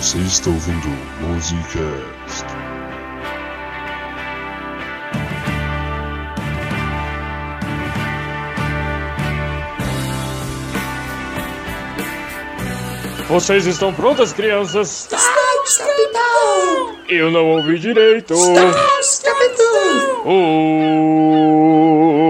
Você 0.00 0.16
está 0.16 0.48
ouvindo 0.48 0.88
Musicast. 1.20 2.46
Vocês 13.28 13.66
estão 13.66 13.92
prontas, 13.92 14.32
crianças? 14.32 15.02
Estamos, 15.02 15.76
capitão! 15.76 16.96
Eu 17.06 17.30
não 17.30 17.44
ouvi 17.50 17.78
direito. 17.78 18.32
Estamos, 18.32 19.18
capitão! 19.18 20.22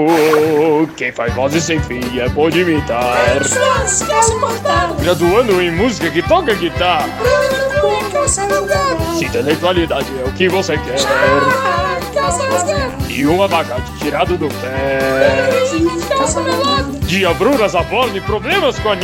Oh, 0.05 0.89
quem 0.97 1.13
faz 1.13 1.33
vozes 1.37 1.63
sem 1.63 1.81
fim 1.85 2.19
é 2.19 2.29
bom 2.31 2.51
de 2.51 2.63
imitar. 2.63 3.39
Calças 3.49 4.31
cortadas! 4.41 5.01
Graduando 5.01 5.63
em 5.63 5.71
música 5.71 6.11
que 6.11 6.21
toca 6.27 6.53
guitarra. 6.55 7.09
Com 8.31 8.37
calça 8.37 8.47
rasgada! 8.47 9.19
Se 9.19 9.25
intelectualidade 9.25 10.07
é 10.21 10.29
o 10.29 10.33
que 10.33 10.49
você 10.49 10.79
quer. 10.79 11.01
E 13.09 13.27
um 13.27 13.43
abacate 13.43 13.93
tirado 13.99 14.39
do 14.39 14.47
pé. 14.47 15.01
Melada! 16.41 16.99
Diabruras 17.01 17.75
aborne 17.75 18.21
problemas 18.21 18.79
com 18.79 18.91
a 18.91 18.97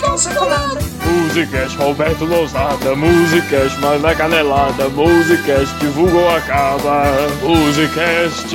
calça 0.00 0.34
colada! 0.34 0.80
Musicast 1.04 1.76
Roberto 1.76 2.24
Lousada, 2.24 2.96
Musicast 2.96 3.78
mais 3.80 4.00
na 4.00 4.14
canelada, 4.14 4.88
Musicast 4.88 5.74
divulgou 5.78 6.34
acaba, 6.34 7.04
Musicast 7.42 8.48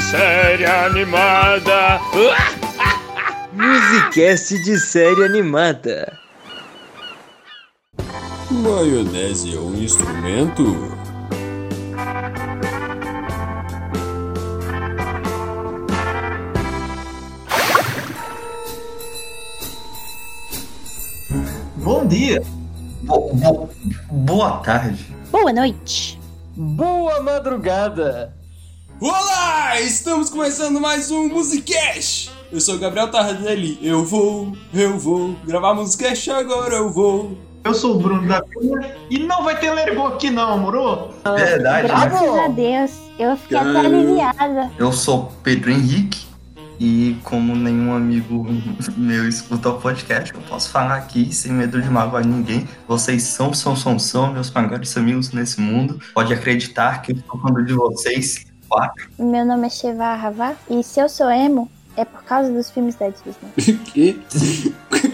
série 0.00 0.66
animada. 0.66 2.00
Musicast 3.52 4.56
de 4.62 4.78
série 4.78 5.24
animada. 5.24 6.23
Maionese 8.50 9.54
é 9.54 9.58
um 9.60 9.74
instrumento? 9.82 10.62
Bom 21.76 22.06
dia. 22.06 22.42
Bo- 23.02 23.30
bo- 23.34 23.68
boa 24.10 24.58
tarde. 24.58 25.14
Boa 25.30 25.52
noite. 25.52 26.18
Boa 26.56 27.20
madrugada. 27.22 28.32
Olá! 29.00 29.80
Estamos 29.80 30.30
começando 30.30 30.80
mais 30.80 31.10
um 31.10 31.28
Musicast! 31.28 32.30
Eu 32.52 32.60
sou 32.60 32.76
o 32.76 32.78
Gabriel 32.78 33.10
Tardelli. 33.10 33.78
Eu 33.82 34.04
vou, 34.04 34.56
eu 34.72 34.98
vou 34.98 35.34
gravar 35.44 35.74
Musicast 35.74 36.30
agora, 36.30 36.76
eu 36.76 36.92
vou. 36.92 37.36
Eu 37.64 37.72
sou 37.72 37.96
o 37.96 37.98
Bruno 37.98 38.28
da 38.28 38.42
Cunha 38.42 38.94
e 39.08 39.18
não 39.20 39.42
vai 39.42 39.58
ter 39.58 39.70
Lergo 39.70 40.06
aqui 40.06 40.28
não, 40.28 40.58
moro? 40.58 41.08
Verdade. 41.24 41.88
Graças 41.88 42.10
Bravo. 42.10 42.40
a 42.40 42.48
Deus. 42.48 42.92
Eu 43.18 43.36
fiquei 43.38 43.56
até 43.56 43.72
Caramba. 43.72 43.96
aliviada. 43.96 44.70
Eu 44.76 44.92
sou 44.92 45.32
Pedro 45.42 45.70
Henrique 45.70 46.26
e 46.78 47.16
como 47.24 47.56
nenhum 47.56 47.94
amigo 47.94 48.46
meu 48.98 49.26
escuta 49.26 49.70
o 49.70 49.80
podcast, 49.80 50.34
eu 50.34 50.42
posso 50.42 50.68
falar 50.68 50.96
aqui 50.96 51.32
sem 51.32 51.52
medo 51.52 51.80
de 51.80 51.88
magoar 51.88 52.26
ninguém. 52.26 52.68
Vocês 52.86 53.22
são, 53.22 53.54
são, 53.54 53.74
são, 53.74 53.98
são 53.98 54.30
meus 54.30 54.50
maiores 54.50 54.94
amigos 54.98 55.32
nesse 55.32 55.58
mundo. 55.58 55.98
Pode 56.12 56.34
acreditar 56.34 57.00
que 57.00 57.12
eu 57.12 57.16
estou 57.16 57.40
falando 57.40 57.64
de 57.64 57.72
vocês. 57.72 58.44
Quatro. 58.68 59.08
Meu 59.18 59.46
nome 59.46 59.68
é 59.68 59.70
Sheva 59.70 60.14
Ravá 60.14 60.54
e 60.68 60.82
se 60.82 61.00
eu 61.00 61.08
sou 61.08 61.30
emo, 61.30 61.70
é 61.96 62.04
por 62.04 62.22
causa 62.24 62.50
dos 62.50 62.70
filmes 62.70 62.94
da 62.96 63.08
Disney. 63.08 63.78
Que? 63.92 64.22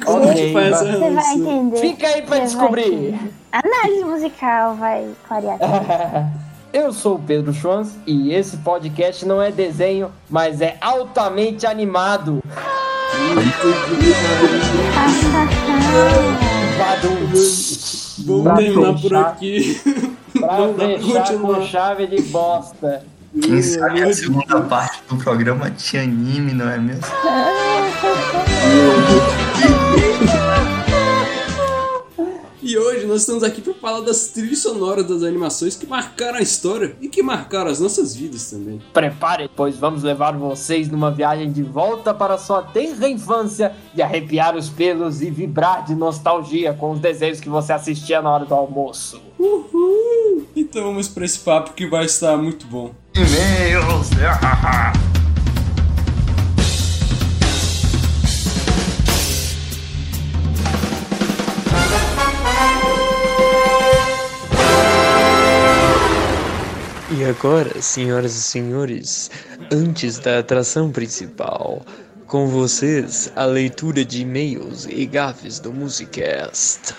Como 0.05 0.25
Ok, 0.25 0.35
que 0.35 0.53
faz 0.53 0.73
essa 0.73 0.85
Você 0.99 1.11
vai 1.11 1.35
entender. 1.35 1.77
Fica 1.79 2.07
aí 2.09 2.23
pra 2.23 2.39
descobrir. 2.39 3.19
Análise 3.53 4.05
musical 4.05 4.75
vai 4.77 5.09
clarear. 5.27 5.59
Eu 6.73 6.93
sou 6.93 7.17
o 7.17 7.19
Pedro 7.19 7.53
Schwanz 7.53 7.99
e 8.07 8.33
esse 8.33 8.57
podcast 8.59 9.27
não 9.27 9.43
é 9.43 9.51
desenho, 9.51 10.13
mas 10.29 10.61
é 10.61 10.77
altamente 10.81 11.67
animado. 11.67 12.41
Vamos 18.25 18.57
terminar 18.59 19.01
por 19.01 19.15
aqui. 19.17 19.81
Pra 20.39 20.59
Não 20.59 20.75
continuar. 20.75 21.41
com 21.41 21.63
chave 21.67 22.07
de 22.07 22.23
bosta. 22.23 23.05
Quem 23.33 23.63
sabe 23.63 24.03
a 24.03 24.13
segunda 24.13 24.61
parte 24.63 25.03
do 25.09 25.17
programa 25.17 25.71
tinha 25.71 26.03
anime, 26.03 26.53
não 26.53 26.69
é 26.69 26.79
mesmo? 26.79 27.05
E 32.61 32.77
hoje 32.77 33.07
nós 33.07 33.21
estamos 33.21 33.45
aqui 33.45 33.61
para 33.61 33.75
falar 33.75 34.01
das 34.01 34.29
trilhas 34.29 34.59
sonoras 34.59 35.07
das 35.07 35.23
animações 35.23 35.77
que 35.77 35.87
marcaram 35.87 36.39
a 36.39 36.43
história 36.43 36.97
e 37.01 37.09
que 37.09 37.23
marcaram 37.23 37.71
as 37.71 37.79
nossas 37.79 38.17
vidas 38.17 38.51
também. 38.51 38.83
Prepare, 38.93 39.49
pois 39.55 39.77
vamos 39.77 40.03
levar 40.03 40.37
vocês 40.37 40.89
numa 40.89 41.11
viagem 41.13 41.53
de 41.53 41.63
volta 41.63 42.13
para 42.13 42.37
sua 42.37 42.63
tenra 42.63 43.09
infância 43.09 43.73
e 43.95 44.03
arrepiar 44.03 44.57
os 44.57 44.69
pelos 44.69 45.23
e 45.23 45.31
vibrar 45.31 45.85
de 45.85 45.95
nostalgia 45.95 46.75
com 46.75 46.91
os 46.91 47.01
desenhos 47.01 47.41
que 47.41 47.49
você 47.49 47.73
assistia 47.73 48.21
na 48.21 48.31
hora 48.31 48.45
do 48.45 48.55
almoço. 48.55 49.23
Uhul! 49.39 50.47
Então 50.55 50.83
vamos 50.83 51.09
para 51.09 51.25
esse 51.25 51.39
papo 51.39 51.73
que 51.73 51.87
vai 51.87 52.05
estar 52.05 52.37
muito 52.37 52.67
bom. 52.67 52.93
E-mails! 53.15 54.11
E 67.13 67.25
agora, 67.25 67.83
senhoras 67.83 68.35
e 68.37 68.43
senhores, 68.43 69.31
antes 69.73 70.19
da 70.19 70.39
atração 70.39 70.93
principal, 70.93 71.85
com 72.27 72.47
vocês 72.47 73.33
a 73.35 73.45
leitura 73.45 74.05
de 74.05 74.23
e-mails 74.23 74.87
e 74.89 75.05
gafes 75.05 75.59
do 75.59 75.73
Musicast. 75.73 76.95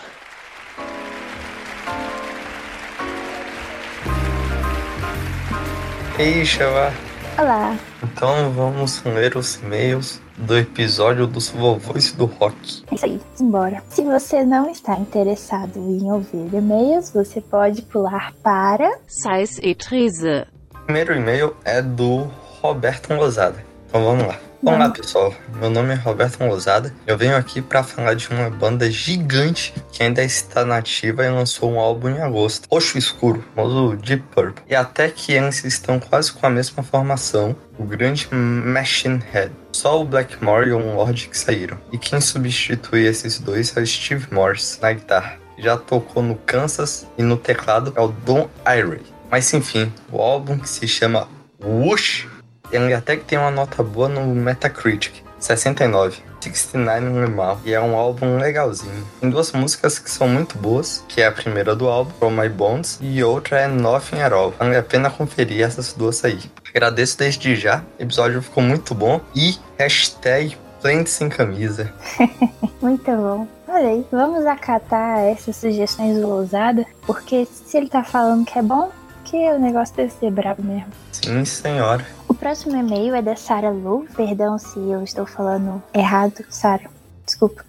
Ei, 6.21 6.45
Chava. 6.45 6.93
Olá. 7.35 7.75
Então 8.03 8.51
vamos 8.51 9.03
ler 9.03 9.35
os 9.35 9.55
e-mails 9.55 10.21
do 10.37 10.55
episódio 10.55 11.25
dos 11.25 11.49
vovôs 11.49 12.11
do 12.11 12.25
rock. 12.25 12.83
É 12.91 12.93
isso 12.93 13.05
aí. 13.05 13.19
Embora. 13.39 13.81
Se 13.89 14.03
você 14.03 14.45
não 14.45 14.69
está 14.69 14.99
interessado 14.99 15.79
em 15.79 16.11
ouvir 16.11 16.53
e-mails, 16.53 17.09
você 17.09 17.41
pode 17.41 17.81
pular 17.81 18.33
para. 18.43 18.99
Sais 19.07 19.57
et 19.63 19.73
Trese. 19.83 20.45
O 20.75 20.85
primeiro 20.85 21.15
e-mail 21.15 21.55
é 21.65 21.81
do 21.81 22.29
Roberto 22.61 23.15
Lozada. 23.15 23.65
Então 23.89 24.03
vamos 24.05 24.27
lá. 24.27 24.37
Olá 24.63 24.91
pessoal, 24.91 25.33
meu 25.55 25.71
nome 25.71 25.91
é 25.91 25.95
Roberto 25.95 26.39
Lozada. 26.43 26.93
Eu 27.07 27.17
venho 27.17 27.35
aqui 27.35 27.63
para 27.63 27.81
falar 27.81 28.13
de 28.13 28.29
uma 28.29 28.47
banda 28.47 28.91
gigante 28.91 29.73
que 29.91 30.03
ainda 30.03 30.23
está 30.23 30.63
nativa 30.63 31.25
e 31.25 31.29
lançou 31.31 31.71
um 31.71 31.79
álbum 31.79 32.09
em 32.09 32.21
agosto, 32.21 32.67
Roxo 32.71 32.95
Escuro, 32.95 33.43
famoso 33.55 33.97
Deep 33.97 34.23
Purple. 34.29 34.63
E 34.69 34.75
até 34.75 35.09
que 35.09 35.31
eles 35.31 35.63
estão 35.63 35.99
quase 35.99 36.31
com 36.31 36.45
a 36.45 36.49
mesma 36.51 36.83
formação, 36.83 37.55
o 37.79 37.83
grande 37.83 38.27
Machine 38.31 39.19
Head. 39.31 39.51
Só 39.71 39.99
o 39.99 40.05
Blackmore 40.05 40.69
e 40.69 40.73
o 40.73 40.95
Lord 40.95 41.27
que 41.27 41.37
saíram. 41.37 41.79
E 41.91 41.97
quem 41.97 42.21
substitui 42.21 43.07
esses 43.07 43.39
dois 43.39 43.75
é 43.75 43.81
o 43.81 43.87
Steve 43.87 44.27
Morse 44.31 44.79
na 44.79 44.93
guitarra. 44.93 45.39
Já 45.57 45.75
tocou 45.75 46.21
no 46.21 46.35
Kansas 46.35 47.07
e 47.17 47.23
no 47.23 47.35
teclado 47.35 47.93
é 47.95 48.01
o 48.01 48.09
Don 48.09 48.47
Irie. 48.67 49.01
Mas 49.31 49.51
enfim, 49.55 49.91
o 50.11 50.21
álbum 50.21 50.59
que 50.59 50.69
se 50.69 50.87
chama 50.87 51.27
Whoosh 51.63 52.27
ele 52.71 52.93
até 52.93 53.15
que 53.15 53.25
tem 53.25 53.37
uma 53.37 53.51
nota 53.51 53.83
boa 53.83 54.07
no 54.07 54.25
Metacritic, 54.35 55.23
69. 55.39 56.31
69 56.41 57.01
não 57.01 57.23
é 57.23 57.27
mal, 57.27 57.59
e 57.63 57.73
é 57.73 57.79
um 57.79 57.95
álbum 57.95 58.37
legalzinho. 58.37 59.05
Tem 59.19 59.29
duas 59.29 59.51
músicas 59.51 59.99
que 59.99 60.09
são 60.09 60.27
muito 60.27 60.57
boas, 60.57 61.03
que 61.07 61.21
é 61.21 61.27
a 61.27 61.31
primeira 61.31 61.75
do 61.75 61.87
álbum, 61.87 62.11
From 62.17 62.31
My 62.31 62.49
Bones, 62.49 62.97
e 62.99 63.23
outra 63.23 63.59
é 63.59 63.67
Nothing 63.67 64.21
at 64.21 64.33
All. 64.33 64.51
Vale 64.57 64.75
a 64.75 64.83
pena 64.83 65.09
conferir 65.09 65.63
essas 65.63 65.93
duas 65.93 66.25
aí. 66.25 66.39
Agradeço 66.67 67.17
desde 67.17 67.55
já, 67.55 67.83
o 67.99 68.01
episódio 68.01 68.41
ficou 68.41 68.63
muito 68.63 68.95
bom, 68.95 69.21
e 69.35 69.55
hashtag 69.77 70.57
Plente 70.81 71.11
sem 71.11 71.29
camisa. 71.29 71.93
Muito 72.81 73.05
bom. 73.05 73.47
Olha 73.67 73.87
aí, 73.87 74.05
vamos 74.11 74.45
acatar 74.47 75.19
essas 75.19 75.55
sugestões 75.55 76.17
do 76.17 76.27
Lousada, 76.27 76.85
porque 77.05 77.45
se 77.45 77.77
ele 77.77 77.87
tá 77.87 78.03
falando 78.03 78.45
que 78.45 78.57
é 78.57 78.63
bom, 78.63 78.91
que 79.23 79.37
o 79.37 79.59
negócio 79.59 79.95
deve 79.95 80.11
ser 80.11 80.31
brabo 80.31 80.63
mesmo. 80.63 80.87
Sim, 81.11 81.45
senhora. 81.45 82.05
Próximo 82.41 82.75
e-mail 82.75 83.13
é 83.13 83.21
da 83.21 83.35
Sarah 83.35 83.69
Lu. 83.69 84.07
Perdão 84.15 84.57
se 84.57 84.79
eu 84.79 85.03
estou 85.03 85.27
falando 85.27 85.79
errado, 85.93 86.43
Sarah. 86.49 86.89
Desculpa. 87.23 87.63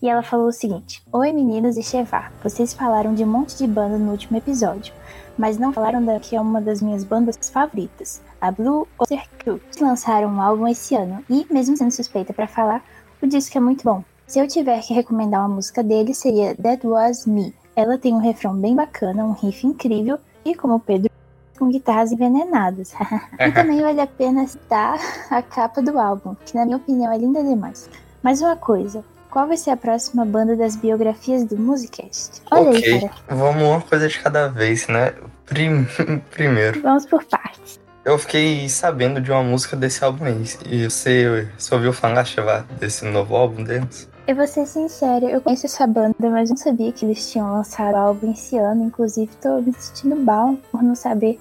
E 0.00 0.08
ela 0.08 0.22
falou 0.22 0.46
o 0.46 0.52
seguinte: 0.52 1.02
Oi 1.10 1.32
meninos 1.32 1.76
e 1.76 1.82
Chevar, 1.82 2.32
vocês 2.40 2.72
falaram 2.72 3.12
de 3.14 3.24
um 3.24 3.26
monte 3.26 3.58
de 3.58 3.66
banda 3.66 3.98
no 3.98 4.12
último 4.12 4.38
episódio, 4.38 4.94
mas 5.36 5.58
não 5.58 5.72
falaram 5.72 6.04
da 6.04 6.20
que 6.20 6.36
é 6.36 6.40
uma 6.40 6.60
das 6.60 6.80
minhas 6.80 7.02
bandas 7.02 7.36
favoritas, 7.50 8.22
a 8.40 8.52
Blue 8.52 8.86
Oyster 8.96 9.28
Cult. 9.42 9.82
Lançaram 9.82 10.28
um 10.28 10.40
álbum 10.40 10.68
esse 10.68 10.94
ano 10.94 11.24
e, 11.28 11.44
mesmo 11.50 11.76
sendo 11.76 11.90
suspeita 11.90 12.32
pra 12.32 12.46
falar, 12.46 12.84
o 13.20 13.26
disco 13.26 13.58
é 13.58 13.60
muito 13.60 13.82
bom. 13.82 14.04
Se 14.24 14.38
eu 14.38 14.46
tiver 14.46 14.80
que 14.82 14.94
recomendar 14.94 15.40
uma 15.40 15.56
música 15.56 15.82
dele, 15.82 16.14
seria 16.14 16.54
That 16.54 16.86
Was 16.86 17.26
Me, 17.26 17.52
Ela 17.74 17.98
tem 17.98 18.14
um 18.14 18.20
refrão 18.20 18.54
bem 18.54 18.76
bacana, 18.76 19.24
um 19.24 19.32
riff 19.32 19.66
incrível 19.66 20.16
e, 20.44 20.54
como 20.54 20.76
o 20.76 20.80
Pedro, 20.80 21.10
com 21.56 21.68
guitarras 21.70 22.12
envenenadas. 22.12 22.92
e 23.38 23.50
também 23.52 23.80
vale 23.82 24.00
a 24.00 24.06
pena 24.06 24.46
citar 24.46 24.98
a 25.30 25.42
capa 25.42 25.82
do 25.82 25.98
álbum, 25.98 26.36
que 26.44 26.54
na 26.54 26.64
minha 26.64 26.76
opinião 26.76 27.12
é 27.12 27.18
linda 27.18 27.42
demais. 27.42 27.88
Mais 28.22 28.40
uma 28.42 28.56
coisa, 28.56 29.04
qual 29.30 29.46
vai 29.46 29.56
ser 29.56 29.70
a 29.70 29.76
próxima 29.76 30.24
banda 30.24 30.56
das 30.56 30.76
biografias 30.76 31.44
do 31.44 31.56
Musicast? 31.58 32.42
Olha 32.50 32.70
ok, 32.70 32.92
aí, 32.94 33.00
cara. 33.00 33.12
vamos 33.28 33.62
uma 33.62 33.80
coisa 33.80 34.08
de 34.08 34.18
cada 34.18 34.48
vez, 34.48 34.86
né? 34.88 35.12
Prim- 35.44 35.86
Primeiro, 36.30 36.80
Vamos 36.82 37.06
por 37.06 37.22
partes. 37.24 37.78
eu 38.04 38.18
fiquei 38.18 38.68
sabendo 38.68 39.20
de 39.20 39.30
uma 39.30 39.42
música 39.42 39.76
desse 39.76 40.02
álbum 40.04 40.24
aí. 40.24 40.44
E 40.66 40.84
você, 40.90 41.48
você 41.56 41.74
ouviu 41.74 41.92
falar, 41.92 42.24
Cheva, 42.24 42.66
desse 42.80 43.04
novo 43.04 43.36
álbum 43.36 43.62
deles? 43.62 44.08
Eu 44.26 44.34
vou 44.34 44.46
ser 44.46 44.66
sincera, 44.66 45.24
eu 45.26 45.40
conheço 45.40 45.66
essa 45.66 45.86
banda, 45.86 46.14
mas 46.18 46.50
não 46.50 46.56
sabia 46.56 46.90
que 46.90 47.04
eles 47.04 47.30
tinham 47.30 47.52
lançado 47.52 47.94
o 47.94 47.98
álbum 47.98 48.32
esse 48.32 48.58
ano. 48.58 48.84
Inclusive, 48.84 49.30
tô 49.40 49.60
me 49.60 49.72
sentindo 49.72 50.16
mal 50.16 50.56
por 50.72 50.82
não 50.82 50.96
saber. 50.96 51.38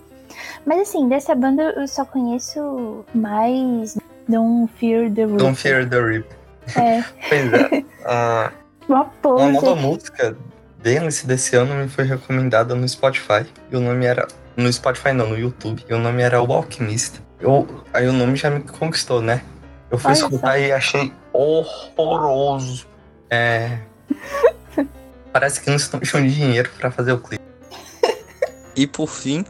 Mas 0.65 0.81
assim, 0.81 1.09
dessa 1.09 1.33
banda 1.33 1.63
eu 1.75 1.87
só 1.87 2.05
conheço 2.05 3.03
mais 3.13 3.97
Don't 4.27 4.71
Fear 4.77 5.11
the 5.11 5.25
Reaper. 5.25 5.37
Don't 5.37 5.59
Fear 5.59 5.89
the 5.89 5.99
Rip. 5.99 6.27
É, 6.75 7.03
Pois 7.29 7.53
é. 7.53 7.85
ah, 8.05 8.51
uma 8.87 9.11
uma 9.23 9.51
nova 9.51 9.75
música 9.75 10.37
deles 10.79 11.23
desse 11.23 11.55
ano 11.55 11.73
me 11.73 11.87
foi 11.87 12.03
recomendada 12.03 12.75
no 12.75 12.87
Spotify. 12.87 13.47
E 13.71 13.75
o 13.75 13.79
nome 13.79 14.05
era. 14.05 14.27
No 14.55 14.71
Spotify 14.71 15.11
não, 15.11 15.29
no 15.29 15.37
YouTube. 15.37 15.83
E 15.89 15.93
o 15.93 15.97
nome 15.97 16.21
era 16.21 16.41
O 16.41 16.53
Alquimista. 16.53 17.19
Eu, 17.39 17.67
aí 17.91 18.07
o 18.07 18.13
nome 18.13 18.35
já 18.35 18.49
me 18.49 18.61
conquistou, 18.61 19.21
né? 19.21 19.41
Eu 19.95 19.99
fui 19.99 20.11
Olha 20.11 20.17
escutar 20.17 20.51
só. 20.51 20.57
e 20.57 20.71
achei 20.73 21.13
horroroso. 21.31 22.85
É. 23.29 23.79
Parece 25.31 25.61
que 25.61 25.69
não 25.69 25.77
estão 25.77 26.01
achando 26.03 26.27
dinheiro 26.27 26.69
pra 26.77 26.91
fazer 26.91 27.13
o 27.13 27.17
clipe. 27.17 27.43
E 28.75 28.85
por 28.85 29.07
fim, 29.07 29.45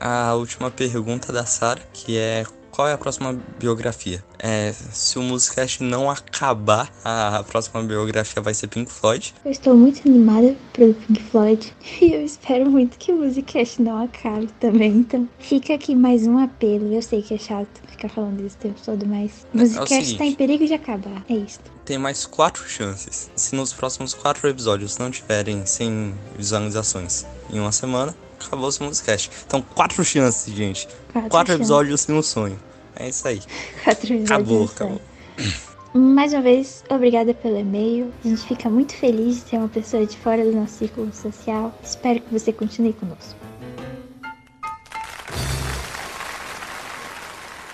a 0.00 0.32
última 0.32 0.70
pergunta 0.70 1.30
da 1.30 1.44
Sara, 1.44 1.82
que 1.92 2.16
é 2.16 2.44
qual 2.80 2.88
é 2.88 2.94
a 2.94 2.98
próxima 2.98 3.38
biografia? 3.58 4.24
É, 4.38 4.72
se 4.72 5.18
o 5.18 5.22
Musicast 5.22 5.82
não 5.82 6.10
acabar, 6.10 6.90
a 7.04 7.44
próxima 7.46 7.82
biografia 7.82 8.40
vai 8.40 8.54
ser 8.54 8.68
Pink 8.68 8.90
Floyd. 8.90 9.34
Eu 9.44 9.50
estou 9.50 9.76
muito 9.76 10.00
animada 10.08 10.56
pelo 10.72 10.94
Pink 10.94 11.22
Floyd 11.24 11.74
e 12.00 12.14
eu 12.14 12.24
espero 12.24 12.70
muito 12.70 12.96
que 12.96 13.12
o 13.12 13.16
Musicast 13.16 13.82
não 13.82 14.02
acabe 14.02 14.48
também. 14.58 14.92
Então, 14.92 15.28
fica 15.38 15.74
aqui 15.74 15.94
mais 15.94 16.26
um 16.26 16.38
apelo. 16.38 16.90
Eu 16.90 17.02
sei 17.02 17.20
que 17.20 17.34
é 17.34 17.38
chato 17.38 17.68
ficar 17.86 18.08
falando 18.08 18.40
isso 18.46 18.56
o 18.56 18.60
tempo 18.62 18.80
todo, 18.82 19.04
mas 19.06 19.30
o 19.52 19.58
É 19.58 19.58
o 19.58 19.60
Musicast 19.60 19.88
seguinte. 19.92 20.12
está 20.12 20.24
em 20.24 20.34
perigo 20.34 20.66
de 20.66 20.72
acabar. 20.72 21.22
É 21.28 21.34
isso. 21.34 21.60
Tem 21.84 21.98
mais 21.98 22.24
quatro 22.24 22.66
chances. 22.66 23.30
Se 23.36 23.54
nos 23.54 23.74
próximos 23.74 24.14
quatro 24.14 24.48
episódios 24.48 24.96
não 24.96 25.10
tiverem 25.10 25.66
100 25.66 26.14
visualizações 26.34 27.26
em 27.52 27.60
uma 27.60 27.72
semana, 27.72 28.16
acabou 28.42 28.70
o 28.70 28.84
Musicast. 28.84 29.30
Então, 29.46 29.60
quatro 29.60 30.02
chances, 30.02 30.54
gente. 30.54 30.88
Quatro, 31.12 31.28
Quatro 31.28 31.52
chances. 31.52 31.60
episódios 31.60 32.00
sem 32.00 32.14
um 32.14 32.22
sonho. 32.22 32.58
É 32.96 33.08
isso 33.08 33.26
aí. 33.26 33.40
Acabou, 33.86 34.68
sonho. 34.68 34.70
acabou. 34.74 35.00
Mais 35.92 36.32
uma 36.32 36.42
vez, 36.42 36.84
obrigada 36.88 37.34
pelo 37.34 37.58
e-mail. 37.58 38.12
A 38.24 38.28
gente 38.28 38.46
fica 38.46 38.70
muito 38.70 38.94
feliz 38.94 39.36
de 39.36 39.42
ter 39.50 39.56
uma 39.58 39.68
pessoa 39.68 40.06
de 40.06 40.16
fora 40.16 40.44
do 40.44 40.52
nosso 40.52 40.74
círculo 40.74 41.12
social. 41.12 41.76
Espero 41.82 42.20
que 42.20 42.32
você 42.32 42.52
continue 42.52 42.92
conosco. 42.92 43.34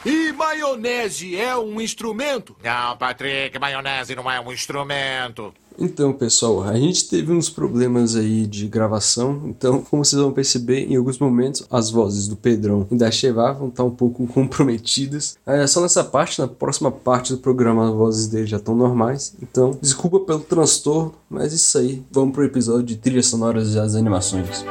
E 0.06 0.32
maionese 0.32 1.36
é 1.36 1.56
um 1.56 1.80
instrumento? 1.80 2.56
Não, 2.62 2.96
Patrick, 2.96 3.58
maionese 3.58 4.14
não 4.14 4.30
é 4.30 4.40
um 4.40 4.52
instrumento. 4.52 5.52
Então, 5.78 6.12
pessoal, 6.12 6.62
a 6.64 6.76
gente 6.76 7.08
teve 7.08 7.32
uns 7.32 7.50
problemas 7.50 8.16
aí 8.16 8.46
de 8.46 8.66
gravação, 8.66 9.42
então, 9.44 9.82
como 9.90 10.04
vocês 10.04 10.20
vão 10.20 10.32
perceber, 10.32 10.90
em 10.90 10.96
alguns 10.96 11.18
momentos 11.18 11.64
as 11.70 11.90
vozes 11.90 12.28
do 12.28 12.36
Pedrão 12.36 12.86
e 12.90 12.96
da 12.96 13.10
Cheva 13.10 13.52
vão 13.52 13.68
estar 13.68 13.84
um 13.84 13.90
pouco 13.90 14.26
comprometidas. 14.28 15.36
É 15.46 15.66
só 15.66 15.80
nessa 15.80 16.02
parte, 16.04 16.40
na 16.40 16.48
próxima 16.48 16.90
parte 16.90 17.32
do 17.32 17.38
programa 17.38 17.88
as 17.88 17.94
vozes 17.94 18.26
dele 18.26 18.46
já 18.46 18.56
estão 18.56 18.74
normais. 18.74 19.34
Então, 19.42 19.76
desculpa 19.80 20.20
pelo 20.20 20.40
transtorno, 20.40 21.14
mas 21.28 21.52
isso 21.52 21.76
aí. 21.78 22.02
Vamos 22.10 22.34
pro 22.34 22.44
episódio 22.44 22.84
de 22.84 22.96
trilhas 22.96 23.26
sonoras 23.26 23.74
das 23.74 23.94
animações. 23.94 24.64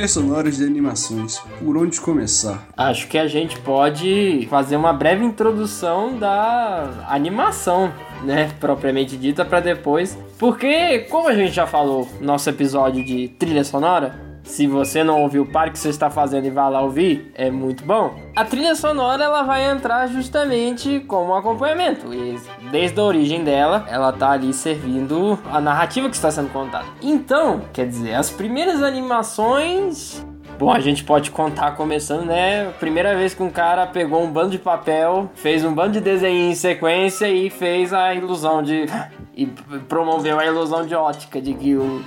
Trilhas 0.00 0.12
sonoras 0.12 0.56
de 0.56 0.64
animações. 0.64 1.38
Por 1.62 1.76
onde 1.76 2.00
começar? 2.00 2.66
Acho 2.74 3.06
que 3.06 3.18
a 3.18 3.28
gente 3.28 3.58
pode 3.60 4.46
fazer 4.48 4.76
uma 4.76 4.94
breve 4.94 5.22
introdução 5.22 6.18
da 6.18 7.04
animação, 7.06 7.92
né, 8.24 8.50
propriamente 8.58 9.14
dita, 9.14 9.44
para 9.44 9.60
depois. 9.60 10.16
Porque, 10.38 11.00
como 11.10 11.28
a 11.28 11.34
gente 11.34 11.52
já 11.52 11.66
falou 11.66 12.08
no 12.18 12.28
nosso 12.28 12.48
episódio 12.48 13.04
de 13.04 13.28
trilha 13.28 13.62
sonora, 13.62 14.29
se 14.50 14.66
você 14.66 15.04
não 15.04 15.22
ouviu, 15.22 15.42
o 15.44 15.70
que 15.70 15.78
você 15.78 15.90
está 15.90 16.10
fazendo 16.10 16.46
e 16.46 16.50
vá 16.50 16.68
lá 16.68 16.80
ouvir, 16.80 17.30
é 17.34 17.50
muito 17.50 17.84
bom. 17.84 18.18
A 18.34 18.44
trilha 18.44 18.74
sonora 18.74 19.22
ela 19.24 19.42
vai 19.42 19.70
entrar 19.70 20.08
justamente 20.08 21.00
como 21.06 21.34
acompanhamento. 21.34 22.12
E 22.12 22.36
desde 22.70 22.98
a 22.98 23.04
origem 23.04 23.44
dela, 23.44 23.86
ela 23.88 24.12
tá 24.12 24.30
ali 24.32 24.52
servindo 24.52 25.38
a 25.50 25.60
narrativa 25.60 26.08
que 26.08 26.16
está 26.16 26.30
sendo 26.30 26.50
contada. 26.50 26.86
Então, 27.00 27.62
quer 27.72 27.86
dizer, 27.86 28.14
as 28.14 28.28
primeiras 28.28 28.82
animações 28.82 30.26
Bom, 30.60 30.70
a 30.70 30.78
gente 30.78 31.02
pode 31.04 31.30
contar 31.30 31.70
começando, 31.70 32.26
né? 32.26 32.70
Primeira 32.78 33.16
vez 33.16 33.32
que 33.32 33.42
um 33.42 33.48
cara 33.48 33.86
pegou 33.86 34.22
um 34.22 34.30
bando 34.30 34.50
de 34.50 34.58
papel, 34.58 35.30
fez 35.34 35.64
um 35.64 35.72
bando 35.72 35.92
de 35.92 36.00
desenho 36.02 36.50
em 36.50 36.54
sequência 36.54 37.30
e 37.30 37.48
fez 37.48 37.94
a 37.94 38.14
ilusão 38.14 38.62
de. 38.62 38.84
E 39.32 39.46
promoveu 39.88 40.38
a 40.38 40.44
ilusão 40.44 40.84
de 40.84 40.94
ótica 40.94 41.40
de 41.40 41.54
que 41.54 41.74
o, 41.74 42.04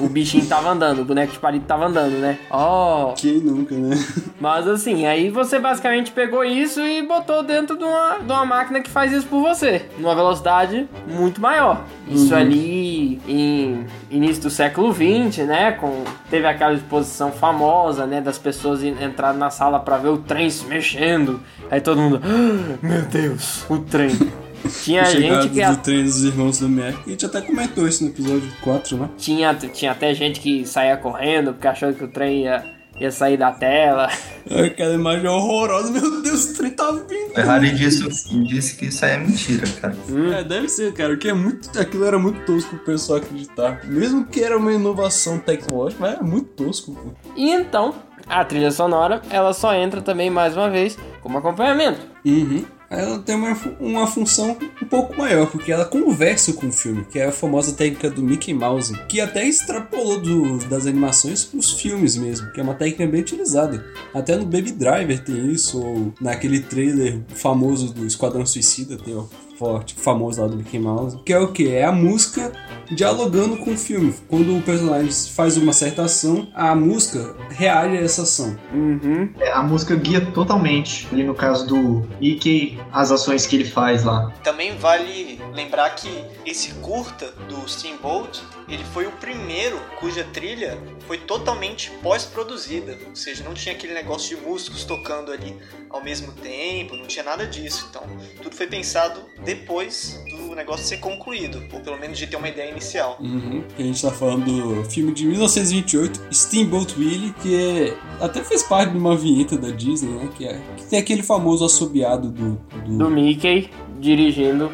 o 0.00 0.08
bichinho 0.08 0.44
tava 0.46 0.70
andando, 0.70 1.02
o 1.02 1.04
boneco 1.04 1.32
de 1.32 1.38
palito 1.38 1.64
tava 1.64 1.84
andando, 1.86 2.14
né? 2.18 2.38
Oh! 2.50 3.12
Quem 3.14 3.34
nunca, 3.38 3.72
né? 3.76 3.94
Mas 4.40 4.66
assim, 4.66 5.06
aí 5.06 5.30
você 5.30 5.60
basicamente 5.60 6.10
pegou 6.10 6.42
isso 6.42 6.80
e 6.80 7.02
botou 7.02 7.44
dentro 7.44 7.76
de 7.78 7.84
uma, 7.84 8.18
de 8.18 8.32
uma 8.32 8.44
máquina 8.44 8.80
que 8.80 8.90
faz 8.90 9.12
isso 9.12 9.26
por 9.28 9.42
você, 9.42 9.86
numa 9.96 10.14
velocidade 10.14 10.88
muito 11.06 11.40
maior. 11.40 11.84
Isso 12.08 12.34
Uhum. 12.34 12.40
ali 12.40 13.20
em 13.28 13.86
início 14.10 14.42
do 14.42 14.50
século 14.50 14.92
XX, 14.92 15.46
né? 15.46 15.72
Com, 15.72 16.02
teve 16.30 16.46
aquela 16.48 16.72
exposição 16.72 17.30
famosa, 17.30 17.91
né? 17.98 18.20
Das 18.20 18.38
pessoas 18.38 18.82
en- 18.82 19.02
entrarem 19.02 19.38
na 19.38 19.50
sala 19.50 19.78
pra 19.80 19.96
ver 19.98 20.08
o 20.08 20.18
trem 20.18 20.48
se 20.50 20.64
mexendo. 20.66 21.40
Aí 21.70 21.80
todo 21.80 22.00
mundo, 22.00 22.20
"Ah, 22.24 22.76
meu 22.82 23.02
Deus, 23.02 23.64
o 23.68 23.78
trem. 23.78 24.10
Tinha 24.84 25.04
gente 25.04 25.48
que 25.48 25.64
do 25.66 25.76
trem 25.78 26.04
dos 26.04 26.22
irmãos 26.24 26.58
do 26.60 26.68
Mac. 26.68 26.94
A 27.04 27.10
gente 27.10 27.26
até 27.26 27.40
comentou 27.40 27.86
isso 27.88 28.04
no 28.04 28.10
episódio 28.10 28.48
4, 28.62 28.96
né? 28.96 29.08
tinha, 29.18 29.52
tinha 29.54 29.90
até 29.90 30.14
gente 30.14 30.38
que 30.38 30.64
saía 30.64 30.96
correndo 30.96 31.52
porque 31.52 31.66
achou 31.66 31.92
que 31.92 32.04
o 32.04 32.08
trem 32.08 32.42
ia, 32.44 32.64
ia 32.98 33.10
sair 33.10 33.36
da 33.36 33.50
tela. 33.52 34.08
Aquela 34.50 34.94
imagem 34.94 35.26
horrorosa, 35.28 35.90
meu 35.90 36.22
Deus, 36.22 36.50
o 36.50 36.54
trem 36.54 36.70
tá 36.70 36.90
vindo. 36.92 37.34
Ferrari 37.34 37.70
disse, 37.72 38.08
disse 38.44 38.76
que 38.76 38.86
isso 38.86 39.04
aí 39.04 39.12
é 39.12 39.18
mentira, 39.18 39.66
cara. 39.80 39.96
É, 40.38 40.44
deve 40.44 40.68
ser, 40.68 40.92
cara, 40.92 41.10
porque 41.10 41.28
é 41.28 41.32
muito, 41.32 41.78
aquilo 41.78 42.04
era 42.04 42.18
muito 42.18 42.44
tosco 42.44 42.76
pro 42.76 42.84
pessoal 42.84 43.18
acreditar. 43.18 43.80
Mesmo 43.84 44.24
que 44.26 44.42
era 44.42 44.56
uma 44.56 44.72
inovação 44.72 45.38
tecnológica, 45.38 46.00
mas 46.00 46.14
era 46.14 46.22
muito 46.22 46.48
tosco, 46.50 46.92
pô. 46.92 47.10
E 47.36 47.50
então, 47.50 47.94
a 48.28 48.44
trilha 48.44 48.70
sonora, 48.70 49.22
ela 49.30 49.52
só 49.52 49.74
entra 49.74 50.00
também 50.02 50.30
mais 50.30 50.56
uma 50.56 50.68
vez 50.68 50.98
como 51.22 51.38
acompanhamento. 51.38 52.00
Uhum. 52.24 52.64
Ela 52.92 53.18
tem 53.18 53.34
uma, 53.34 53.56
uma 53.80 54.06
função 54.06 54.56
um 54.82 54.86
pouco 54.86 55.16
maior, 55.16 55.46
porque 55.50 55.72
ela 55.72 55.84
conversa 55.84 56.52
com 56.52 56.66
o 56.68 56.72
filme, 56.72 57.04
que 57.10 57.18
é 57.18 57.26
a 57.26 57.32
famosa 57.32 57.72
técnica 57.72 58.10
do 58.10 58.22
Mickey 58.22 58.52
Mouse, 58.52 58.92
que 59.08 59.20
até 59.20 59.46
extrapolou 59.46 60.20
do- 60.20 60.58
das 60.68 60.86
animações 60.86 61.44
pros 61.44 61.72
filmes 61.72 62.16
mesmo, 62.16 62.50
que 62.52 62.60
é 62.60 62.62
uma 62.62 62.74
técnica 62.74 63.06
bem 63.10 63.22
utilizada. 63.22 63.84
Até 64.12 64.36
no 64.36 64.44
Baby 64.44 64.72
Driver 64.72 65.24
tem 65.24 65.50
isso, 65.50 65.80
ou 65.80 66.12
naquele 66.20 66.60
trailer 66.60 67.20
famoso 67.34 67.92
do 67.92 68.06
Esquadrão 68.06 68.44
Suicida 68.44 68.96
tem 68.98 69.14
o 69.14 69.28
forte 69.62 69.94
famoso 69.94 70.42
lá 70.42 70.48
do 70.48 70.56
Mickey 70.56 70.76
Mouse, 70.76 71.16
que 71.24 71.32
é 71.32 71.38
o 71.38 71.52
que? 71.52 71.72
É 71.72 71.84
a 71.84 71.92
música 71.92 72.50
dialogando 72.90 73.56
com 73.58 73.74
o 73.74 73.78
filme. 73.78 74.12
Quando 74.28 74.56
o 74.56 74.60
personagem 74.60 75.08
faz 75.12 75.56
uma 75.56 75.72
certa 75.72 76.02
ação, 76.02 76.48
a 76.52 76.74
música 76.74 77.36
reage 77.48 77.96
a 77.96 78.00
essa 78.00 78.22
ação. 78.22 78.58
Uhum. 78.74 79.32
É, 79.38 79.52
a 79.52 79.62
música 79.62 79.94
guia 79.94 80.20
totalmente, 80.20 81.06
ali 81.12 81.22
no 81.22 81.34
caso 81.34 81.64
do 81.68 82.04
Mickey, 82.20 82.76
as 82.92 83.12
ações 83.12 83.46
que 83.46 83.54
ele 83.54 83.64
faz 83.64 84.02
lá. 84.02 84.32
Também 84.42 84.76
vale 84.76 85.40
lembrar 85.54 85.90
que 85.90 86.10
esse 86.44 86.72
curta 86.74 87.32
do 87.48 87.68
Steamboat, 87.68 88.42
ele 88.68 88.82
foi 88.92 89.06
o 89.06 89.12
primeiro 89.12 89.78
cuja 90.00 90.24
trilha 90.32 90.76
foi 91.06 91.18
totalmente 91.18 91.90
pós-produzida, 92.02 92.98
ou 93.08 93.14
seja, 93.14 93.44
não 93.44 93.54
tinha 93.54 93.74
aquele 93.74 93.92
negócio 93.92 94.36
de 94.36 94.42
músicos 94.42 94.84
tocando 94.84 95.30
ali 95.30 95.56
ao 95.90 96.02
mesmo 96.02 96.32
tempo, 96.32 96.96
não 96.96 97.06
tinha 97.06 97.24
nada 97.24 97.46
disso. 97.46 97.86
Então, 97.90 98.02
tudo 98.42 98.56
foi 98.56 98.66
pensado 98.66 99.20
depois 99.54 100.22
do 100.30 100.54
negócio 100.54 100.84
ser 100.84 100.98
concluído, 100.98 101.62
ou 101.72 101.80
pelo 101.80 101.98
menos 101.98 102.18
de 102.18 102.26
ter 102.26 102.36
uma 102.36 102.48
ideia 102.48 102.70
inicial. 102.70 103.18
Uhum. 103.20 103.62
Que 103.76 103.82
a 103.82 103.86
gente 103.86 104.00
tá 104.00 104.10
falando 104.10 104.44
do 104.44 104.84
filme 104.90 105.12
de 105.12 105.26
1928, 105.26 106.20
Steamboat 106.32 106.98
Willie, 106.98 107.32
que 107.42 107.54
é, 107.54 107.96
até 108.20 108.42
fez 108.42 108.62
parte 108.62 108.92
de 108.92 108.98
uma 108.98 109.16
vinheta 109.16 109.56
da 109.56 109.70
Disney, 109.70 110.12
né? 110.12 110.28
Que, 110.36 110.46
é, 110.46 110.60
que 110.76 110.84
tem 110.86 110.98
aquele 110.98 111.22
famoso 111.22 111.64
assobiado 111.64 112.30
do. 112.30 112.60
do... 112.84 112.98
Do 112.98 113.10
Mickey 113.10 113.70
dirigindo 113.98 114.72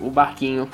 o 0.00 0.10
barquinho 0.10 0.68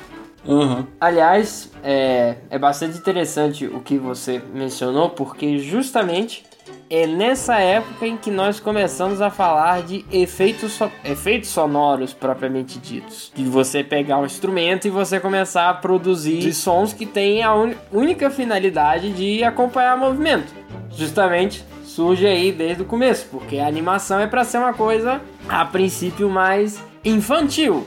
Uhum. 0.44 0.86
Aliás, 1.00 1.70
é, 1.82 2.36
é 2.48 2.58
bastante 2.58 2.96
interessante 2.96 3.66
o 3.66 3.80
que 3.80 3.98
você 3.98 4.40
mencionou, 4.54 5.10
porque 5.10 5.58
justamente 5.58 6.44
é 6.90 7.06
nessa 7.06 7.60
época 7.60 8.04
em 8.04 8.16
que 8.16 8.32
nós 8.32 8.58
começamos 8.58 9.20
a 9.22 9.30
falar 9.30 9.82
de 9.82 10.04
efeitos, 10.10 10.72
so 10.72 10.90
efeitos 11.04 11.48
sonoros 11.48 12.12
propriamente 12.12 12.80
ditos. 12.80 13.30
De 13.32 13.44
você 13.44 13.84
pegar 13.84 14.18
um 14.18 14.26
instrumento 14.26 14.88
e 14.88 14.90
você 14.90 15.20
começar 15.20 15.70
a 15.70 15.74
produzir 15.74 16.52
sons 16.52 16.92
que 16.92 17.06
têm 17.06 17.44
a 17.44 17.54
única 17.92 18.28
finalidade 18.28 19.12
de 19.12 19.44
acompanhar 19.44 19.96
movimento. 19.96 20.52
Justamente 20.90 21.64
surge 21.84 22.26
aí 22.26 22.50
desde 22.50 22.82
o 22.82 22.86
começo, 22.86 23.26
porque 23.30 23.58
a 23.58 23.68
animação 23.68 24.18
é 24.18 24.26
para 24.26 24.42
ser 24.42 24.58
uma 24.58 24.74
coisa 24.74 25.20
a 25.48 25.64
princípio 25.64 26.28
mais 26.28 26.82
infantil, 27.04 27.86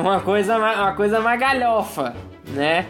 uma 0.00 0.20
coisa 0.20 0.56
uma 0.56 0.92
coisa 0.92 1.20
mais 1.20 1.38
galhofa, 1.38 2.14
né? 2.48 2.86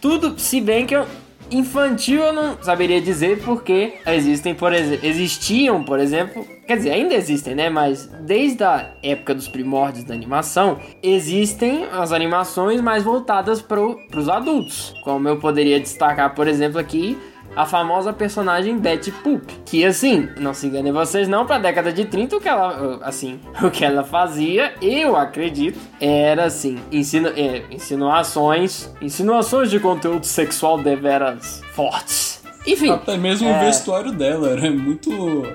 Tudo, 0.00 0.38
se 0.38 0.60
bem 0.60 0.84
que 0.84 0.96
eu, 0.96 1.06
infantil 1.52 2.22
eu 2.22 2.32
não 2.32 2.62
saberia 2.62 3.00
dizer 3.00 3.42
porque 3.42 3.94
existem, 4.06 4.54
por 4.54 4.72
exemplo, 4.72 5.06
existiam, 5.06 5.82
por 5.84 5.98
exemplo, 5.98 6.46
quer 6.66 6.76
dizer, 6.76 6.90
ainda 6.90 7.14
existem, 7.14 7.54
né? 7.54 7.68
Mas 7.68 8.06
desde 8.20 8.64
a 8.64 8.92
época 9.02 9.34
dos 9.34 9.48
primórdios 9.48 10.04
da 10.04 10.14
animação, 10.14 10.78
existem 11.02 11.84
as 11.92 12.12
animações 12.12 12.80
mais 12.80 13.02
voltadas 13.04 13.60
para 13.60 13.80
os 13.80 14.28
adultos, 14.28 14.94
como 15.02 15.28
eu 15.28 15.38
poderia 15.38 15.78
destacar, 15.78 16.34
por 16.34 16.48
exemplo, 16.48 16.78
aqui 16.78 17.18
a 17.54 17.66
famosa 17.66 18.12
personagem 18.12 18.78
Betty 18.78 19.10
Poop, 19.10 19.52
que 19.64 19.84
assim, 19.84 20.28
não 20.38 20.54
se 20.54 20.66
enganem 20.66 20.92
vocês 20.92 21.28
não, 21.28 21.46
pra 21.46 21.58
década 21.58 21.92
de 21.92 22.04
30 22.04 22.36
o 22.36 22.40
que 22.40 22.48
ela, 22.48 23.00
assim, 23.02 23.40
o 23.62 23.70
que 23.70 23.84
ela 23.84 24.02
fazia, 24.04 24.74
eu 24.80 25.16
acredito, 25.16 25.78
era 26.00 26.44
assim, 26.44 26.78
ensino, 26.90 27.28
é, 27.28 27.62
insinuações, 27.70 28.90
insinuações 29.00 29.70
de 29.70 29.78
conteúdo 29.78 30.24
sexual 30.24 30.78
deveras 30.78 31.62
fortes. 31.74 32.42
Enfim. 32.66 32.90
Até 32.90 33.16
mesmo 33.16 33.48
é... 33.48 33.56
o 33.56 33.60
vestuário 33.60 34.12
dela 34.12 34.50
era 34.50 34.70
muito. 34.70 35.10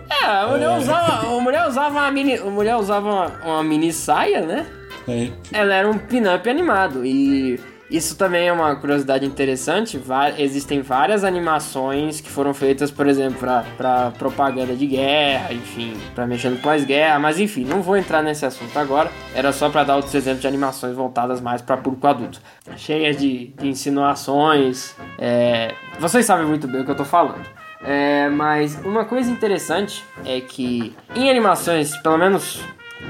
É, 0.09 0.25
a 0.25 0.47
mulher 0.47 0.71
é... 0.71 0.77
usava, 0.77 1.27
a 1.27 1.39
mulher 1.39 1.67
usava 1.67 1.99
uma 1.99 2.11
mini, 2.11 2.35
a 2.35 2.45
mulher 2.45 2.75
usava 2.75 3.09
uma, 3.09 3.27
uma 3.45 3.63
mini 3.63 3.93
saia, 3.93 4.41
né? 4.41 4.67
É. 5.07 5.29
Ela 5.53 5.73
era 5.73 5.89
um 5.89 5.97
pin-up 5.97 6.49
animado 6.49 7.05
e 7.05 7.57
isso 7.89 8.17
também 8.17 8.47
é 8.47 8.53
uma 8.53 8.75
curiosidade 8.75 9.25
interessante. 9.25 9.99
existem 10.37 10.81
várias 10.81 11.23
animações 11.23 12.19
que 12.19 12.29
foram 12.29 12.53
feitas, 12.53 12.91
por 12.91 13.07
exemplo, 13.07 13.39
para 13.77 14.11
propaganda 14.11 14.75
de 14.75 14.85
guerra, 14.85 15.53
enfim, 15.53 15.95
para 16.13 16.27
mexer 16.27 16.49
no 16.49 16.57
pós-guerra, 16.57 17.17
mas 17.17 17.39
enfim, 17.39 17.63
não 17.63 17.81
vou 17.81 17.95
entrar 17.95 18.21
nesse 18.21 18.45
assunto 18.45 18.77
agora. 18.77 19.09
Era 19.33 19.53
só 19.53 19.69
para 19.69 19.85
dar 19.85 19.95
outros 19.95 20.13
exemplos 20.13 20.41
de 20.41 20.47
animações 20.47 20.95
voltadas 20.95 21.39
mais 21.39 21.61
para 21.61 21.77
público 21.77 22.07
adulto, 22.07 22.41
cheias 22.75 23.15
de, 23.15 23.53
de 23.57 23.69
insinuações. 23.69 24.93
É... 25.17 25.73
Vocês 25.99 26.25
sabem 26.25 26.45
muito 26.45 26.67
bem 26.67 26.81
o 26.81 26.85
que 26.85 26.91
eu 26.91 26.97
tô 26.97 27.05
falando. 27.05 27.45
É, 27.81 28.27
mas 28.29 28.75
uma 28.83 29.05
coisa 29.05 29.31
interessante 29.31 30.03
é 30.25 30.41
que 30.41 30.93
em 31.15 31.29
animações, 31.29 31.95
pelo 32.01 32.17
menos 32.17 32.59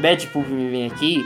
Bad 0.01 0.27
Poop 0.27 0.47
me 0.49 0.69
vem 0.69 0.85
aqui, 0.85 1.25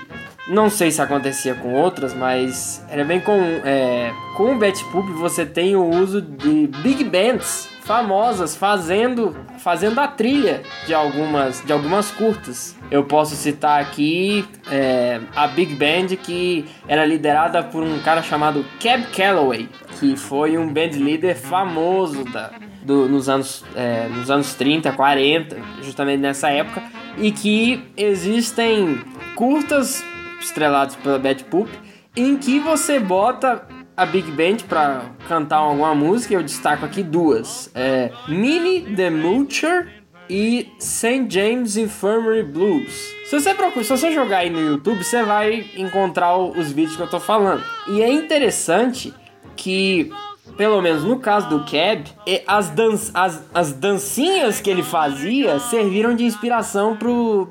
não 0.52 0.70
sei 0.70 0.92
se 0.92 1.02
acontecia 1.02 1.56
com 1.56 1.74
outras, 1.74 2.14
mas 2.14 2.86
era 2.90 3.06
bem 3.06 3.22
comum. 3.22 3.62
É, 3.64 4.12
com 4.36 4.54
o 4.54 4.60
Batpoop 4.60 5.10
você 5.14 5.46
tem 5.46 5.76
o 5.78 5.84
uso 5.84 6.22
de 6.22 6.68
big 6.84 7.06
bands 7.06 7.70
famosas 7.82 8.56
fazendo 8.56 9.36
fazendo 9.58 10.00
a 10.00 10.08
trilha 10.08 10.62
de 10.86 10.94
algumas 10.94 11.64
de 11.66 11.72
algumas 11.72 12.12
curtas. 12.12 12.76
Eu 12.92 13.06
posso 13.06 13.34
citar 13.36 13.82
aqui 13.82 14.46
é, 14.70 15.22
a 15.34 15.48
big 15.48 15.74
band 15.76 16.18
que 16.18 16.66
era 16.86 17.06
liderada 17.06 17.64
por 17.64 17.82
um 17.82 18.00
cara 18.00 18.22
chamado 18.22 18.66
Cab 18.82 19.06
Calloway, 19.16 19.70
que 20.00 20.18
foi 20.18 20.58
um 20.58 20.68
band 20.68 20.92
leader 20.98 21.38
famoso 21.38 22.26
da, 22.26 22.52
do, 22.84 23.08
nos, 23.08 23.30
anos, 23.30 23.64
é, 23.74 24.10
nos 24.10 24.30
anos 24.30 24.54
30, 24.56 24.92
40, 24.92 25.58
justamente 25.82 26.20
nessa 26.20 26.50
época, 26.50 26.84
e 27.18 27.32
que 27.32 27.82
existem 27.96 29.00
curtas 29.36 30.04
estrelados 30.46 30.96
pela 30.96 31.20
Bad 31.20 31.44
Poop, 31.46 31.70
em 32.16 32.38
que 32.38 32.60
você 32.60 33.00
bota 33.00 33.68
a 33.96 34.06
Big 34.06 34.30
Band 34.32 34.66
para 34.68 35.04
cantar 35.28 35.58
alguma 35.58 35.94
música. 35.94 36.34
Eu 36.34 36.44
destaco 36.44 36.86
aqui 36.86 37.04
duas: 37.04 37.72
é 37.76 38.12
Mini 38.28 38.96
The 38.96 39.10
Mulcher 39.10 40.02
e 40.30 40.70
St. 40.80 41.28
James 41.30 41.78
Infirmary 41.78 42.44
Blues. 42.44 43.14
Se 43.26 43.40
você, 43.40 43.54
procura, 43.54 43.84
se 43.84 43.90
você 43.90 44.12
jogar 44.12 44.40
aí 44.40 44.50
no 44.50 44.60
YouTube, 44.60 45.04
você 45.04 45.24
vai 45.24 45.66
encontrar 45.78 46.38
os 46.38 46.72
vídeos 46.72 46.96
que 46.96 47.02
eu 47.02 47.10
tô 47.10 47.20
falando. 47.20 47.64
E 47.88 48.02
é 48.02 48.12
interessante 48.12 49.14
que 49.56 50.12
pelo 50.58 50.82
menos 50.82 51.04
no 51.04 51.20
caso 51.20 51.50
do 51.50 51.60
Cab, 51.60 52.04
as, 52.46 52.70
dan 52.70 52.94
as, 53.14 53.44
as 53.54 53.74
dancinhas 53.74 54.60
que 54.60 54.70
ele 54.70 54.84
fazia 54.84 55.60
serviram 55.60 56.16
de 56.16 56.26
inspiração 56.26 56.96
para 56.96 57.10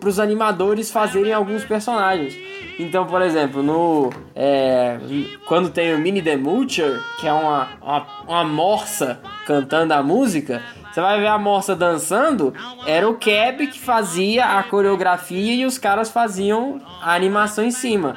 os 0.09 0.20
animadores 0.20 0.90
fazerem 0.90 1.32
alguns 1.32 1.64
personagens. 1.64 2.37
Então, 2.80 3.04
por 3.04 3.20
exemplo, 3.20 3.62
no 3.62 4.10
é, 4.34 4.99
quando 5.46 5.68
tem 5.68 5.94
o 5.94 5.99
Mini 5.99 6.22
The 6.22 6.34
Mulcher, 6.37 6.99
que 7.20 7.28
é 7.28 7.32
uma, 7.32 7.68
uma, 7.82 8.06
uma 8.26 8.44
morsa 8.44 9.20
cantando 9.46 9.92
a 9.92 10.02
música, 10.02 10.62
você 10.90 10.99
vai 10.99 11.20
ver 11.20 11.26
a 11.26 11.38
morsa 11.38 11.76
dançando, 11.76 12.54
era 12.87 13.06
o 13.06 13.18
Cab 13.18 13.66
que 13.66 13.78
fazia 13.78 14.58
a 14.58 14.62
coreografia 14.62 15.54
e 15.54 15.66
os 15.66 15.76
caras 15.76 16.10
faziam 16.10 16.80
a 17.02 17.14
animação 17.14 17.62
em 17.62 17.70
cima. 17.70 18.16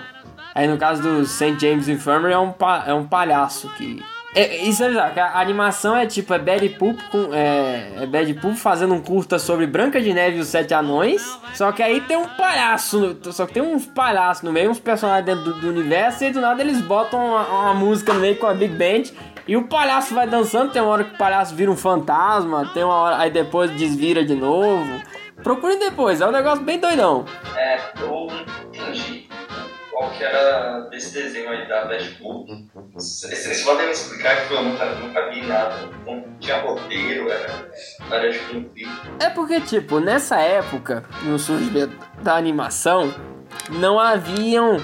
Aí 0.55 0.65
no 0.65 0.77
caso 0.77 1.01
do 1.01 1.25
St. 1.25 1.59
James 1.59 1.89
Infirmary 1.89 2.33
é 2.33 2.39
um, 2.39 2.53
é 2.87 2.93
um 2.93 3.05
palhaço 3.05 3.67
que 3.75 4.01
é, 4.35 4.63
isso 4.63 4.83
é 4.83 4.87
verdade, 4.87 5.19
a 5.19 5.39
animação 5.39 5.95
é 5.95 6.07
tipo, 6.07 6.33
é 6.33 6.39
Betty 6.39 6.69
Poop 6.69 7.01
com. 7.11 7.33
É, 7.33 8.03
é 8.03 8.05
Betty 8.07 8.33
Poop 8.33 8.55
fazendo 8.55 8.93
um 8.93 9.01
curta 9.01 9.37
sobre 9.37 9.67
Branca 9.67 10.01
de 10.01 10.11
Neve 10.11 10.37
e 10.37 10.39
os 10.39 10.47
Sete 10.47 10.73
Anões. 10.73 11.21
Só 11.53 11.71
que 11.71 11.83
aí 11.83 12.01
tem 12.01 12.17
um 12.17 12.27
palhaço, 12.27 13.17
só 13.31 13.45
que 13.45 13.53
tem 13.53 13.61
uns 13.61 13.85
palhaços 13.85 14.43
no 14.43 14.51
meio, 14.51 14.71
uns 14.71 14.79
personagens 14.79 15.25
dentro 15.25 15.43
do, 15.43 15.61
do 15.61 15.69
universo, 15.69 16.23
e 16.23 16.31
do 16.31 16.41
nada 16.41 16.61
eles 16.61 16.81
botam 16.81 17.23
uma, 17.23 17.47
uma, 17.47 17.73
música 17.75 18.11
no 18.11 18.19
meio 18.19 18.35
com 18.37 18.47
a 18.47 18.53
Big 18.53 18.73
Band. 18.73 19.13
E 19.47 19.55
o 19.55 19.67
palhaço 19.67 20.15
vai 20.15 20.25
dançando, 20.25 20.71
tem 20.71 20.81
uma 20.81 20.91
hora 20.91 21.03
que 21.03 21.13
o 21.13 21.17
palhaço 21.17 21.53
vira 21.53 21.69
um 21.69 21.75
fantasma, 21.75 22.71
tem 22.73 22.83
uma 22.83 22.95
hora, 22.95 23.17
aí 23.17 23.29
depois 23.29 23.69
desvira 23.71 24.25
de 24.25 24.33
novo. 24.33 25.01
Procure 25.43 25.77
depois, 25.77 26.21
é 26.21 26.27
um 26.27 26.31
negócio 26.31 26.63
bem 26.63 26.79
doidão. 26.79 27.25
É, 27.55 27.77
eu 28.01 28.27
entendi 28.73 29.27
qual 29.91 30.09
que 30.11 30.23
era 30.23 30.79
desse 30.89 31.13
desenho 31.13 31.49
aí 31.49 31.67
da 31.67 31.85
Deadpool. 31.85 32.45
Vocês 32.93 33.63
podem 33.63 33.87
me 33.87 33.91
explicar 33.91 34.47
que 34.47 34.53
eu 34.53 34.61
nunca, 34.61 34.85
nunca 34.95 35.29
vi 35.31 35.41
nada, 35.47 35.89
tinha 36.39 36.61
roteiro, 36.61 37.27
era, 37.27 37.71
era 38.11 38.31
de 38.31 38.37
cumprir. 38.39 38.87
É 39.19 39.29
porque, 39.31 39.59
tipo, 39.61 39.99
nessa 39.99 40.39
época, 40.39 41.03
no 41.23 41.39
surgimento 41.39 41.97
da 42.21 42.35
animação, 42.35 43.11
não 43.71 43.99
haviam, 43.99 44.77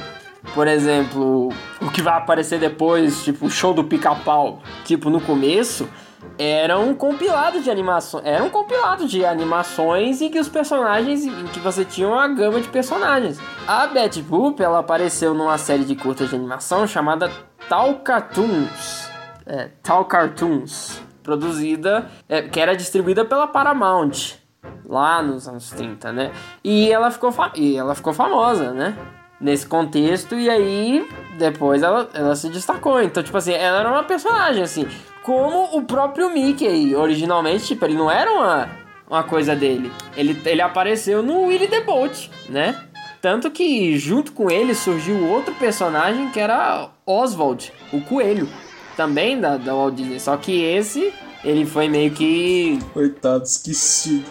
por 0.56 0.68
exemplo, 0.68 1.50
o 1.80 1.92
que 1.92 2.01
vai 2.01 2.16
aparecer 2.16 2.60
depois, 2.60 3.24
tipo, 3.24 3.46
o 3.46 3.50
show 3.50 3.75
do 3.75 3.84
pica-pau. 3.84 4.63
Tipo, 4.86 5.12
no 5.12 5.22
começo, 5.22 5.88
era 6.36 6.80
um 6.80 6.96
compilado 6.96 7.62
de 7.62 7.70
animações. 7.70 8.25
Era 8.25 8.44
um 8.44 8.50
compilado 8.50 9.08
de 9.08 9.24
animações 9.24 10.20
em 10.20 10.32
que 10.32 10.39
os 10.39 10.50
personagens. 10.50 11.25
em 11.25 11.46
que 11.46 11.60
você 11.60 11.86
tinha 11.86 12.08
uma 12.08 12.28
gama 12.28 12.60
de 12.60 12.70
personagens. 12.70 13.38
A 13.68 13.86
Betty 13.86 14.24
Boop 14.24 14.63
ela 14.63 14.80
apareceu 14.80 15.36
numa 15.36 15.60
série 15.60 15.84
de 15.84 15.96
curtas 15.96 16.30
de 16.30 16.36
animação 16.36 16.88
chamada 16.88 17.30
Tal 17.70 18.00
Cartoons. 18.00 19.10
É, 19.46 19.70
Tal 19.84 20.04
Cartoons. 20.06 21.02
Produzida. 21.24 22.10
É, 22.28 22.42
que 22.42 22.60
era 22.60 22.76
distribuída 22.76 23.24
pela 23.24 23.48
Paramount. 23.48 24.40
Lá 24.86 25.22
nos 25.22 25.48
anos 25.48 25.70
30, 25.70 26.12
né? 26.12 26.32
E 26.64 26.92
ela 26.92 27.12
ficou, 27.12 27.32
e 27.56 27.78
ela 27.78 27.96
ficou 27.96 28.12
famosa, 28.12 28.74
né? 28.74 28.98
nesse 29.40 29.66
contexto 29.66 30.36
e 30.36 30.50
aí 30.50 31.08
depois 31.38 31.82
ela, 31.82 32.10
ela 32.14 32.36
se 32.36 32.50
destacou. 32.50 33.02
Então, 33.02 33.24
tipo 33.24 33.38
assim, 33.38 33.54
ela 33.54 33.80
era 33.80 33.90
uma 33.90 34.04
personagem 34.04 34.62
assim 34.62 34.86
como 35.24 35.78
o 35.78 35.84
próprio 35.84 36.30
Mickey. 36.30 36.96
Originalmente, 36.96 37.68
tipo, 37.68 37.86
ele 37.86 37.96
não 37.96 38.12
era 38.12 38.32
uma, 38.32 38.70
uma 39.10 39.24
coisa 39.24 39.56
dele. 39.56 39.92
Ele, 40.18 40.42
ele 40.46 40.62
apareceu 40.62 41.24
no 41.24 41.44
Willy 41.44 41.68
the 41.68 41.82
Boat, 41.82 42.30
né? 42.50 42.76
Tanto 43.22 43.52
que 43.52 43.98
junto 43.98 44.32
com 44.32 44.50
ele 44.50 44.74
surgiu 44.74 45.28
outro 45.28 45.54
personagem 45.56 46.30
que 46.30 46.40
era 46.40 46.90
Oswald, 47.06 47.72
o 47.92 48.02
coelho. 48.02 48.48
Também 48.96 49.40
da, 49.40 49.58
da 49.58 49.74
Walt 49.74 49.96
Disney. 49.96 50.20
Só 50.20 50.36
que 50.36 50.62
esse, 50.62 51.14
ele 51.44 51.66
foi 51.66 51.88
meio 51.88 52.12
que. 52.12 52.80
Coitado, 52.94 53.44
esquecido. 53.44 54.26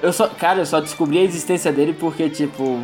Eu 0.00 0.12
só, 0.12 0.28
cara, 0.28 0.60
eu 0.60 0.66
só 0.66 0.80
descobri 0.80 1.18
a 1.18 1.22
existência 1.22 1.72
dele 1.72 1.92
porque, 1.92 2.28
tipo, 2.28 2.80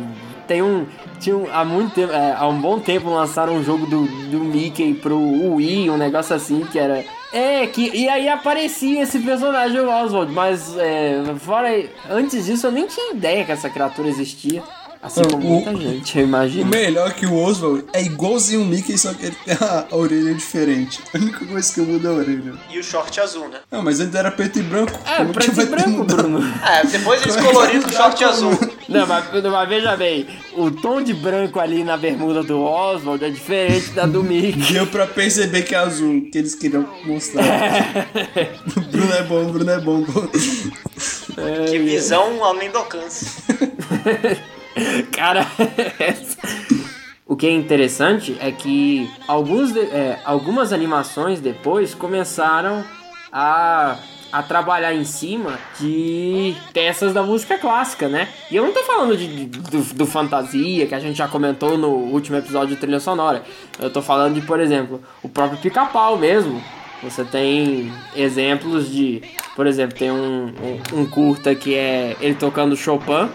tem 0.47 0.61
um. 0.61 0.85
Tinha 1.19 1.37
um, 1.37 1.47
há 1.51 1.63
muito 1.63 1.93
tempo, 1.93 2.13
é, 2.13 2.33
há 2.33 2.47
um 2.47 2.59
bom 2.59 2.79
tempo 2.79 3.09
lançaram 3.09 3.55
um 3.55 3.63
jogo 3.63 3.85
do, 3.85 4.05
do 4.29 4.39
Mickey 4.39 4.93
pro 4.93 5.17
Wii, 5.55 5.89
um 5.89 5.97
negócio 5.97 6.35
assim, 6.35 6.65
que 6.71 6.79
era 6.79 7.05
é, 7.31 7.67
que, 7.67 7.95
e 7.95 8.09
aí 8.09 8.27
aparecia 8.27 9.03
esse 9.03 9.19
personagem, 9.19 9.79
o 9.79 9.87
Oswald, 9.87 10.31
mas 10.31 10.75
é, 10.77 11.21
fora, 11.37 11.69
antes 12.09 12.45
disso 12.45 12.67
eu 12.67 12.71
nem 12.71 12.87
tinha 12.87 13.13
ideia 13.13 13.45
que 13.45 13.51
essa 13.51 13.69
criatura 13.69 14.07
existia. 14.07 14.63
Assim 15.01 15.21
como 15.23 15.37
O- 15.37 15.49
muita 15.65 15.75
gente, 15.77 16.17
eu 16.19 16.25
O 16.25 16.27
imagino. 16.27 16.65
melhor 16.69 17.09
é 17.09 17.13
que 17.13 17.25
o 17.25 17.33
Oswald 17.33 17.85
é 17.93 18.03
igualzinho 18.03 18.61
o 18.61 18.65
Mickey, 18.65 18.97
só 18.97 19.13
que 19.13 19.27
ele 19.27 19.35
tem 19.45 19.55
a, 19.61 19.85
a 19.89 19.95
orelha 19.95 20.33
diferente. 20.33 20.99
A 21.13 21.17
única 21.17 21.45
coisa 21.45 21.73
que 21.73 21.79
muda 21.79 22.09
é 22.09 22.11
a 22.11 22.15
orelha. 22.15 22.53
E 22.69 22.79
o 22.79 22.83
short 22.83 23.17
azul, 23.21 23.47
né? 23.47 23.59
Não, 23.71 23.81
mas 23.81 24.01
antes 24.01 24.13
era 24.13 24.29
preto 24.29 24.59
e 24.59 24.61
branco. 24.61 24.91
É, 25.07 25.15
Como 25.17 25.29
que 25.29 25.33
preto 25.51 25.61
e 25.61 25.65
branco, 25.67 25.89
mudado? 25.89 26.23
Bruno. 26.23 26.53
É, 26.67 26.85
depois 26.85 27.21
eles 27.21 27.37
é 27.37 27.41
coloriram 27.41 27.87
o 27.87 27.93
short 27.93 28.23
azul. 28.25 28.59
Não, 28.89 29.07
mas, 29.07 29.25
mas 29.41 29.69
veja 29.69 29.95
bem, 29.95 30.27
o 30.57 30.69
tom 30.69 31.01
de 31.01 31.13
branco 31.13 31.59
ali 31.61 31.81
na 31.83 31.95
bermuda 31.95 32.43
do 32.43 32.59
Oswald 32.61 33.23
é 33.23 33.29
diferente 33.29 33.91
da 33.91 34.05
do 34.05 34.21
Mickey. 34.21 34.73
Deu 34.73 34.85
pra 34.87 35.07
perceber 35.07 35.61
que 35.61 35.75
é 35.75 35.77
azul, 35.77 36.27
que 36.29 36.37
eles 36.39 36.55
queriam 36.55 36.85
mostrar. 37.05 37.45
Bruno 38.91 39.13
é 39.13 39.23
bom, 39.23 39.45
Bruno 39.45 39.71
é 39.71 39.79
bom. 39.79 40.03
Que 41.69 41.79
visão 41.79 42.43
além 42.43 42.69
do 42.69 42.79
alcance. 42.79 43.27
Cara, 45.11 45.45
o 47.25 47.35
que 47.35 47.47
é 47.47 47.51
interessante 47.51 48.37
é 48.39 48.51
que 48.51 49.09
alguns 49.27 49.75
é, 49.75 50.19
algumas 50.25 50.73
animações 50.73 51.39
depois 51.39 51.93
começaram 51.93 52.83
a, 53.31 53.97
a 54.31 54.43
trabalhar 54.43 54.93
em 54.93 55.03
cima 55.03 55.59
de 55.79 56.55
peças 56.73 57.13
da 57.13 57.21
música 57.21 57.57
clássica, 57.57 58.07
né? 58.07 58.27
E 58.49 58.55
eu 58.55 58.63
não 58.65 58.73
tô 58.73 58.83
falando 58.83 59.15
de, 59.15 59.27
de- 59.45 59.59
do, 59.59 59.81
do 59.93 60.05
fantasia, 60.05 60.87
que 60.87 60.95
a 60.95 60.99
gente 60.99 61.17
já 61.17 61.27
comentou 61.27 61.77
no 61.77 61.89
último 61.89 62.37
episódio 62.37 62.75
de 62.75 62.81
trilha 62.81 62.99
sonora. 62.99 63.43
Eu 63.79 63.89
tô 63.91 64.01
falando 64.01 64.35
de, 64.35 64.41
por 64.41 64.59
exemplo, 64.59 65.01
o 65.21 65.29
próprio 65.29 65.59
pica-pau 65.59 66.17
mesmo. 66.17 66.61
Você 67.01 67.23
tem 67.23 67.91
exemplos 68.13 68.91
de, 68.91 69.21
por 69.55 69.65
exemplo, 69.65 69.97
tem 69.97 70.11
um, 70.11 70.51
um, 70.93 70.99
um 70.99 71.05
curta 71.05 71.55
que 71.55 71.73
é 71.73 72.17
ele 72.19 72.35
tocando 72.35 72.75
Chopin 72.75 73.29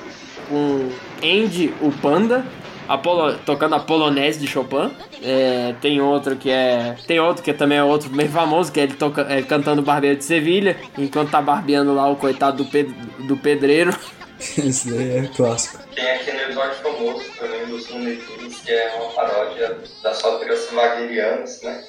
com 0.50 0.90
Andy, 1.22 1.72
o 1.80 1.90
panda, 1.92 2.44
a 2.88 2.98
polo- 2.98 3.34
tocando 3.46 3.74
a 3.74 3.80
polonese 3.80 4.38
de 4.40 4.46
Chopin. 4.46 4.90
É, 5.22 5.74
tem 5.80 6.00
outro 6.00 6.36
que 6.36 6.50
é. 6.50 6.96
Tem 7.06 7.18
outro 7.20 7.42
que 7.42 7.52
também 7.52 7.78
é 7.78 7.84
outro 7.84 8.08
bem 8.10 8.28
famoso, 8.28 8.70
que 8.70 8.80
é 8.80 8.82
ele 8.84 8.94
toca, 8.94 9.26
é, 9.28 9.42
cantando 9.42 9.80
Barbeiro 9.82 10.16
de 10.16 10.24
Sevilha, 10.24 10.76
enquanto 10.98 11.30
tá 11.30 11.40
barbeando 11.40 11.94
lá 11.94 12.08
o 12.10 12.16
coitado 12.16 12.62
do, 12.64 12.70
ped- 12.70 12.94
do 13.26 13.36
pedreiro. 13.36 13.94
Esse 14.58 14.90
daí 14.90 15.18
é 15.18 15.30
clássico. 15.34 15.78
Tem 15.94 16.10
aquele 16.10 16.42
episódio 16.42 16.74
famoso 16.82 17.24
também 17.38 17.64
dos 17.66 17.88
Looney 17.88 18.16
Tunes, 18.16 18.56
que 18.60 18.70
é 18.70 18.98
uma 19.00 19.10
paródia 19.12 19.78
das 20.02 20.22
óperas 20.24 20.68
wagnerianas, 20.72 21.62
né? 21.62 21.82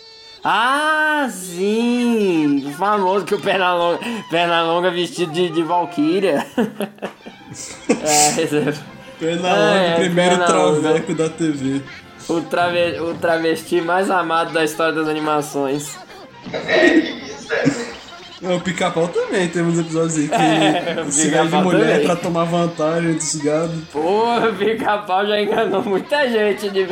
Ah, 0.48 1.28
sim! 1.32 2.64
O 2.68 2.72
famoso 2.74 3.26
que 3.26 3.34
o 3.34 3.40
Pernalonga, 3.42 4.00
Pernalonga 4.30 4.92
vestido 4.92 5.32
de, 5.34 5.50
de 5.50 5.64
Valkyria. 5.64 6.46
é, 7.90 8.42
é- 8.42 8.95
Pernalonga, 9.20 9.76
É, 9.80 9.96
primeiro 9.96 10.38
Pernalonga. 10.38 10.82
traveco 10.82 11.14
da 11.16 11.30
TV. 11.30 11.82
o, 12.30 12.42
trave, 12.42 13.00
o 13.00 13.14
travesti 13.16 13.82
mais 13.82 14.10
amado 14.10 14.52
da 14.54 14.64
história 14.64 14.94
das 14.94 15.08
animações. 15.08 15.98
É, 16.54 16.88
isso 16.98 17.54
é. 17.54 17.96
O 18.54 18.60
pica-pau 18.60 19.08
também, 19.08 19.48
temos 19.48 19.80
episódios 19.80 20.18
aí 20.18 20.28
que 20.28 20.36
É, 21.00 21.02
o 21.02 21.12
se 21.12 21.30
gasta 21.30 21.58
de 21.58 21.64
mulher 21.64 21.88
também. 21.94 22.06
pra 22.06 22.16
tomar 22.16 22.44
vantagem 22.44 23.14
dos 23.14 23.36
gados. 23.38 23.84
Pô, 23.92 24.36
o 24.38 24.54
pica-pau 24.54 25.26
já 25.26 25.42
enganou 25.42 25.82
muita 25.82 26.30
gente, 26.30 26.70
de, 26.70 26.86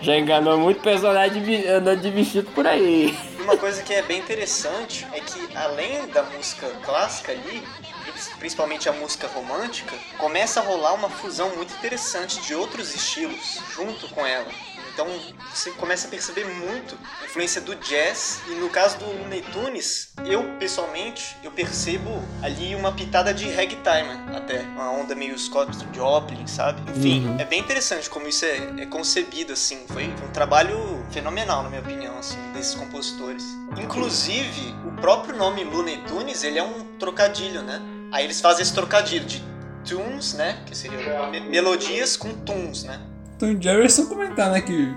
já 0.00 0.16
enganou 0.16 0.58
muito 0.58 0.80
personagem 0.80 1.42
de, 1.42 1.68
andando 1.68 2.00
de 2.00 2.10
vestido 2.10 2.50
por 2.52 2.66
aí. 2.66 3.16
Uma 3.40 3.56
coisa 3.56 3.80
que 3.82 3.92
é 3.94 4.02
bem 4.02 4.18
interessante 4.18 5.06
é 5.12 5.20
que 5.20 5.56
além 5.56 6.08
da 6.12 6.22
música 6.24 6.66
clássica 6.84 7.32
ali, 7.32 7.62
principalmente 8.38 8.88
a 8.88 8.92
música 8.92 9.26
romântica, 9.28 9.94
começa 10.18 10.60
a 10.60 10.62
rolar 10.62 10.94
uma 10.94 11.08
fusão 11.10 11.54
muito 11.56 11.72
interessante 11.74 12.40
de 12.40 12.54
outros 12.54 12.94
estilos 12.94 13.60
junto 13.74 14.08
com 14.08 14.26
ela. 14.26 14.48
Então 14.92 15.06
você 15.54 15.70
começa 15.70 16.08
a 16.08 16.10
perceber 16.10 16.44
muito 16.44 16.98
a 17.22 17.24
influência 17.26 17.60
do 17.60 17.72
jazz 17.76 18.40
e 18.48 18.50
no 18.56 18.68
caso 18.68 18.98
do 18.98 19.04
Looney 19.04 19.42
Tunes, 19.52 20.12
eu 20.26 20.42
pessoalmente 20.58 21.36
eu 21.44 21.52
percebo 21.52 22.20
ali 22.42 22.74
uma 22.74 22.90
pitada 22.90 23.32
de 23.32 23.48
ragtime 23.48 24.34
até, 24.36 24.62
uma 24.62 24.90
onda 24.90 25.14
meio 25.14 25.38
Scott 25.38 25.70
Joplin, 25.94 26.44
sabe? 26.48 26.82
Enfim, 26.90 27.28
Uhum. 27.28 27.36
é 27.38 27.44
bem 27.44 27.60
interessante 27.60 28.10
como 28.10 28.26
isso 28.26 28.44
é, 28.44 28.56
é 28.82 28.86
concebido 28.86 29.52
assim. 29.52 29.86
Foi 29.86 30.02
um 30.08 30.32
trabalho 30.32 31.06
fenomenal 31.12 31.62
na 31.62 31.68
minha 31.68 31.80
opinião 31.80 32.18
assim 32.18 32.38
desses 32.52 32.74
compositores. 32.74 33.44
Inclusive 33.80 34.74
o 34.84 35.00
próprio 35.00 35.36
nome 35.36 35.62
Looney 35.62 35.98
Tunes 36.08 36.42
ele 36.42 36.58
é 36.58 36.62
um 36.62 36.84
trocadilho, 36.98 37.62
né? 37.62 37.80
Aí 38.12 38.24
eles 38.24 38.40
fazem 38.40 38.62
esse 38.62 38.74
trocadilho 38.74 39.24
de 39.24 39.42
tunes, 39.88 40.34
né? 40.34 40.58
Que 40.66 40.76
seriam 40.76 41.30
me- 41.30 41.40
melodias 41.40 42.16
com 42.16 42.30
tunes, 42.34 42.84
né? 42.84 43.00
Então, 43.36 43.56
Jerry 43.60 43.84
é 43.86 43.88
só 43.88 44.06
comentar, 44.06 44.50
né, 44.50 44.60
que 44.60 44.92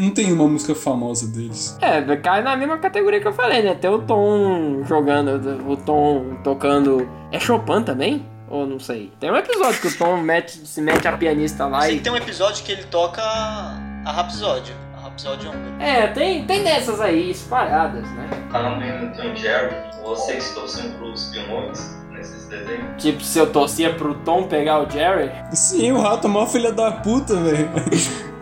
não 0.00 0.10
tem, 0.10 0.32
uma 0.32 0.48
música 0.48 0.74
famosa 0.74 1.28
deles. 1.28 1.76
É, 1.80 2.16
cai 2.16 2.42
na 2.42 2.56
mesma 2.56 2.78
categoria 2.78 3.20
que 3.20 3.28
eu 3.28 3.32
falei, 3.32 3.62
né? 3.62 3.74
Tem 3.74 3.88
o 3.88 4.00
Tom 4.00 4.82
jogando, 4.84 5.70
o 5.70 5.76
Tom 5.76 6.36
tocando. 6.42 7.08
É 7.30 7.38
Chopin 7.38 7.82
também? 7.84 8.26
Ou 8.48 8.66
não 8.66 8.80
sei. 8.80 9.12
Tem 9.20 9.30
um 9.30 9.36
episódio 9.36 9.80
que 9.80 9.86
o 9.86 9.96
Tom 9.96 10.16
mete, 10.16 10.66
se 10.66 10.80
mete 10.82 11.06
a 11.06 11.16
pianista 11.16 11.66
lá 11.66 11.82
Sei 11.82 11.94
e. 11.94 11.96
que 11.98 12.02
tem 12.02 12.12
um 12.12 12.16
episódio 12.16 12.64
que 12.64 12.72
ele 12.72 12.82
toca 12.84 13.22
a 13.22 14.10
Rapsódia, 14.12 14.74
Rapsódia 15.20 15.50
húngara. 15.50 15.82
É, 15.84 16.06
tem, 16.08 16.44
tem 16.46 16.64
dessas 16.64 17.00
aí 17.00 17.30
espalhadas, 17.30 18.08
né? 18.12 18.28
Falando 18.50 18.82
em 18.82 19.10
Tom 19.12 19.24
e 19.24 19.36
Jerry, 19.36 19.74
vocês 20.02 20.54
torcem 20.54 20.92
pros 20.92 21.30
vilões 21.30 21.96
nesses 22.10 22.46
desenhos? 22.46 23.02
Tipo, 23.02 23.22
se 23.22 23.38
eu 23.38 23.46
torcia 23.52 23.92
pro 23.94 24.14
Tom 24.14 24.44
pegar 24.44 24.80
o 24.80 24.90
Jerry. 24.90 25.30
Sim, 25.52 25.92
o 25.92 26.00
rato 26.00 26.26
é 26.26 26.30
mó 26.30 26.46
filha 26.46 26.72
da 26.72 26.90
puta, 26.92 27.36
velho. 27.36 27.68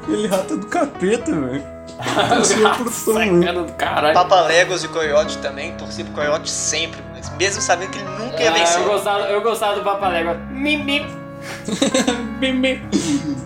Ele 0.08 0.28
rato 0.28 0.54
é 0.54 0.56
do 0.56 0.66
capeta, 0.66 1.32
velho. 1.32 1.78
Torcia 2.28 2.68
pro 2.70 2.84
Tom, 3.12 3.66
caralho. 3.76 4.14
Papa 4.14 4.42
Legos 4.42 4.84
e 4.84 4.88
Coyote 4.88 5.36
também, 5.38 5.72
torci 5.72 6.04
pro 6.04 6.12
Coyote 6.14 6.48
sempre, 6.48 7.00
mas 7.12 7.28
mesmo 7.36 7.60
sabendo 7.60 7.90
que 7.90 7.98
ele 7.98 8.08
nunca 8.08 8.40
ia 8.40 8.50
Ah, 8.50 8.54
vencer. 8.54 8.80
eu, 8.80 8.88
gostava, 8.88 9.20
eu 9.24 9.42
gostava 9.42 9.74
do 9.74 9.82
Papalégua. 9.82 10.34
Mim, 10.34 10.76
mim. 10.84 11.06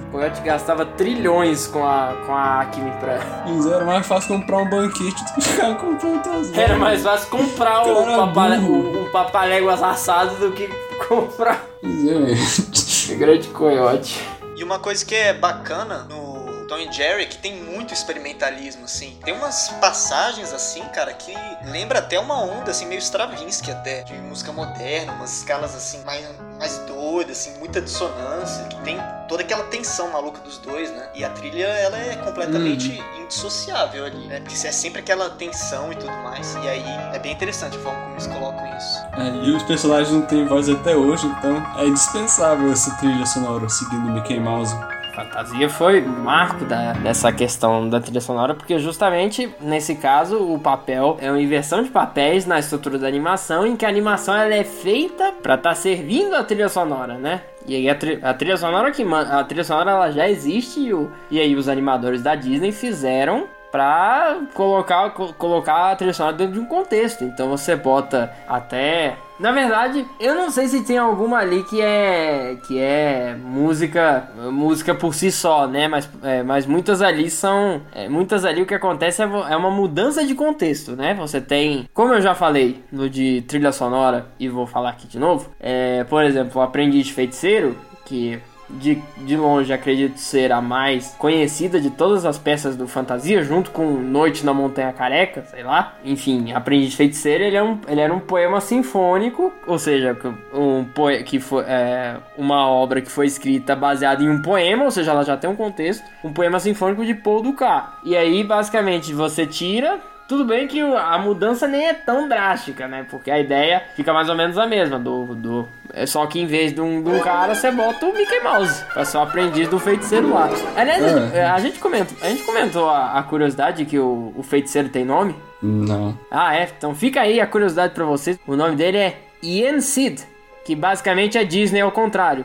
O 0.08 0.12
Coyote 0.12 0.42
gastava 0.42 0.84
trilhões 0.84 1.66
com 1.66 1.84
a, 1.84 2.14
com 2.26 2.34
a 2.34 2.60
Acme 2.60 2.90
pra. 3.00 3.18
Mas 3.46 3.66
era 3.66 3.84
mais 3.84 4.06
fácil 4.06 4.36
comprar 4.36 4.58
um 4.58 4.68
banquete 4.68 5.24
do 5.24 5.32
que 5.34 5.40
ficar 5.40 5.74
comprando 5.76 6.28
as 6.28 6.52
Era 6.56 6.76
mais 6.76 7.02
fácil 7.02 7.28
comprar 7.30 7.82
o 7.82 8.04
papalé, 8.04 8.58
o, 8.58 9.04
o 9.04 9.10
papaléguas 9.10 9.82
assado 9.82 10.36
do 10.36 10.52
que 10.52 10.68
comprar 11.08 11.72
Pois 11.80 13.10
é, 13.10 13.14
grande 13.16 13.48
coiote. 13.48 14.24
E 14.54 14.62
uma 14.62 14.78
coisa 14.78 15.04
que 15.04 15.14
é 15.14 15.34
bacana 15.34 16.06
no 16.08 16.31
Tom 16.72 16.78
e 16.78 16.90
Jerry 16.90 17.26
que 17.26 17.36
tem 17.36 17.54
muito 17.54 17.92
experimentalismo, 17.92 18.86
assim. 18.86 19.18
Tem 19.22 19.34
umas 19.34 19.68
passagens, 19.78 20.54
assim, 20.54 20.82
cara, 20.84 21.12
que 21.12 21.34
lembra 21.66 21.98
até 21.98 22.18
uma 22.18 22.42
onda, 22.42 22.70
assim, 22.70 22.86
meio 22.86 22.98
Stravinsky 22.98 23.70
até, 23.70 24.02
de 24.04 24.14
música 24.14 24.52
moderna, 24.52 25.12
umas 25.12 25.36
escalas, 25.36 25.74
assim, 25.74 26.02
mais, 26.02 26.26
mais 26.58 26.78
doidas, 26.86 27.36
assim, 27.36 27.58
muita 27.58 27.78
dissonância, 27.78 28.64
que 28.64 28.80
tem 28.80 28.98
toda 29.28 29.42
aquela 29.42 29.64
tensão 29.64 30.10
maluca 30.12 30.40
dos 30.40 30.56
dois, 30.56 30.90
né? 30.90 31.10
E 31.14 31.22
a 31.22 31.28
trilha, 31.28 31.66
ela 31.66 31.98
é 31.98 32.16
completamente 32.16 32.98
indissociável 33.20 34.06
ali, 34.06 34.26
né? 34.28 34.40
Porque 34.40 34.54
é 34.66 34.72
sempre 34.72 35.00
aquela 35.00 35.28
tensão 35.28 35.92
e 35.92 35.96
tudo 35.96 36.12
mais. 36.22 36.54
E 36.54 36.68
aí 36.68 36.84
é 37.12 37.18
bem 37.18 37.32
interessante 37.32 37.76
a 37.76 37.80
forma 37.80 38.00
como 38.00 38.14
eles 38.14 38.26
colocam 38.26 38.78
isso. 38.78 38.98
É, 39.18 39.46
e 39.46 39.54
os 39.54 39.62
personagens 39.64 40.10
não 40.10 40.22
têm 40.22 40.46
voz 40.46 40.70
até 40.70 40.96
hoje, 40.96 41.26
então 41.26 41.62
é 41.76 41.86
indispensável 41.86 42.72
essa 42.72 42.96
trilha 42.96 43.26
sonora 43.26 43.68
seguindo 43.68 44.08
o 44.08 44.12
Mickey 44.12 44.40
Mouse. 44.40 44.74
Fantasia 45.14 45.68
foi 45.68 46.00
marco 46.00 46.64
da, 46.64 46.92
dessa 46.94 47.30
questão 47.32 47.88
da 47.88 48.00
trilha 48.00 48.20
sonora, 48.20 48.54
porque 48.54 48.78
justamente 48.78 49.54
nesse 49.60 49.94
caso 49.96 50.38
o 50.38 50.58
papel 50.58 51.18
é 51.20 51.30
uma 51.30 51.40
inversão 51.40 51.82
de 51.82 51.90
papéis 51.90 52.46
na 52.46 52.58
estrutura 52.58 52.98
da 52.98 53.06
animação, 53.08 53.66
em 53.66 53.76
que 53.76 53.84
a 53.84 53.88
animação 53.88 54.34
ela 54.34 54.54
é 54.54 54.64
feita 54.64 55.32
pra 55.42 55.54
estar 55.56 55.74
servindo 55.74 56.34
a 56.34 56.42
trilha 56.42 56.68
sonora, 56.68 57.18
né? 57.18 57.42
E 57.66 57.76
aí 57.76 57.88
a, 57.90 57.94
tri- 57.94 58.18
a 58.22 58.32
trilha 58.34 58.56
sonora 58.56 58.90
que 58.90 59.02
a 59.02 59.44
trilha 59.44 59.64
sonora 59.64 59.90
ela 59.90 60.10
já 60.10 60.28
existe 60.28 60.80
e, 60.80 60.94
o- 60.94 61.10
e 61.30 61.38
aí 61.38 61.54
os 61.54 61.68
animadores 61.68 62.22
da 62.22 62.34
Disney 62.34 62.72
fizeram 62.72 63.44
pra 63.72 64.36
colocar, 64.54 65.10
co- 65.10 65.32
colocar 65.32 65.90
a 65.92 65.96
trilha 65.96 66.12
sonora 66.12 66.36
dentro 66.36 66.52
de 66.54 66.60
um 66.60 66.66
contexto. 66.66 67.24
Então 67.24 67.48
você 67.48 67.74
bota 67.74 68.32
até. 68.46 69.16
Na 69.40 69.50
verdade, 69.50 70.06
eu 70.20 70.36
não 70.36 70.50
sei 70.52 70.68
se 70.68 70.84
tem 70.84 70.98
alguma 70.98 71.38
ali 71.38 71.64
que 71.64 71.80
é 71.80 72.56
que 72.64 72.78
é 72.78 73.34
música 73.42 74.28
música 74.52 74.94
por 74.94 75.14
si 75.14 75.32
só, 75.32 75.66
né? 75.66 75.88
Mas, 75.88 76.08
é, 76.22 76.42
mas 76.44 76.64
muitas 76.66 77.02
ali 77.02 77.28
são 77.28 77.80
é, 77.92 78.08
muitas 78.08 78.44
ali 78.44 78.62
o 78.62 78.66
que 78.66 78.74
acontece 78.74 79.20
é, 79.20 79.24
é 79.24 79.56
uma 79.56 79.70
mudança 79.70 80.24
de 80.24 80.34
contexto, 80.34 80.92
né? 80.94 81.14
Você 81.14 81.40
tem, 81.40 81.88
como 81.92 82.12
eu 82.14 82.20
já 82.20 82.34
falei 82.36 82.84
no 82.92 83.10
de 83.10 83.42
trilha 83.48 83.72
sonora 83.72 84.26
e 84.38 84.48
vou 84.48 84.66
falar 84.66 84.90
aqui 84.90 85.08
de 85.08 85.18
novo, 85.18 85.50
é, 85.58 86.04
por 86.04 86.22
exemplo, 86.22 86.60
o 86.60 86.64
Aprendiz 86.64 87.06
de 87.06 87.12
Feiticeiro 87.12 87.76
que 88.04 88.38
de, 88.72 89.02
de 89.18 89.36
longe 89.36 89.72
acredito 89.72 90.18
ser 90.18 90.52
a 90.52 90.60
mais 90.60 91.14
conhecida 91.18 91.80
de 91.80 91.90
todas 91.90 92.24
as 92.24 92.38
peças 92.38 92.76
do 92.76 92.88
Fantasia, 92.88 93.42
junto 93.42 93.70
com 93.70 93.92
Noite 93.92 94.44
na 94.44 94.54
Montanha 94.54 94.92
Careca, 94.92 95.44
sei 95.44 95.62
lá. 95.62 95.94
Enfim, 96.04 96.52
Aprendiz 96.52 96.90
de 96.90 96.96
Feiticeiro, 96.96 97.44
ele, 97.44 97.56
é 97.56 97.62
um, 97.62 97.78
ele 97.86 98.00
era 98.00 98.12
um 98.12 98.20
poema 98.20 98.60
sinfônico, 98.60 99.52
ou 99.66 99.78
seja, 99.78 100.16
um 100.54 100.84
poe 100.84 101.22
que 101.22 101.38
foi 101.38 101.64
é, 101.66 102.16
uma 102.36 102.68
obra 102.68 103.00
que 103.00 103.10
foi 103.10 103.26
escrita 103.26 103.76
baseada 103.76 104.22
em 104.22 104.28
um 104.28 104.40
poema, 104.40 104.84
ou 104.84 104.90
seja, 104.90 105.10
ela 105.10 105.24
já 105.24 105.36
tem 105.36 105.48
um 105.48 105.56
contexto, 105.56 106.04
um 106.24 106.32
poema 106.32 106.58
sinfônico 106.58 107.04
de 107.04 107.14
Paul 107.14 107.42
Dukas. 107.42 107.84
E 108.04 108.16
aí, 108.16 108.42
basicamente, 108.42 109.12
você 109.12 109.46
tira 109.46 110.00
tudo 110.28 110.44
bem 110.44 110.66
que 110.66 110.80
a 110.80 111.18
mudança 111.18 111.66
nem 111.66 111.88
é 111.88 111.94
tão 111.94 112.28
drástica, 112.28 112.88
né? 112.88 113.04
Porque 113.10 113.30
a 113.30 113.38
ideia 113.38 113.82
fica 113.94 114.12
mais 114.12 114.28
ou 114.28 114.34
menos 114.34 114.56
a 114.56 114.66
mesma. 114.66 114.98
Do, 114.98 115.34
do... 115.34 115.68
É 115.92 116.06
só 116.06 116.26
que 116.26 116.40
em 116.40 116.46
vez 116.46 116.72
de 116.72 116.80
um, 116.80 117.02
de 117.02 117.10
um 117.10 117.20
cara, 117.20 117.54
você 117.54 117.70
bota 117.70 118.06
o 118.06 118.14
Mickey 118.14 118.40
Mouse. 118.40 118.84
Pra 118.92 119.04
ser 119.04 119.18
o 119.18 119.20
aprendiz 119.20 119.68
do 119.68 119.78
feiticeiro 119.78 120.32
lá. 120.32 120.48
Aliás, 120.76 121.34
É. 121.34 121.44
a, 121.44 121.58
gente 121.58 121.78
comentou, 121.78 122.16
a 122.22 122.28
gente 122.28 122.42
comentou 122.44 122.88
a, 122.88 123.18
a 123.18 123.22
curiosidade 123.22 123.84
que 123.84 123.98
o, 123.98 124.32
o 124.36 124.42
feiticeiro 124.42 124.88
tem 124.88 125.04
nome. 125.04 125.34
Não. 125.62 126.18
Ah, 126.30 126.56
é? 126.56 126.68
Então 126.76 126.94
fica 126.94 127.20
aí 127.20 127.40
a 127.40 127.46
curiosidade 127.46 127.92
pra 127.94 128.04
vocês. 128.04 128.38
O 128.46 128.56
nome 128.56 128.74
dele 128.76 128.98
é 128.98 129.18
Ian 129.42 129.80
Sid, 129.80 130.22
que 130.64 130.74
basicamente 130.74 131.36
é 131.36 131.44
Disney 131.44 131.80
ao 131.80 131.92
contrário. 131.92 132.44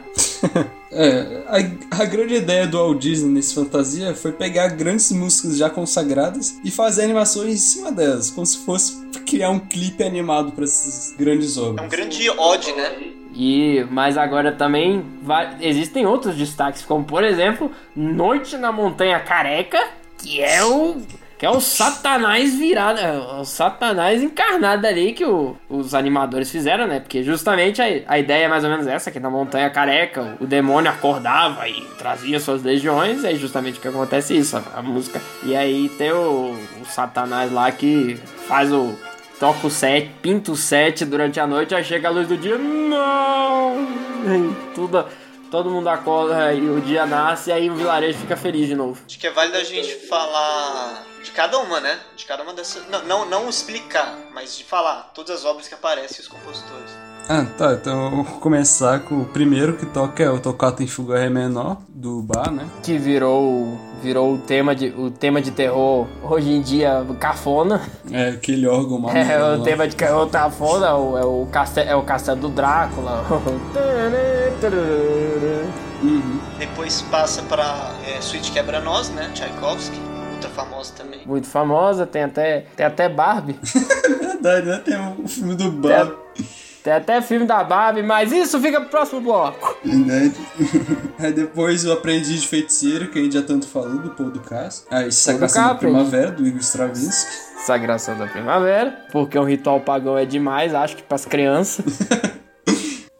É, 0.89 1.43
a, 1.47 2.01
a 2.01 2.05
grande 2.05 2.35
ideia 2.35 2.65
do 2.65 2.77
Walt 2.77 2.99
Disney 2.99 3.29
nesse 3.29 3.53
fantasia 3.53 4.15
foi 4.15 4.31
pegar 4.31 4.69
grandes 4.69 5.11
músicas 5.11 5.57
já 5.57 5.69
consagradas 5.69 6.59
e 6.63 6.71
fazer 6.71 7.03
animações 7.03 7.53
em 7.53 7.57
cima 7.57 7.91
delas, 7.91 8.31
como 8.31 8.45
se 8.45 8.65
fosse 8.65 9.05
criar 9.27 9.49
um 9.49 9.59
clipe 9.59 10.03
animado 10.03 10.53
para 10.53 10.63
essas 10.63 11.13
grandes 11.17 11.57
obras. 11.57 11.83
É 11.83 11.85
um 11.85 11.89
grande 11.89 12.29
ode, 12.29 12.71
né? 12.71 12.95
E 13.33 13.85
mas 13.91 14.17
agora 14.17 14.51
também 14.51 15.05
vai, 15.21 15.57
existem 15.61 16.05
outros 16.05 16.35
destaques, 16.35 16.83
como 16.83 17.03
por 17.03 17.23
exemplo, 17.23 17.71
Noite 17.95 18.57
na 18.57 18.71
Montanha 18.71 19.19
Careca, 19.19 19.89
que 20.17 20.41
é 20.41 20.63
o 20.63 20.97
que 21.37 21.45
é 21.45 21.49
o 21.49 21.59
Satanás 21.61 22.55
virado, 22.57 22.99
é 22.99 23.11
o 23.39 23.45
Satanás 23.45 24.23
encarnado 24.23 24.87
ali 24.87 25.13
que 25.13 25.23
o- 25.23 25.55
os 25.69 25.93
animadores 25.93 26.49
fizeram, 26.49 26.87
né? 26.87 26.99
Porque 26.99 27.21
justamente 27.23 27.81
a, 27.81 27.85
a 28.07 28.17
ideia 28.17 28.45
é 28.45 28.47
mais 28.47 28.63
ou 28.63 28.69
menos 28.69 28.87
essa, 28.87 29.11
que 29.11 29.19
na 29.19 29.29
Montanha 29.29 29.69
Careca 29.69 30.35
o, 30.39 30.45
demônio 30.47 30.89
acordava 30.89 31.67
e 31.69 31.79
trazia 31.97 32.39
suas 32.39 32.63
legiões, 32.63 33.23
e 33.23 33.27
é 33.27 33.35
justamente 33.35 33.77
o 33.77 33.81
que 33.81 33.87
acontece 33.87 34.35
isso, 34.35 34.57
a, 34.57 34.79
a 34.79 34.81
música. 34.81 35.21
E 35.43 35.55
aí 35.55 35.89
tem 35.89 36.11
o, 36.11 36.57
o 36.81 36.85
Satanás 36.85 37.51
lá 37.51 37.71
que 37.71 38.19
faz 38.47 38.71
o 38.71 38.95
toca 39.39 39.67
o 39.67 39.69
set, 39.69 40.09
pinta 40.19 40.51
o 40.51 40.55
set 40.55 41.05
durante 41.05 41.39
a 41.39 41.45
noite, 41.45 41.75
aí 41.75 41.83
chega 41.83 42.07
a 42.07 42.11
luz 42.11 42.27
do 42.27 42.35
dia, 42.35 42.57
não! 42.57 43.87
Tudo, 44.73 45.05
todo 45.51 45.69
mundo 45.69 45.87
acorda 45.89 46.51
e 46.53 46.67
o 46.67 46.81
dia 46.81 47.05
nasce, 47.05 47.51
e 47.51 47.53
aí 47.53 47.69
o 47.69 47.75
vilarejo 47.75 48.17
fica 48.17 48.35
feliz 48.35 48.67
de 48.67 48.73
novo. 48.75 48.99
Acho 49.05 49.19
que 49.19 49.27
é 49.27 49.31
válido 49.31 49.57
a 49.57 49.63
gente 49.63 49.93
falar 50.07 51.03
cada 51.37 51.59
uma, 51.59 51.79
né? 51.79 51.99
De 52.15 52.25
cada 52.25 52.41
uma 52.41 52.51
dessas. 52.51 52.81
Não, 52.89 53.05
não, 53.05 53.29
não 53.29 53.47
explicar, 53.47 54.17
mas 54.33 54.57
de 54.57 54.63
falar 54.63 55.11
todas 55.13 55.37
as 55.37 55.45
obras 55.45 55.67
que 55.67 55.73
aparecem 55.75 56.19
os 56.19 56.27
compositores. 56.27 56.89
Ah, 57.29 57.45
tá. 57.55 57.73
Então 57.73 58.05
eu 58.05 58.11
vou 58.23 58.39
começar 58.39 59.01
com 59.01 59.21
o 59.21 59.25
primeiro 59.25 59.77
que 59.77 59.85
toca 59.85 60.23
é 60.23 60.29
o 60.31 60.39
Toccata 60.39 60.81
em 60.81 60.87
Fuga 60.87 61.19
Ré 61.19 61.29
menor, 61.29 61.77
do 61.89 62.23
Bar, 62.23 62.49
né? 62.51 62.65
Que 62.81 62.97
virou, 62.97 63.77
virou 64.01 64.33
o, 64.33 64.37
tema 64.39 64.73
de, 64.73 64.87
o 64.97 65.11
tema 65.11 65.39
de 65.39 65.51
terror 65.51 66.07
hoje 66.23 66.49
em 66.49 66.61
dia 66.61 67.05
cafona. 67.19 67.81
É 68.11 68.29
aquele 68.29 68.65
órgão 68.67 68.97
maluco. 69.03 69.19
É, 69.19 69.37
o 69.53 69.57
lá. 69.59 69.63
tema 69.63 69.87
de 69.87 69.95
terror 69.95 70.27
cafona, 70.29 70.95
o- 70.95 71.17
é 71.17 71.23
o 71.25 71.45
castelo, 71.51 71.89
é 71.89 71.95
o 71.95 72.01
castelo 72.01 72.39
do 72.41 72.49
Drácula. 72.49 73.23
Depois 76.57 77.01
passa 77.03 77.41
pra 77.43 77.93
é, 78.07 78.21
Suíte 78.21 78.51
Quebra-Nós, 78.51 79.09
né? 79.09 79.29
Tchaikovsky, 79.33 79.99
famosa 80.57 80.93
também. 80.95 81.21
Muito 81.25 81.47
famosa, 81.47 82.05
tem 82.07 82.23
até, 82.23 82.65
tem 82.75 82.85
até 82.85 83.07
Barbie. 83.07 83.59
Verdade, 84.19 84.67
né? 84.67 84.81
Tem 84.83 84.95
o 85.23 85.27
filme 85.27 85.55
do 85.55 85.71
Bar. 85.71 86.11
Tem 86.83 86.93
até 86.93 87.21
filme 87.21 87.45
da 87.45 87.63
Barbie, 87.63 88.01
mas 88.01 88.31
isso 88.31 88.59
fica 88.59 88.79
pro 88.79 88.89
próximo 88.89 89.21
bloco. 89.21 89.77
Aí 91.19 91.33
depois 91.33 91.85
o 91.85 91.91
Aprendiz 91.91 92.41
de 92.41 92.47
Feiticeiro, 92.47 93.09
que 93.09 93.19
a 93.19 93.21
gente 93.21 93.33
já 93.33 93.41
tanto 93.41 93.67
falou, 93.67 93.97
do 93.97 94.09
Paul 94.11 94.31
do 94.31 94.39
Castro. 94.39 94.87
Aí 94.89 95.11
Sagração 95.11 95.67
da. 95.67 95.75
Primavera, 95.75 96.31
do 96.31 96.47
Igor 96.47 96.61
Stravinsky. 96.61 97.47
Sagração 97.65 98.17
da 98.17 98.27
Primavera, 98.27 99.05
porque 99.11 99.37
um 99.37 99.43
ritual 99.43 99.81
pagão 99.81 100.17
é 100.17 100.25
demais, 100.25 100.73
acho 100.73 100.95
que 100.95 101.03
pras 101.03 101.25
crianças. 101.25 101.99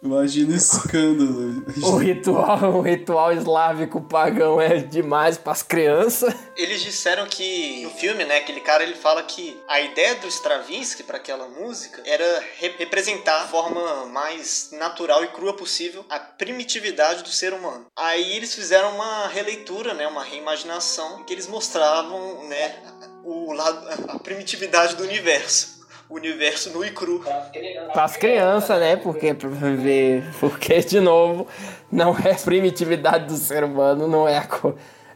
Imagina 0.08 0.56
esse 0.56 0.78
escândalo. 0.78 1.64
O 1.84 1.98
ritual, 1.98 2.76
o 2.78 2.82
ritual 2.82 3.34
eslávico 3.34 4.02
pagão 4.02 4.60
é 4.62 4.78
demais 4.78 5.38
pras 5.38 5.62
crianças. 5.62 6.34
Eles 6.56 6.82
disseram 6.82 7.26
que 7.28 7.84
no 7.84 7.90
filme, 7.92 8.24
né, 8.24 8.38
aquele 8.38 8.62
cara 8.62 8.84
ele 8.84 8.96
fala 8.96 9.22
que 9.24 9.60
a 9.68 9.82
ideia 9.82 10.16
do 10.16 10.28
Stravinsky 10.28 11.04
para 11.04 11.18
aquela 11.18 11.48
música 11.48 12.02
era 12.06 12.44
re- 12.58 12.76
representar 12.78 13.42
a 13.44 13.48
forma 13.48 14.06
mais 14.06 14.70
natural 14.72 15.24
e 15.24 15.28
crua 15.28 15.54
possível 15.54 16.06
a 16.10 16.18
primitividade 16.20 17.24
do 17.24 17.30
ser 17.30 17.54
humano. 17.54 17.86
Aí 17.98 18.36
eles 18.36 18.56
fizeram 18.56 18.96
uma 18.96 19.28
releitura, 19.28 19.94
né, 19.94 20.08
uma 20.08 20.24
reimaginação 20.24 21.20
em 21.20 21.24
que 21.26 21.34
eles 21.34 21.48
mostravam, 21.48 22.48
né, 22.48 22.76
o 23.24 23.52
lado 23.54 23.86
a 24.08 24.20
primitividade 24.20 24.96
do 24.96 25.04
universo. 25.04 25.77
Universo 26.10 26.70
nu 26.72 26.86
e 26.86 26.92
cru. 26.92 27.24
Pras 27.92 28.16
crianças, 28.16 28.80
né? 28.80 28.96
Porque 28.96 29.34
ver. 29.34 30.24
Porque, 30.40 30.80
de 30.80 31.00
novo, 31.00 31.48
não 31.92 32.18
é 32.18 32.34
primitividade 32.34 33.26
do 33.26 33.36
ser 33.36 33.64
humano, 33.64 34.08
não 34.08 34.28
é 34.28 34.48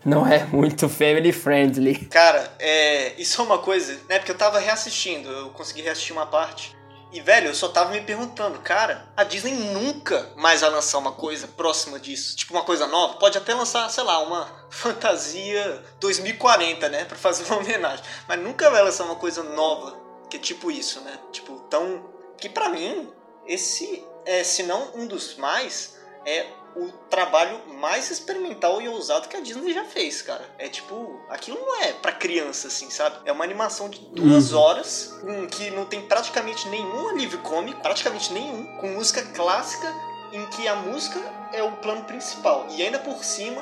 Não 0.04 0.26
é 0.26 0.44
muito 0.46 0.90
family 0.90 1.32
friendly. 1.32 2.06
Cara, 2.06 2.52
é, 2.60 3.14
isso 3.20 3.40
é 3.40 3.46
uma 3.46 3.60
coisa, 3.60 3.94
né? 4.10 4.18
Porque 4.18 4.32
eu 4.32 4.38
tava 4.38 4.60
reassistindo, 4.60 5.30
eu 5.30 5.50
consegui 5.52 5.84
reassistir 5.84 6.12
uma 6.12 6.26
parte. 6.26 6.76
E, 7.12 7.20
velho, 7.20 7.48
eu 7.48 7.54
só 7.54 7.68
tava 7.68 7.92
me 7.92 8.00
perguntando, 8.00 8.58
cara, 8.60 9.06
a 9.18 9.26
Disney 9.26 9.54
nunca 9.54 10.30
mais 10.38 10.62
vai 10.62 10.70
lançar 10.70 10.98
uma 10.98 11.12
coisa 11.12 11.46
próxima 11.46 12.00
disso. 12.00 12.38
Tipo, 12.38 12.54
uma 12.54 12.64
coisa 12.64 12.88
nova. 12.88 13.16
Pode 13.16 13.38
até 13.38 13.54
lançar, 13.54 13.90
sei 13.90 14.04
lá, 14.04 14.20
uma 14.20 14.50
fantasia 14.72 15.84
2040, 16.00 16.88
né? 16.88 17.04
Pra 17.04 17.18
fazer 17.18 17.44
uma 17.44 17.58
homenagem. 17.58 18.04
Mas 18.28 18.40
nunca 18.40 18.70
vai 18.70 18.82
lançar 18.82 19.04
uma 19.04 19.16
coisa 19.16 19.44
nova, 19.44 19.98
que 20.32 20.38
é 20.38 20.40
tipo 20.40 20.72
isso, 20.72 21.02
né? 21.02 21.20
Tipo, 21.32 21.60
tão. 21.70 22.10
Que 22.38 22.48
pra 22.50 22.70
mim, 22.70 23.12
esse 23.46 24.04
é, 24.26 24.44
se 24.44 24.64
não 24.64 24.96
um 24.96 25.06
dos 25.06 25.36
mais, 25.36 26.00
é 26.26 26.48
o 26.74 26.88
trabalho 27.10 27.60
mais 27.68 28.10
experimental 28.10 28.82
e 28.82 28.88
ousado 28.88 29.28
que 29.28 29.36
a 29.36 29.42
Disney 29.42 29.74
já 29.74 29.84
fez, 29.84 30.22
cara. 30.22 30.50
É 30.58 30.70
tipo, 30.70 31.20
aquilo 31.30 31.60
não 31.60 31.82
é 31.84 31.92
pra 31.92 32.14
criança, 32.14 32.70
assim, 32.70 32.90
sabe? 32.90 33.18
É 33.26 33.32
uma 33.32 33.44
animação 33.44 33.90
de 33.90 34.00
duas 34.00 34.54
horas, 34.54 35.14
hum, 35.22 35.48
que 35.48 35.70
não 35.72 35.86
tem 35.86 36.02
praticamente 36.02 36.70
nenhum 36.70 37.10
alívio 37.10 37.40
cômico, 37.40 37.82
praticamente 37.82 38.32
nenhum, 38.32 38.78
com 38.78 38.88
música 38.88 39.22
clássica, 39.34 39.94
em 40.32 40.46
que 40.48 40.66
a 40.66 40.76
música 40.78 41.20
é 41.52 41.62
o 41.62 41.74
plano 41.74 42.06
principal. 42.06 42.68
E 42.70 42.82
ainda 42.82 43.00
por 43.00 43.22
cima, 43.22 43.62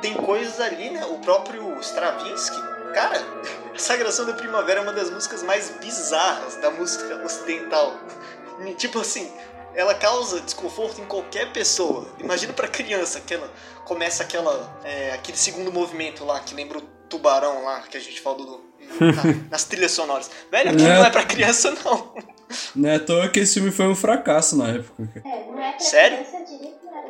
tem 0.00 0.14
coisas 0.14 0.58
ali, 0.58 0.88
né? 0.88 1.04
O 1.04 1.18
próprio 1.18 1.78
Stravinsky, 1.80 2.71
cara, 2.92 3.18
a 3.74 3.78
Sagração 3.78 4.24
da 4.26 4.32
Primavera 4.34 4.80
é 4.80 4.82
uma 4.82 4.92
das 4.92 5.10
músicas 5.10 5.42
mais 5.42 5.70
bizarras 5.80 6.56
da 6.56 6.70
música 6.70 7.22
ocidental. 7.24 7.96
Tipo 8.76 9.00
assim, 9.00 9.30
ela 9.74 9.94
causa 9.94 10.40
desconforto 10.40 11.00
em 11.00 11.04
qualquer 11.06 11.52
pessoa. 11.52 12.06
Imagina 12.18 12.52
pra 12.52 12.68
criança, 12.68 13.20
que 13.20 13.34
ela 13.34 13.50
começa 13.84 14.22
aquela, 14.22 14.78
é, 14.84 15.12
aquele 15.14 15.36
segundo 15.36 15.72
movimento 15.72 16.24
lá, 16.24 16.38
que 16.40 16.54
lembra 16.54 16.78
o 16.78 16.82
tubarão 17.08 17.64
lá, 17.64 17.80
que 17.80 17.96
a 17.96 18.00
gente 18.00 18.20
falou 18.20 18.46
do, 18.46 19.04
na- 19.04 19.22
nas 19.50 19.64
trilhas 19.64 19.92
sonoras. 19.92 20.30
Velho, 20.50 20.70
aquilo 20.70 20.88
É. 20.88 20.98
não 20.98 21.04
é 21.04 21.10
pra 21.10 21.24
criança, 21.24 21.74
não. 21.84 22.14
Não 22.76 22.88
é 22.90 22.96
à 22.96 23.00
toa 23.00 23.28
que 23.30 23.40
esse 23.40 23.54
filme 23.54 23.70
foi 23.70 23.86
um 23.88 23.94
fracasso 23.96 24.56
na 24.56 24.68
época. 24.68 25.08
É, 25.24 25.46
não 25.50 25.58
é 25.62 25.70
pra 25.72 25.80
Sério? 25.80 26.18
criança, 26.18 26.36
eu 26.36 26.44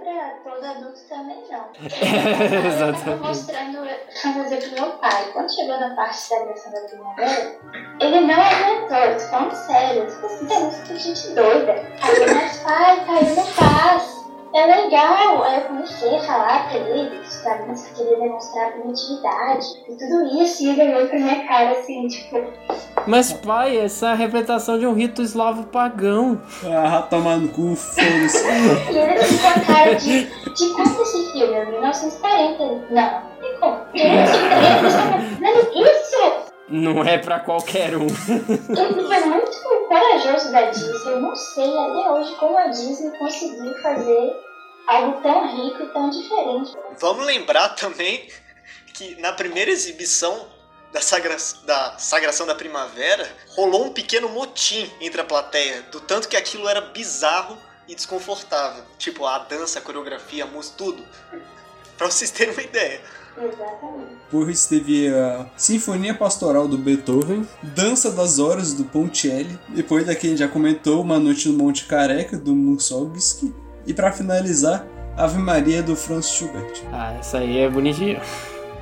é 0.08 0.30
pra 0.42 0.52
todo 0.52 0.64
adulto 0.64 1.00
também, 1.08 1.44
não. 1.50 1.66
Exatamente. 2.66 3.08
Eu 3.08 3.18
mostrando 3.18 3.88
fantasia 4.20 4.58
pro 4.58 4.72
meu 4.72 4.90
pai. 4.98 5.30
Quando 5.32 5.54
chegou 5.54 5.78
na 5.78 5.94
parte 5.94 6.30
da 6.30 6.36
Sagração 6.36 6.72
da 6.72 6.80
Primavera, 6.80 7.56
ele 8.00 8.20
não 8.20 8.34
aguentou, 8.34 9.20
falando 9.30 9.54
sério. 9.54 10.06
Tipo 10.06 10.26
assim, 10.26 10.46
tem 10.46 10.96
de 10.96 11.02
gente 11.02 11.28
doida. 11.34 11.72
Aí 11.72 12.34
mas 12.34 12.56
pai, 12.58 12.98
eu 12.98 13.36
não 13.36 13.46
faço. 13.46 14.21
É 14.54 14.66
legal. 14.66 15.42
Aí 15.44 15.56
eu 15.56 15.62
comecei 15.62 16.14
a 16.16 16.20
falar 16.20 16.68
pra 16.68 16.78
ele 16.78 17.18
que 17.20 17.28
Stravinsky 17.28 17.94
queria 17.94 18.16
demonstrar 18.18 18.72
primitividade 18.72 19.66
e 19.88 19.94
tudo 19.96 20.42
isso. 20.42 20.62
E 20.62 20.68
ele 20.70 20.94
olhou 20.94 21.08
pra 21.08 21.18
minha 21.18 21.46
cara 21.46 21.70
assim, 21.70 22.06
tipo, 22.06 22.42
Mas, 23.06 23.32
pai, 23.32 23.78
essa 23.78 24.08
é 24.08 24.10
a 24.10 24.14
representação 24.14 24.78
de 24.78 24.86
um 24.86 24.92
rito 24.94 25.22
eslavo 25.22 25.64
pagão. 25.64 26.40
Ah, 26.64 27.02
tomar 27.08 27.38
no 27.38 27.48
cu, 27.48 27.74
foda-se. 27.74 28.42
E 28.92 28.98
ele 28.98 29.18
ficou 29.24 29.50
com 29.52 29.60
a 29.60 29.74
cara 29.74 29.94
de, 29.94 30.24
de 30.24 30.68
quando 30.74 31.02
esse 31.02 31.32
filme? 31.32 31.54
É 31.54 31.64
1940. 31.64 32.62
Ele, 32.62 32.82
Não, 32.90 33.22
tem 33.40 33.56
como. 33.58 33.78
1940, 33.94 34.82
você 34.82 34.96
tá 34.96 35.04
fazendo 35.12 35.86
isso? 35.86 36.41
Não 36.72 37.04
é 37.04 37.18
pra 37.18 37.40
qualquer 37.40 37.96
um. 37.96 38.06
Ele 38.06 39.06
foi 39.06 39.20
muito 39.26 39.52
corajoso 39.88 40.50
da 40.50 40.70
Disney. 40.70 41.12
Eu 41.12 41.20
não 41.20 41.36
sei 41.36 41.78
até 41.78 42.10
hoje 42.10 42.34
como 42.36 42.56
a 42.56 42.66
Disney 42.68 43.16
conseguiu 43.18 43.74
fazer 43.82 44.34
Algo 44.86 45.20
tão 45.22 45.46
rico 45.48 45.82
e 45.82 45.86
tão 45.92 46.10
diferente. 46.10 46.72
Vamos 46.98 47.24
lembrar 47.24 47.70
também 47.70 48.28
que 48.92 49.20
na 49.20 49.32
primeira 49.32 49.70
exibição 49.70 50.48
da, 50.92 51.00
sagra... 51.00 51.36
da 51.64 51.98
Sagração 51.98 52.46
da 52.46 52.54
Primavera 52.54 53.30
rolou 53.56 53.86
um 53.86 53.92
pequeno 53.92 54.28
motim 54.28 54.90
entre 55.00 55.20
a 55.20 55.24
plateia, 55.24 55.82
do 55.82 56.00
tanto 56.00 56.28
que 56.28 56.36
aquilo 56.36 56.68
era 56.68 56.80
bizarro 56.80 57.56
e 57.86 57.94
desconfortável. 57.94 58.84
Tipo, 58.98 59.24
a 59.24 59.38
dança, 59.38 59.78
a 59.78 59.82
coreografia, 59.82 60.44
a 60.44 60.46
música, 60.46 60.76
tudo. 60.76 61.04
Pra 61.96 62.10
vocês 62.10 62.30
terem 62.30 62.52
uma 62.52 62.62
ideia. 62.62 63.00
Exatamente. 63.36 64.12
Por 64.30 64.48
isso 64.48 64.68
teve 64.68 65.08
a 65.08 65.46
Sinfonia 65.56 66.14
Pastoral 66.14 66.66
do 66.68 66.78
Beethoven, 66.78 67.46
Dança 67.62 68.10
das 68.10 68.38
Horas 68.38 68.72
do 68.72 68.84
Ponticelli, 68.84 69.58
depois 69.68 70.06
daqui 70.06 70.26
a 70.26 70.30
gente 70.30 70.38
já 70.38 70.48
comentou 70.48 71.02
Uma 71.02 71.18
Noite 71.18 71.48
no 71.48 71.58
Monte 71.58 71.84
Careca 71.86 72.36
do 72.36 72.54
Mussorgsky, 72.54 73.54
e 73.86 73.92
para 73.92 74.12
finalizar, 74.12 74.86
Ave 75.16 75.38
Maria 75.38 75.82
do 75.82 75.94
Franz 75.94 76.30
Schubert. 76.30 76.82
Ah, 76.92 77.14
essa 77.18 77.38
aí 77.38 77.58
é 77.58 77.68
bonitinha. 77.68 78.20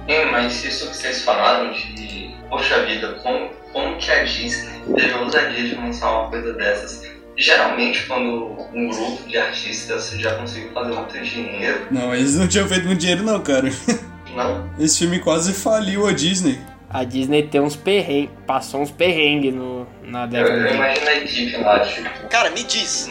Sim, 0.09 0.31
mas 0.31 0.65
isso 0.65 0.89
que 0.89 0.97
vocês 0.97 1.23
falaram 1.23 1.73
de. 1.73 2.35
Poxa 2.49 2.85
vida, 2.85 3.15
como, 3.23 3.51
como 3.73 3.97
que 3.97 4.11
a 4.11 4.25
Disney 4.25 4.83
teve 4.95 5.13
a 5.13 5.21
ousadia 5.21 5.69
de 5.69 5.75
lançar 5.77 6.11
uma 6.11 6.31
coisa 6.31 6.53
dessas? 6.55 7.09
Geralmente, 7.37 8.07
quando 8.07 8.57
um 8.75 8.89
grupo 8.89 9.29
de 9.29 9.39
artistas 9.39 10.11
já 10.11 10.35
conseguiu 10.35 10.73
fazer 10.73 10.95
muito 10.95 11.21
dinheiro. 11.21 11.87
Não, 11.91 12.15
eles 12.15 12.35
não 12.35 12.49
tinham 12.49 12.69
feito 12.69 12.87
muito 12.87 12.99
dinheiro, 12.99 13.23
não, 13.23 13.41
cara. 13.41 13.69
Não? 14.37 14.71
Esse 14.79 14.99
filme 15.01 15.19
quase 15.19 15.53
faliu 15.53 16.07
a 16.07 16.12
Disney. 16.12 16.59
A 16.88 17.05
Disney 17.05 17.45
tem 17.45 17.61
uns 17.61 17.77
perrengues, 17.77 18.31
passou 18.47 18.83
uns 18.83 18.90
perrengues 18.90 19.55
no, 19.55 19.87
na 20.03 20.25
Eu, 20.25 20.29
década 20.29 20.57
eu 20.57 20.66
de 20.69 20.75
imagino 20.75 21.09
a 21.09 21.14
equipe 21.14 21.57
lá, 21.59 21.81
tipo. 21.81 22.29
Cara, 22.29 22.51
me 22.51 22.64
diz, 22.64 23.09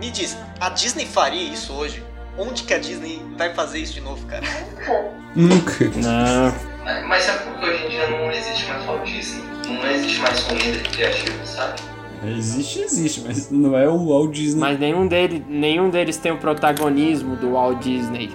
me 0.00 0.10
diz, 0.10 0.36
a 0.60 0.68
Disney 0.70 1.04
faria 1.06 1.52
isso 1.52 1.72
hoje? 1.72 2.02
Onde 2.38 2.62
que 2.62 2.72
a 2.72 2.78
Disney 2.78 3.20
vai 3.36 3.52
fazer 3.52 3.80
isso 3.80 3.94
de 3.94 4.00
novo, 4.00 4.24
cara? 4.26 4.44
Nunca. 5.34 5.84
Não. 5.96 6.54
Mas- 7.08 7.28
é 7.28 7.32
porque 7.32 7.66
hoje 7.68 7.84
em 7.86 7.88
dia 7.90 8.08
não 8.08 8.30
existe 8.30 8.66
mais 8.68 8.84
Walt 8.86 9.04
Disney. 9.04 9.42
Não 9.66 9.90
existe 9.90 10.20
mais 10.20 10.46
um 10.48 10.54
líder 10.54 10.82
criativo, 10.84 11.46
sabe? 11.46 11.82
Existe, 12.24 12.80
existe, 12.80 13.20
mas 13.26 13.50
não 13.50 13.76
é 13.76 13.88
o 13.88 14.08
Walt 14.08 14.32
Disney. 14.32 14.60
Mas 14.60 14.78
nenhum, 14.78 15.06
dele, 15.06 15.44
nenhum 15.48 15.90
deles 15.90 16.16
tem 16.16 16.32
o 16.32 16.38
protagonismo 16.38 17.36
do 17.36 17.52
Walt 17.52 17.80
Disney. 17.82 18.30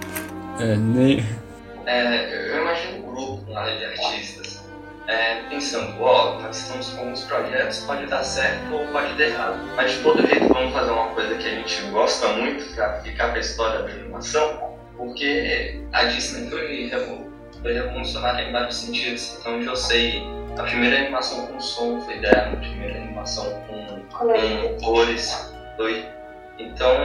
É, 0.58 0.76
nem. 0.76 1.24
É, 1.86 2.50
eu 2.50 2.62
imagino 2.62 2.98
um 2.98 3.14
grupo 3.14 3.52
lá 3.52 3.68
de 3.68 3.84
artistas 3.84 4.64
é, 5.06 5.42
pensando, 5.50 6.02
ó, 6.02 6.40
nós 6.40 6.56
estamos 6.56 6.88
com 6.90 7.00
alguns 7.00 7.24
projetos, 7.24 7.80
pode 7.80 8.06
dar 8.06 8.24
certo 8.24 8.74
ou 8.74 8.86
pode 8.88 9.14
dar 9.14 9.24
errado. 9.24 9.58
Mas 9.76 9.92
de 9.92 9.98
todo 9.98 10.26
jeito 10.26 10.48
vamos 10.48 10.72
fazer 10.72 10.90
uma 10.90 11.08
coisa 11.08 11.34
que 11.34 11.46
a 11.46 11.50
gente 11.50 11.82
gosta 11.90 12.28
muito 12.28 12.74
pra 12.74 13.00
ficar 13.00 13.30
pra 13.30 13.40
história 13.40 13.82
da 13.82 13.90
animação, 13.90 14.78
porque 14.96 15.80
a 15.92 16.04
Disney 16.04 16.48
foi, 16.48 16.90
foi 17.60 17.72
revolucionária 17.72 18.48
em 18.48 18.52
vários 18.52 18.76
sentidos. 18.76 19.36
Então 19.38 19.60
eu 19.60 19.76
sei, 19.76 20.22
a 20.58 20.62
primeira 20.62 21.00
animação 21.00 21.46
com 21.48 21.60
som 21.60 22.00
foi 22.00 22.18
dela, 22.20 22.52
a 22.54 22.56
primeira 22.56 22.98
animação 22.98 23.44
com, 23.66 24.00
com 24.10 24.78
cores 24.82 25.52
foi. 25.76 26.08
Então, 26.58 26.96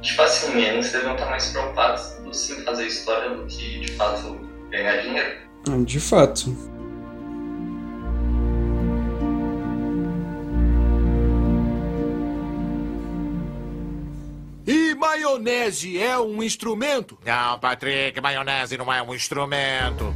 tipo 0.00 0.22
assim, 0.22 0.60
eles 0.60 0.90
deviam 0.90 1.12
estar 1.12 1.26
mais 1.26 1.52
preocupados 1.52 2.13
sim 2.34 2.62
fazer 2.62 2.86
história 2.86 3.30
do 3.34 3.46
que 3.46 3.80
de 3.80 3.92
fato 3.92 4.38
ganhar 4.70 4.98
dinheiro. 5.02 5.38
De 5.84 6.00
fato. 6.00 6.54
E 14.66 14.94
maionese 14.94 15.98
é 15.98 16.18
um 16.18 16.42
instrumento? 16.42 17.18
Não, 17.24 17.58
Patrick, 17.58 18.20
maionese 18.20 18.76
não 18.76 18.92
é 18.92 19.02
um 19.02 19.14
instrumento. 19.14 20.14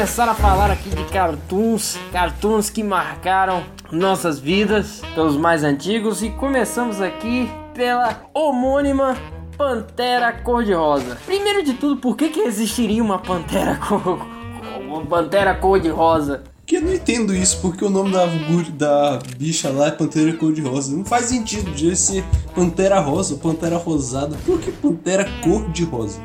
Começar 0.00 0.30
a 0.30 0.34
falar 0.34 0.70
aqui 0.70 0.88
de 0.88 1.04
cartoons, 1.04 1.98
cartoons 2.10 2.70
que 2.70 2.82
marcaram 2.82 3.62
nossas 3.92 4.38
vidas, 4.38 5.02
pelos 5.14 5.36
mais 5.36 5.62
antigos, 5.62 6.22
e 6.22 6.30
começamos 6.30 7.02
aqui 7.02 7.50
pela 7.74 8.22
homônima 8.32 9.14
Pantera 9.58 10.32
Cor-de-Rosa. 10.32 11.18
Primeiro 11.26 11.62
de 11.62 11.74
tudo, 11.74 12.00
por 12.00 12.16
que, 12.16 12.30
que 12.30 12.40
existiria 12.40 13.02
uma 13.02 13.18
Pantera 13.18 13.76
cor, 13.76 14.26
uma 14.80 15.04
Pantera 15.04 15.54
Cor-de-Rosa? 15.54 16.44
Que 16.64 16.76
eu 16.76 16.80
não 16.80 16.94
entendo 16.94 17.34
isso, 17.34 17.60
porque 17.60 17.84
o 17.84 17.90
nome 17.90 18.10
da, 18.10 18.24
da 18.72 19.18
bicha 19.36 19.68
lá 19.68 19.88
é 19.88 19.90
Pantera 19.90 20.32
Cor-de-Rosa. 20.32 20.96
Não 20.96 21.04
faz 21.04 21.26
sentido 21.26 21.72
de 21.72 21.94
ser 21.94 22.24
Pantera 22.54 22.98
Rosa 23.00 23.34
ou 23.34 23.38
Pantera 23.38 23.76
Rosada. 23.76 24.34
Por 24.46 24.58
que 24.60 24.72
Pantera 24.72 25.28
Cor-de-Rosa? 25.44 26.18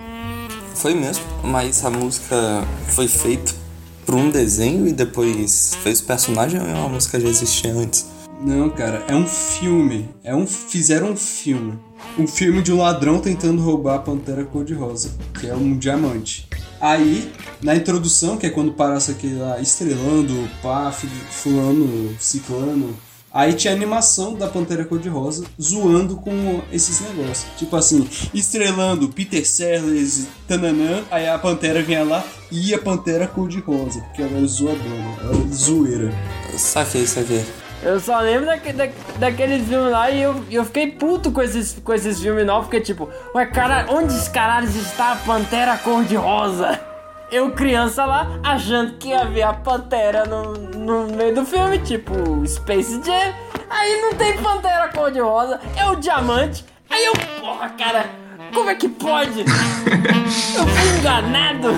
Foi 0.73 0.93
mesmo, 0.93 1.25
mas 1.43 1.83
a 1.83 1.89
música 1.89 2.63
foi 2.87 3.09
feita 3.09 3.64
por 4.05 4.15
um 4.15 4.29
desenho 4.29 4.87
e 4.87 4.93
depois 4.93 5.75
fez 5.83 5.99
personagem 5.99 6.61
ou 6.61 6.67
é 6.67 6.73
uma 6.73 6.89
música 6.89 7.17
que 7.17 7.23
já 7.23 7.29
existia 7.29 7.73
antes? 7.73 8.05
Não, 8.41 8.69
cara, 8.69 9.03
é 9.07 9.15
um 9.15 9.25
filme. 9.25 10.09
É 10.23 10.35
um 10.35 10.45
fizeram 10.45 11.11
um 11.11 11.15
filme. 11.15 11.79
Um 12.17 12.27
filme 12.27 12.61
de 12.61 12.71
um 12.71 12.77
ladrão 12.77 13.19
tentando 13.19 13.61
roubar 13.61 13.95
a 13.95 13.99
Pantera 13.99 14.43
Cor-de-Rosa, 14.43 15.11
que 15.39 15.47
é 15.47 15.55
um 15.55 15.77
diamante. 15.77 16.47
Aí, 16.79 17.31
na 17.61 17.75
introdução, 17.75 18.37
que 18.37 18.45
é 18.45 18.49
quando 18.49 18.73
passa 18.73 19.13
aquele 19.13 19.39
lá 19.39 19.59
estrelando, 19.59 20.47
pá, 20.61 20.91
fulano, 20.91 22.15
ciclano. 22.19 22.95
Aí 23.35 23.51
tinha 23.51 23.73
a 23.73 23.75
animação 23.75 24.33
da 24.33 24.47
Pantera 24.47 24.85
Cor-de-Rosa 24.85 25.43
zoando 25.61 26.15
com 26.15 26.61
esses 26.71 27.01
negócios. 27.01 27.45
Tipo 27.57 27.75
assim, 27.75 28.07
estrelando 28.33 29.09
Peter 29.09 29.45
Sellers, 29.45 30.27
tananã. 30.47 31.03
Aí 31.11 31.27
a 31.27 31.37
Pantera 31.37 31.83
vinha 31.83 32.05
lá 32.05 32.23
e 32.49 32.73
a 32.73 32.79
Pantera 32.79 33.27
Cor-de-Rosa, 33.27 33.99
porque 33.99 34.21
ela 34.21 34.37
era 34.37 34.47
zoadona, 34.47 35.17
ela 35.19 35.35
era 35.35 35.53
zoeira. 35.53 36.13
Saquei, 36.57 37.05
saquei. 37.05 37.45
Eu 37.83 37.99
só 37.99 38.21
lembro 38.21 38.45
daque, 38.45 38.71
da, 38.71 38.87
daquele 39.19 39.61
filme 39.61 39.89
lá 39.89 40.09
e 40.09 40.21
eu, 40.21 40.41
eu 40.49 40.63
fiquei 40.63 40.91
puto 40.91 41.29
com 41.29 41.41
esses, 41.41 41.75
com 41.83 41.93
esses 41.93 42.21
filmes 42.21 42.45
novos, 42.45 42.67
porque 42.67 42.79
tipo, 42.79 43.09
ué, 43.35 43.45
cara, 43.45 43.85
onde 43.89 44.13
os 44.13 44.29
caralhos 44.29 44.73
está 44.77 45.11
a 45.11 45.15
Pantera 45.17 45.77
Cor-de-Rosa? 45.77 46.94
Eu, 47.35 47.51
criança 47.51 48.05
lá, 48.05 48.39
achando 48.41 48.93
que 48.93 49.09
ia 49.09 49.25
ver 49.25 49.41
a 49.41 49.51
Pantera 49.51 50.23
no, 50.23 50.53
no 50.53 51.13
meio 51.17 51.35
do 51.35 51.45
filme, 51.45 51.77
tipo 51.79 52.13
Space 52.47 53.01
Jam. 53.03 53.33
Aí 53.69 54.01
não 54.01 54.13
tem 54.13 54.41
Pantera 54.41 54.87
Cor-de-Rosa, 54.87 55.59
é 55.75 55.85
o 55.85 55.97
Diamante. 55.97 56.63
Aí 56.89 57.03
eu, 57.03 57.11
porra, 57.41 57.67
cara, 57.71 58.09
como 58.53 58.69
é 58.69 58.75
que 58.75 58.87
pode? 58.87 59.41
Eu 60.55 60.65
fui 60.65 60.97
enganado. 60.97 61.71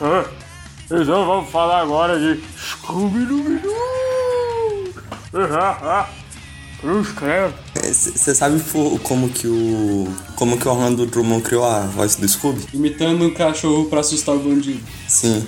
Ah, 0.00 0.24
então 0.88 1.26
vamos 1.26 1.50
falar 1.50 1.80
agora 1.80 2.16
de 2.20 2.40
Scooby-Doo. 2.56 4.07
Ah, 5.34 5.78
ah, 5.82 6.08
Cruz 6.80 7.08
credo. 7.10 7.54
Você 7.74 8.34
sabe 8.34 8.62
como 9.02 9.28
que 9.28 9.46
o. 9.48 10.08
como 10.36 10.56
que 10.56 10.68
o 10.68 10.70
Orlando 10.70 11.06
Drummond 11.06 11.42
criou 11.42 11.64
a 11.64 11.80
voz 11.80 12.14
do 12.16 12.28
Scooby? 12.28 12.64
Imitando 12.72 13.24
um 13.26 13.34
cachorro 13.34 13.86
pra 13.86 14.00
assustar 14.00 14.36
o 14.36 14.38
bandido. 14.38 14.80
Sim. 15.08 15.46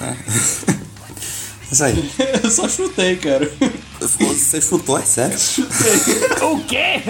É. 0.00 0.16
Isso 1.70 1.84
aí. 1.84 2.10
Eu 2.42 2.50
só 2.50 2.68
chutei, 2.68 3.16
cara. 3.16 3.50
Você 4.00 4.60
chutou, 4.60 4.98
é 4.98 5.02
sério? 5.02 5.38
O 6.42 6.60
quê? 6.64 7.02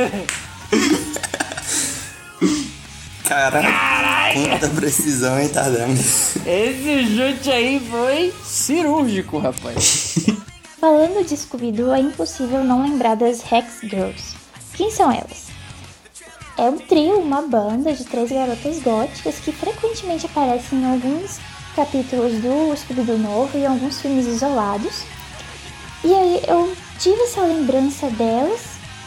Caraca, 3.25 4.35
quanta 4.35 4.69
precisão, 4.69 5.41
hein, 5.41 5.49
tá 5.49 5.63
dando? 5.69 5.99
Esse 5.99 7.07
chute 7.17 7.51
aí 7.51 7.81
foi 7.91 8.33
cirúrgico, 8.45 9.39
rapaz. 9.39 10.15
Falando 10.83 11.25
de 11.25 11.37
Scooby-Doo, 11.37 11.95
é 11.95 12.01
impossível 12.01 12.65
não 12.65 12.83
lembrar 12.83 13.15
das 13.15 13.41
Hex 13.53 13.83
Girls. 13.83 14.35
Quem 14.75 14.91
são 14.91 15.13
elas? 15.13 15.47
É 16.59 16.63
um 16.63 16.77
trio, 16.77 17.21
uma 17.21 17.41
banda 17.43 17.93
de 17.93 18.05
três 18.05 18.33
garotas 18.33 18.83
góticas 18.83 19.39
que 19.39 19.53
frequentemente 19.53 20.27
aparecem 20.27 20.81
em 20.81 20.93
alguns 20.93 21.39
capítulos 21.77 22.33
do 22.43 22.77
Scooby-Doo 22.77 23.17
novo 23.17 23.57
e 23.57 23.61
em 23.61 23.67
alguns 23.67 24.01
filmes 24.01 24.27
isolados. 24.27 25.05
E 26.03 26.13
aí 26.13 26.43
eu 26.49 26.77
tive 26.99 27.23
essa 27.23 27.43
lembrança 27.43 28.11
delas, 28.11 28.63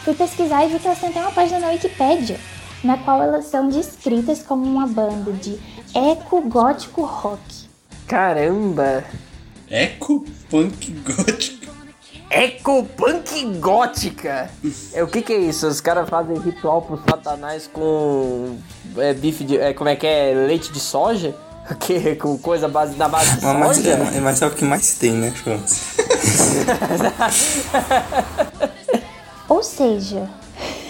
fui 0.05 0.13
pesquisar 0.13 0.63
e 0.63 0.69
vi 0.69 0.79
que 0.79 0.87
elas 0.87 0.99
têm 1.01 1.09
até 1.09 1.19
uma 1.19 1.33
página 1.33 1.59
na 1.59 1.71
Wikipédia, 1.71 2.39
na 2.85 2.97
qual 2.99 3.21
elas 3.21 3.47
são 3.47 3.67
descritas 3.67 4.41
como 4.41 4.63
uma 4.63 4.87
banda 4.87 5.33
de 5.33 5.59
eco 5.93 6.39
gótico 6.39 7.03
rock. 7.03 7.67
Caramba! 8.07 9.03
Eco 9.69 10.25
punk 10.49 10.91
gótica. 10.91 11.65
Eco 12.29 12.83
punk 12.83 13.45
gótica! 13.59 14.49
É, 14.93 15.03
o 15.03 15.07
que 15.07 15.21
que 15.21 15.33
é 15.33 15.37
isso? 15.37 15.67
Os 15.67 15.81
caras 15.81 16.07
fazem 16.07 16.37
ritual 16.37 16.81
pro 16.81 17.01
satanás 17.09 17.67
com 17.71 18.57
é, 18.97 19.13
bife 19.13 19.43
de... 19.43 19.57
É, 19.57 19.73
como 19.73 19.89
é 19.89 19.95
que 19.95 20.05
é? 20.05 20.33
Leite 20.47 20.71
de 20.71 20.79
soja? 20.79 21.35
O 21.67 21.73
que? 21.73 22.15
Com 22.17 22.37
coisa 22.37 22.67
base, 22.67 22.93
da 22.93 23.09
base 23.09 23.37
de 23.37 23.43
Mas, 23.43 23.57
mas, 23.57 23.77
soja? 23.77 23.89
é, 23.89 24.19
mas 24.19 24.39
é 24.39 24.45
o 24.45 24.51
que 24.51 24.63
mais 24.63 24.99
tem, 24.99 25.13
né, 25.13 25.33
Chance? 25.35 25.81
Ou 29.49 29.63
seja, 29.63 30.29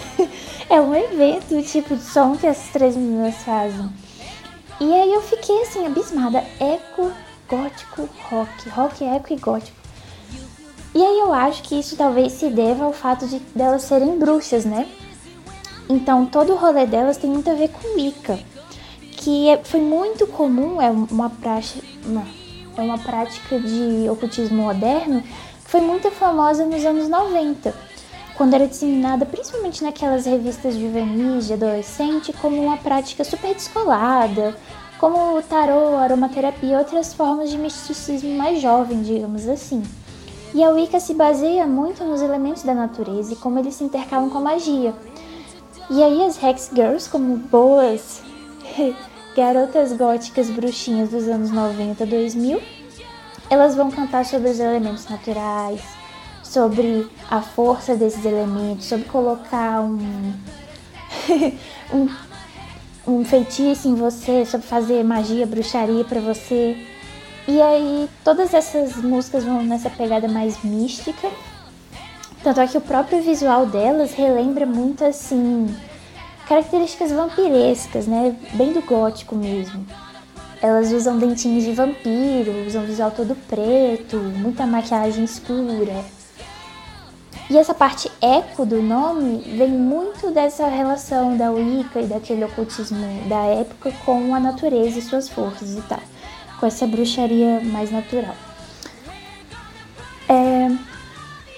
é 0.68 0.78
um 0.78 0.94
evento, 0.94 1.56
o 1.56 1.62
tipo 1.62 1.96
de 1.96 2.02
som 2.02 2.36
que 2.36 2.46
essas 2.46 2.68
três 2.68 2.94
meninas 2.94 3.36
fazem. 3.36 3.90
E 4.78 4.92
aí 4.92 5.14
eu 5.14 5.22
fiquei 5.22 5.62
assim, 5.62 5.86
abismada. 5.86 6.44
Eco, 6.60 7.10
gótico, 7.48 8.08
rock. 8.28 8.68
Rock, 8.70 9.04
eco 9.04 9.32
e 9.32 9.36
gótico. 9.36 9.76
E 10.94 11.02
aí 11.02 11.18
eu 11.18 11.32
acho 11.32 11.62
que 11.62 11.78
isso 11.78 11.96
talvez 11.96 12.32
se 12.32 12.48
deva 12.48 12.84
ao 12.84 12.92
fato 12.92 13.26
de 13.26 13.38
delas 13.54 13.82
serem 13.82 14.18
bruxas, 14.18 14.64
né? 14.64 14.88
Então 15.88 16.26
todo 16.26 16.52
o 16.52 16.56
rolê 16.56 16.86
delas 16.86 17.16
tem 17.16 17.30
muito 17.30 17.50
a 17.50 17.54
ver 17.54 17.68
com 17.68 17.94
Wicca. 17.96 18.38
Que 19.12 19.48
é- 19.50 19.62
foi 19.62 19.80
muito 19.80 20.26
comum, 20.26 20.80
é 20.80 20.90
uma 20.90 21.30
prática, 21.30 21.84
uma, 22.04 22.26
é 22.76 22.80
uma 22.80 22.98
prática 22.98 23.58
de 23.58 24.08
ocultismo 24.08 24.62
moderno 24.62 25.22
que 25.22 25.70
foi 25.70 25.80
muito 25.80 26.10
famosa 26.10 26.64
nos 26.64 26.84
anos 26.84 27.08
90 27.08 27.74
quando 28.36 28.52
era 28.54 28.68
disseminada 28.68 29.24
principalmente 29.24 29.82
naquelas 29.82 30.26
revistas 30.26 30.74
juvenis 30.74 31.46
de 31.46 31.54
adolescente 31.54 32.32
como 32.34 32.62
uma 32.62 32.76
prática 32.76 33.24
super 33.24 33.54
descolada, 33.54 34.56
como 34.98 35.36
o 35.36 35.42
tarô, 35.42 35.96
aromaterapia 35.96 36.72
e 36.72 36.76
outras 36.76 37.12
formas 37.12 37.50
de 37.50 37.58
misticismo 37.58 38.36
mais 38.36 38.60
jovem, 38.60 39.02
digamos 39.02 39.48
assim. 39.48 39.82
E 40.54 40.64
a 40.64 40.70
Wicca 40.70 40.98
se 40.98 41.12
baseia 41.12 41.66
muito 41.66 42.02
nos 42.04 42.22
elementos 42.22 42.62
da 42.62 42.74
natureza 42.74 43.32
e 43.32 43.36
como 43.36 43.58
eles 43.58 43.74
se 43.74 43.84
intercalam 43.84 44.30
com 44.30 44.38
a 44.38 44.40
magia. 44.40 44.94
E 45.90 46.02
aí 46.02 46.24
as 46.24 46.42
Hex 46.42 46.70
Girls, 46.74 47.08
como 47.08 47.36
boas 47.36 48.22
garotas 49.36 49.92
góticas 49.92 50.48
bruxinhas 50.48 51.10
dos 51.10 51.28
anos 51.28 51.50
90, 51.50 52.06
2000, 52.06 52.62
elas 53.50 53.74
vão 53.74 53.90
cantar 53.90 54.24
sobre 54.24 54.50
os 54.50 54.58
elementos 54.58 55.06
naturais, 55.08 55.80
sobre 56.42 57.06
a 57.30 57.42
força 57.42 57.94
desses 57.94 58.24
elementos, 58.24 58.86
sobre 58.86 59.04
colocar 59.06 59.82
um, 59.82 60.32
um, 61.92 62.08
um 63.06 63.24
feitiço 63.24 63.88
em 63.88 63.94
você, 63.94 64.44
sobre 64.44 64.66
fazer 64.66 65.04
magia, 65.04 65.46
bruxaria 65.46 66.04
pra 66.04 66.20
você. 66.20 66.76
E 67.48 67.62
aí 67.62 68.08
todas 68.24 68.52
essas 68.52 68.96
músicas 68.96 69.44
vão 69.44 69.62
nessa 69.62 69.88
pegada 69.88 70.26
mais 70.26 70.62
mística. 70.64 71.30
Tanto 72.42 72.60
é 72.60 72.66
que 72.66 72.78
o 72.78 72.80
próprio 72.80 73.22
visual 73.22 73.66
delas 73.66 74.12
relembra 74.12 74.66
muito 74.66 75.04
assim 75.04 75.74
características 76.48 77.10
vampirescas, 77.10 78.06
né? 78.06 78.36
Bem 78.54 78.72
do 78.72 78.80
gótico 78.80 79.34
mesmo. 79.34 79.84
Elas 80.62 80.92
usam 80.92 81.18
dentinhos 81.18 81.64
de 81.64 81.72
vampiro, 81.72 82.66
usam 82.66 82.84
visual 82.84 83.10
todo 83.10 83.36
preto, 83.48 84.16
muita 84.16 84.66
maquiagem 84.66 85.24
escura. 85.24 86.04
E 87.48 87.56
essa 87.56 87.72
parte 87.72 88.10
eco 88.20 88.66
do 88.66 88.82
nome 88.82 89.38
vem 89.56 89.70
muito 89.70 90.32
dessa 90.32 90.66
relação 90.66 91.36
da 91.36 91.50
Wicca 91.52 92.00
e 92.00 92.06
daquele 92.06 92.44
ocultismo 92.44 92.98
da 93.28 93.44
época 93.44 93.92
com 94.04 94.34
a 94.34 94.40
natureza 94.40 94.98
e 94.98 95.02
suas 95.02 95.28
forças 95.28 95.74
e 95.74 95.82
tal. 95.82 96.00
Com 96.58 96.66
essa 96.66 96.86
bruxaria 96.86 97.60
mais 97.60 97.92
natural. 97.92 98.34
É, 100.28 100.68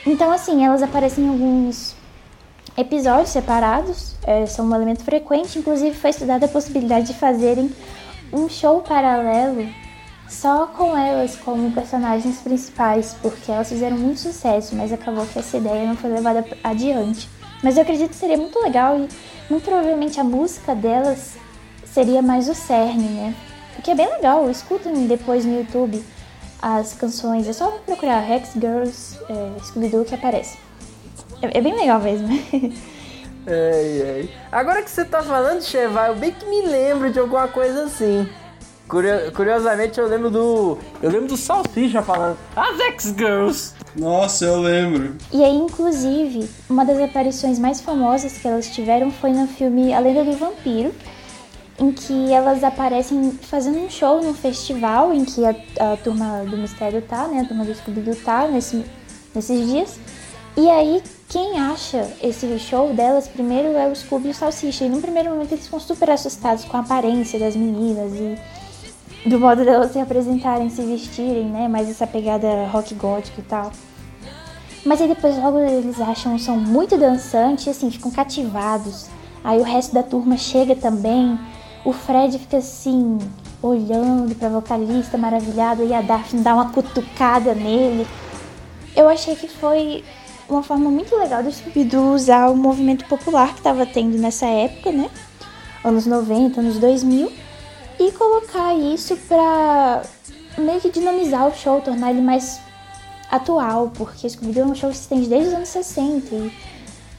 Então, 0.07 0.31
assim, 0.31 0.64
elas 0.64 0.83
aparecem 0.83 1.24
em 1.24 1.29
alguns 1.29 1.94
episódios 2.77 3.31
separados, 3.31 4.14
é, 4.22 4.46
são 4.46 4.66
um 4.66 4.74
elemento 4.74 5.03
frequente. 5.05 5.59
Inclusive, 5.59 5.94
foi 5.96 6.11
estudada 6.11 6.46
a 6.46 6.48
possibilidade 6.48 7.09
de 7.09 7.14
fazerem 7.14 7.70
um 8.33 8.48
show 8.48 8.81
paralelo 8.83 9.66
só 10.28 10.66
com 10.66 10.96
elas 10.96 11.36
como 11.36 11.72
personagens 11.72 12.40
principais, 12.40 13.16
porque 13.22 13.50
elas 13.50 13.68
fizeram 13.68 13.96
muito 13.96 14.20
sucesso, 14.20 14.74
mas 14.76 14.92
acabou 14.92 15.26
que 15.26 15.38
essa 15.38 15.56
ideia 15.56 15.86
não 15.86 15.96
foi 15.96 16.10
levada 16.10 16.44
adiante. 16.62 17.28
Mas 17.62 17.76
eu 17.76 17.82
acredito 17.82 18.10
que 18.10 18.16
seria 18.16 18.36
muito 18.36 18.58
legal 18.60 18.98
e 18.98 19.08
muito 19.50 19.64
provavelmente 19.64 20.20
a 20.20 20.24
música 20.24 20.74
delas 20.74 21.36
seria 21.84 22.22
mais 22.22 22.48
o 22.48 22.54
cerne, 22.54 23.08
né? 23.08 23.34
O 23.78 23.82
que 23.82 23.90
é 23.90 23.94
bem 23.94 24.08
legal, 24.08 24.50
escutem 24.50 25.06
depois 25.06 25.44
no 25.44 25.58
YouTube 25.58 26.04
as 26.60 26.92
canções, 26.92 27.46
é 27.46 27.52
só 27.52 27.70
procurar 27.86 28.20
Rex 28.20 28.52
Girls 28.54 29.16
é, 29.28 29.60
Scooby-Doo 29.64 30.04
que 30.04 30.14
aparece. 30.14 30.58
É, 31.40 31.58
é 31.58 31.60
bem 31.60 31.74
legal 31.74 32.00
mesmo. 32.00 32.28
Agora 34.52 34.82
que 34.82 34.90
você 34.90 35.04
tá 35.04 35.22
falando, 35.22 35.62
Cheva, 35.62 36.08
eu 36.08 36.16
bem 36.16 36.32
que 36.32 36.44
me 36.46 36.62
lembro 36.62 37.10
de 37.10 37.18
alguma 37.18 37.48
coisa 37.48 37.84
assim. 37.84 38.28
Curio- 38.88 39.31
Curiosamente, 39.33 40.01
eu 40.01 40.09
lembro 40.09 40.31
do. 40.31 40.79
Eu 41.03 41.11
lembro 41.11 41.29
do 41.29 41.37
Salsicha 41.37 42.01
falando. 42.03 42.38
As 42.57 42.81
X-Girls! 42.81 43.74
Nossa, 43.96 44.44
eu 44.44 44.61
lembro. 44.61 45.14
E 45.33 45.44
aí, 45.44 45.55
inclusive, 45.57 46.48
uma 46.70 46.85
das 46.85 46.98
aparições 47.01 47.59
mais 47.59 47.81
famosas 47.81 48.38
que 48.38 48.46
elas 48.48 48.68
tiveram 48.68 49.11
foi 49.11 49.31
no 49.33 49.46
filme 49.46 49.92
A 49.92 49.98
Lenda 49.98 50.24
do 50.24 50.33
Vampiro, 50.33 50.94
em 51.79 51.92
que 51.92 52.33
elas 52.33 52.62
aparecem 52.64 53.33
fazendo 53.42 53.79
um 53.79 53.90
show 53.90 54.22
num 54.22 54.35
festival 54.35 55.12
em 55.12 55.24
que 55.24 55.44
a, 55.44 55.51
a 55.92 55.96
turma 55.96 56.44
do 56.48 56.57
mistério 56.57 57.03
tá, 57.03 57.27
né? 57.29 57.40
A 57.40 57.44
turma 57.44 57.64
do 57.64 57.74
Scooby-Doo 57.74 58.16
tá 58.16 58.46
nesse, 58.48 58.85
nesses 59.35 59.66
dias. 59.68 59.98
E 60.57 60.68
aí, 60.70 61.03
quem 61.29 61.59
acha 61.61 62.09
esse 62.22 62.59
show 62.59 62.92
delas 62.94 63.29
primeiro 63.29 63.68
é 63.77 63.87
o 63.87 63.94
Scooby 63.94 64.29
e 64.29 64.31
o 64.31 64.35
Salsicha. 64.35 64.85
E 64.85 64.88
num 64.88 65.01
primeiro 65.01 65.31
momento 65.31 65.53
eles 65.53 65.64
ficam 65.66 65.79
super 65.79 66.11
assustados 66.11 66.64
com 66.64 66.77
a 66.77 66.81
aparência 66.81 67.38
das 67.38 67.55
meninas 67.55 68.12
e 68.14 68.37
do 69.26 69.38
modo 69.38 69.64
delas 69.64 69.92
se 69.92 69.98
apresentarem, 69.98 70.70
se 70.70 70.83
vestirem, 70.83 71.46
né? 71.46 71.68
Mais 71.68 71.88
essa 71.88 72.07
pegada 72.07 72.66
rock 72.68 72.94
gótico 72.94 73.40
e 73.40 73.44
tal. 73.44 73.72
Mas 74.85 75.00
aí 75.00 75.09
depois 75.09 75.37
logo 75.37 75.59
eles 75.59 76.00
acham 76.00 76.38
som 76.38 76.57
muito 76.57 76.96
dançante 76.96 77.68
e 77.68 77.70
assim, 77.70 77.90
ficam 77.90 78.11
cativados. 78.11 79.07
Aí 79.42 79.59
o 79.59 79.64
resto 79.64 79.94
da 79.94 80.02
turma 80.02 80.37
chega 80.37 80.74
também. 80.74 81.38
O 81.85 81.92
Fred 81.92 82.38
fica 82.38 82.59
assim, 82.59 83.18
olhando 83.62 84.35
pra 84.35 84.48
vocalista 84.48 85.18
maravilhado 85.18 85.85
e 85.85 85.92
a 85.92 86.00
Daphne 86.00 86.42
dá 86.42 86.54
uma 86.54 86.70
cutucada 86.70 87.54
nele. 87.54 88.07
Eu 88.96 89.09
achei 89.09 89.35
que 89.37 89.48
foi 89.48 90.04
uma 90.48 90.62
forma 90.62 90.90
muito 90.90 91.14
legal 91.16 91.42
do 91.42 91.52
Scooby-Doo 91.52 92.14
usar 92.14 92.48
o 92.48 92.57
movimento 92.57 93.04
popular 93.07 93.54
que 93.54 93.61
tava 93.61 93.85
tendo 93.85 94.16
nessa 94.16 94.46
época, 94.46 94.90
né? 94.90 95.11
Anos 95.85 96.07
90, 96.07 96.61
anos 96.61 96.78
2000. 96.78 97.31
E 97.98 98.12
colocar 98.12 98.74
isso 98.74 99.16
pra 99.28 100.02
meio 100.56 100.80
que 100.80 100.90
dinamizar 100.90 101.46
o 101.48 101.54
show, 101.54 101.80
tornar 101.80 102.11
ele 102.11 102.20
mais 102.20 102.61
atual, 103.30 103.90
porque 103.94 104.28
Scooby-Doo 104.28 104.62
é 104.62 104.66
um 104.66 104.74
show 104.74 104.90
que 104.90 104.96
se 104.96 105.02
estende 105.02 105.28
desde 105.28 105.48
os 105.48 105.54
anos 105.54 105.68
60. 105.68 106.34
E 106.34 106.52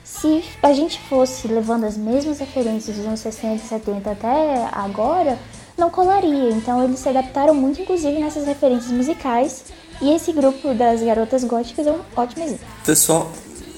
se 0.04 0.44
a 0.64 0.74
gente 0.74 1.00
fosse 1.02 1.48
levando 1.48 1.86
as 1.86 1.98
mesmas 1.98 2.40
referências 2.40 2.96
dos 2.96 3.06
anos 3.06 3.20
60 3.20 3.56
e 3.56 3.68
70 3.68 4.12
até 4.12 4.70
agora, 4.72 5.38
não 5.78 5.90
colaria. 5.90 6.50
Então 6.52 6.84
eles 6.84 7.00
se 7.00 7.10
adaptaram 7.10 7.54
muito, 7.54 7.82
inclusive, 7.82 8.20
nessas 8.20 8.46
referências 8.46 8.92
musicais. 8.92 9.66
E 10.02 10.14
esse 10.14 10.32
grupo 10.32 10.74
das 10.74 11.02
garotas 11.02 11.44
góticas 11.44 11.86
é 11.86 11.92
um 11.92 12.00
ótimo 12.16 12.44
exemplo. 12.44 12.66
Pessoal, 12.86 13.30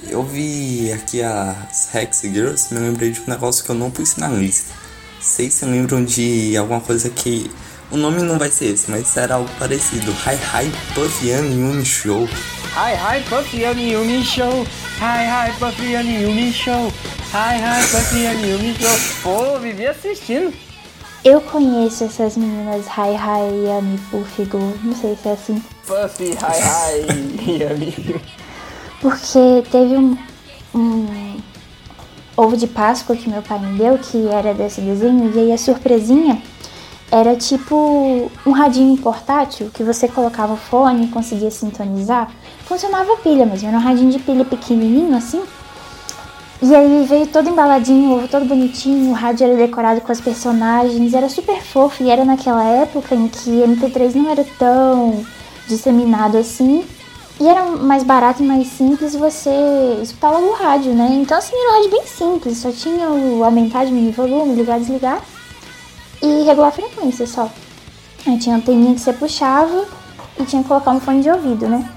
eu 0.07 0.23
vi 0.23 0.91
aqui 0.91 1.21
as 1.21 1.93
Hex 1.93 2.21
Girls, 2.21 2.73
me 2.73 2.79
lembrei 2.79 3.11
de 3.11 3.21
um 3.21 3.25
negócio 3.27 3.63
que 3.63 3.71
eu 3.71 3.75
não 3.75 3.89
pus 3.89 4.15
na 4.17 4.27
lista. 4.27 4.80
Vocês 5.21 5.53
se 5.53 5.65
lembram 5.65 6.03
de 6.03 6.57
alguma 6.57 6.81
coisa 6.81 7.09
que. 7.09 7.49
O 7.91 7.97
nome 7.97 8.21
não 8.21 8.39
vai 8.39 8.49
ser 8.49 8.67
esse, 8.67 8.89
mas 8.89 9.15
era 9.17 9.35
algo 9.35 9.49
parecido. 9.59 10.11
Hi 10.11 10.35
Hi 10.35 10.71
Puff 10.95 11.27
Yami 11.27 11.61
Uni 11.61 11.85
Show. 11.85 12.27
Hi, 12.73 12.95
hi, 12.95 13.21
Puffy 13.27 13.65
and 13.65 13.81
Yumi 13.81 14.23
Show! 14.23 14.65
Hi, 15.01 15.25
hi, 15.27 15.51
Puffy 15.59 15.93
and 15.93 16.07
Yumi 16.07 16.53
Show! 16.53 16.89
Hi, 17.33 17.57
hi, 17.57 17.81
Puffy 17.91 18.25
and 18.25 18.39
Yumi 18.39 18.73
Show! 18.75 18.97
Pô, 19.21 19.59
vivi 19.59 19.87
assistindo. 19.87 20.53
Eu 21.25 21.41
conheço 21.41 22.05
essas 22.05 22.37
meninas 22.37 22.85
Hi 22.87 23.13
Hi 23.13 23.65
Yami 23.67 23.97
Pufigo, 24.09 24.57
não 24.85 24.95
sei 24.95 25.17
se 25.21 25.27
é 25.27 25.31
assim. 25.33 25.61
Puffy, 25.85 26.29
hi, 26.29 27.41
hi, 27.43 27.61
Yumi. 27.61 28.21
Porque 29.01 29.63
teve 29.69 29.97
um, 29.97 30.17
um 30.73 31.07
ovo 32.41 32.57
de 32.57 32.67
Páscoa 32.67 33.15
que 33.15 33.29
meu 33.29 33.41
pai 33.41 33.59
me 33.59 33.77
deu, 33.77 33.97
que 33.97 34.27
era 34.27 34.53
desse 34.53 34.81
desenho, 34.81 35.31
e 35.35 35.39
aí 35.39 35.51
a 35.51 35.57
surpresinha 35.57 36.41
era 37.11 37.35
tipo 37.35 38.31
um 38.45 38.51
radinho 38.51 38.97
portátil 38.97 39.69
que 39.73 39.83
você 39.83 40.07
colocava 40.07 40.53
o 40.53 40.57
fone 40.57 41.05
e 41.05 41.07
conseguia 41.09 41.51
sintonizar. 41.51 42.31
Funcionava 42.65 43.17
pilha 43.17 43.45
mesmo, 43.45 43.67
era 43.67 43.77
um 43.77 43.81
radinho 43.81 44.11
de 44.11 44.19
pilha 44.19 44.45
pequenininho 44.45 45.15
assim. 45.15 45.41
E 46.63 46.75
aí 46.75 47.05
veio 47.09 47.27
todo 47.27 47.49
embaladinho, 47.49 48.11
o 48.11 48.17
ovo 48.17 48.27
todo 48.27 48.45
bonitinho, 48.45 49.09
o 49.09 49.13
rádio 49.13 49.47
era 49.47 49.57
decorado 49.57 49.99
com 49.99 50.11
as 50.11 50.21
personagens, 50.21 51.13
era 51.13 51.27
super 51.27 51.59
fofo 51.61 52.03
e 52.03 52.09
era 52.09 52.23
naquela 52.23 52.63
época 52.63 53.15
em 53.15 53.27
que 53.27 53.49
MP3 53.49 54.13
não 54.13 54.29
era 54.29 54.45
tão 54.57 55.25
disseminado 55.67 56.37
assim. 56.37 56.85
E 57.41 57.47
era 57.47 57.65
mais 57.65 58.03
barato 58.03 58.43
e 58.43 58.45
mais 58.45 58.67
simples 58.67 59.15
você 59.15 59.49
escutava 59.99 60.39
no 60.39 60.53
rádio, 60.53 60.93
né? 60.93 61.09
Então 61.13 61.35
assim, 61.35 61.55
era 61.55 61.71
um 61.71 61.75
rádio 61.77 61.89
bem 61.89 62.05
simples, 62.05 62.59
só 62.59 62.71
tinha 62.71 63.09
o 63.09 63.43
aumentar, 63.43 63.83
diminuir 63.83 64.11
volume, 64.11 64.53
ligar, 64.53 64.79
desligar 64.79 65.19
e 66.21 66.43
regular 66.43 66.67
a 66.67 66.71
frequência 66.71 67.25
só. 67.25 67.49
Aí 68.27 68.37
tinha 68.37 68.53
a 68.53 68.57
anteninha 68.59 68.93
que 68.93 69.01
você 69.01 69.11
puxava 69.11 69.87
e 70.39 70.45
tinha 70.45 70.61
que 70.61 70.67
colocar 70.67 70.91
um 70.91 70.99
fone 70.99 71.23
de 71.23 71.31
ouvido, 71.31 71.67
né? 71.67 71.89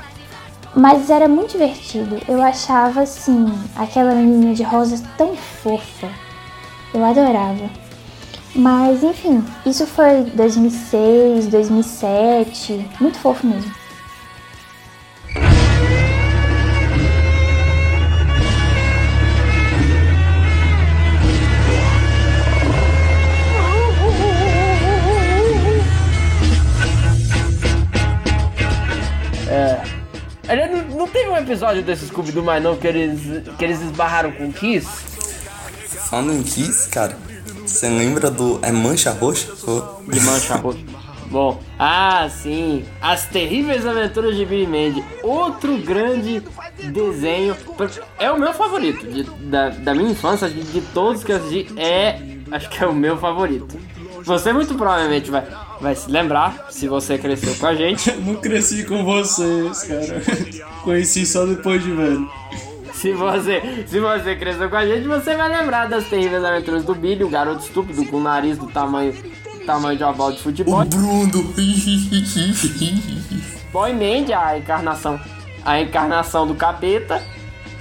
Mas 0.74 1.10
era 1.10 1.28
muito 1.28 1.52
divertido. 1.52 2.18
Eu 2.26 2.40
achava 2.40 3.02
assim, 3.02 3.46
aquela 3.76 4.14
menininha 4.14 4.54
de 4.54 4.62
rosas 4.62 5.02
tão 5.18 5.36
fofa. 5.36 6.08
Eu 6.94 7.04
adorava. 7.04 7.68
Mas 8.54 9.02
enfim, 9.02 9.44
isso 9.66 9.86
foi 9.86 10.22
2006, 10.22 11.48
2007, 11.48 12.90
muito 12.98 13.18
fofo 13.18 13.46
mesmo. 13.46 13.83
Não, 30.66 30.98
não 30.98 31.08
teve 31.08 31.28
um 31.30 31.36
episódio 31.36 31.82
desse 31.82 32.06
Scooby-Doo 32.06 32.42
mais 32.44 32.62
não 32.62 32.76
que 32.76 32.86
eles, 32.86 33.20
que 33.58 33.64
eles 33.64 33.80
esbarraram 33.80 34.32
com 34.32 34.46
o 34.48 34.52
Kiss? 34.52 34.86
Falando 36.08 36.32
em 36.34 36.42
Kiss, 36.42 36.88
cara, 36.88 37.16
você 37.66 37.88
lembra 37.88 38.30
do. 38.30 38.58
É 38.62 38.70
Mancha 38.70 39.10
Roxa? 39.12 39.48
De 40.08 40.20
mancha 40.20 40.56
roxa. 40.56 40.78
Bom, 41.30 41.60
ah, 41.78 42.28
sim. 42.30 42.84
As 43.00 43.24
Terríveis 43.26 43.84
Aventuras 43.86 44.36
de 44.36 44.44
Billy 44.44 44.66
Mandy. 44.66 45.02
Outro 45.22 45.76
grande 45.78 46.42
desenho. 46.92 47.56
É 48.18 48.30
o 48.30 48.38
meu 48.38 48.52
favorito. 48.52 49.04
de- 49.06 49.24
da, 49.24 49.70
da 49.70 49.94
minha 49.94 50.10
infância, 50.10 50.48
de, 50.48 50.62
de 50.62 50.80
todos 50.80 51.24
que 51.24 51.32
eu 51.32 51.36
assisti, 51.36 51.66
é. 51.76 52.20
Acho 52.52 52.68
que 52.68 52.84
é 52.84 52.86
o 52.86 52.94
meu 52.94 53.16
favorito. 53.16 53.76
Você 54.22 54.52
muito 54.52 54.74
provavelmente 54.74 55.30
vai, 55.30 55.44
vai 55.84 55.94
se 55.94 56.10
lembrar, 56.10 56.66
se 56.70 56.88
você 56.88 57.18
cresceu 57.18 57.54
com 57.56 57.66
a 57.66 57.74
gente. 57.74 58.10
Não 58.18 58.36
cresci 58.36 58.84
com 58.84 59.04
vocês, 59.04 59.82
cara. 59.82 60.22
Conheci 60.82 61.26
só 61.26 61.44
depois 61.44 61.82
de 61.82 61.92
velho. 61.92 62.28
Se 62.94 63.12
você, 63.12 63.84
se 63.86 64.00
você 64.00 64.34
cresceu 64.34 64.70
com 64.70 64.76
a 64.76 64.86
gente, 64.86 65.06
você 65.06 65.36
vai 65.36 65.48
lembrar 65.48 65.86
das 65.88 66.04
terríveis 66.08 66.42
aventuras 66.42 66.84
do 66.84 66.94
Billy, 66.94 67.22
o 67.22 67.28
garoto 67.28 67.62
estúpido 67.62 68.06
com 68.06 68.16
o 68.16 68.22
nariz 68.22 68.56
do 68.56 68.66
tamanho, 68.66 69.14
tamanho 69.66 69.98
de 69.98 70.02
uma 70.02 70.12
bola 70.14 70.32
de 70.32 70.40
futebol. 70.40 70.80
O 70.80 70.84
Bruno! 70.86 71.54
Boy 73.70 73.92
Mandy, 73.92 74.32
a 74.32 74.56
encarnação, 74.56 75.20
a 75.64 75.80
encarnação 75.80 76.46
do 76.46 76.54
capeta. 76.54 77.22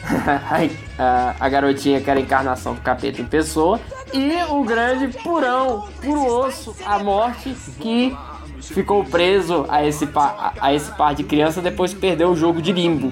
a, 0.99 1.36
a 1.39 1.49
garotinha 1.49 2.01
que 2.01 2.10
era 2.10 2.20
a 2.20 2.24
encarnação 2.24 2.74
do 2.74 2.82
capeta 2.82 3.22
em 3.22 3.26
pessoa. 3.26 3.80
E 4.14 4.43
o 4.51 4.64
grande 4.64 5.07
purão, 5.20 5.88
puro 6.01 6.26
osso, 6.26 6.76
a 6.86 6.99
morte, 6.99 7.55
que 7.80 8.16
ficou 8.61 9.03
preso 9.03 9.66
a 9.68 9.86
esse, 9.86 10.05
par, 10.05 10.53
a, 10.59 10.74
esse 10.74 10.91
par 10.91 11.16
de 11.16 11.24
crianças 11.24 11.64
depois 11.64 11.93
que 11.93 11.99
perdeu 11.99 12.30
o 12.30 12.36
jogo 12.36 12.61
de 12.61 12.72
limbo. 12.72 13.11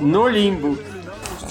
No 0.00 0.28
limbo. 0.28 0.78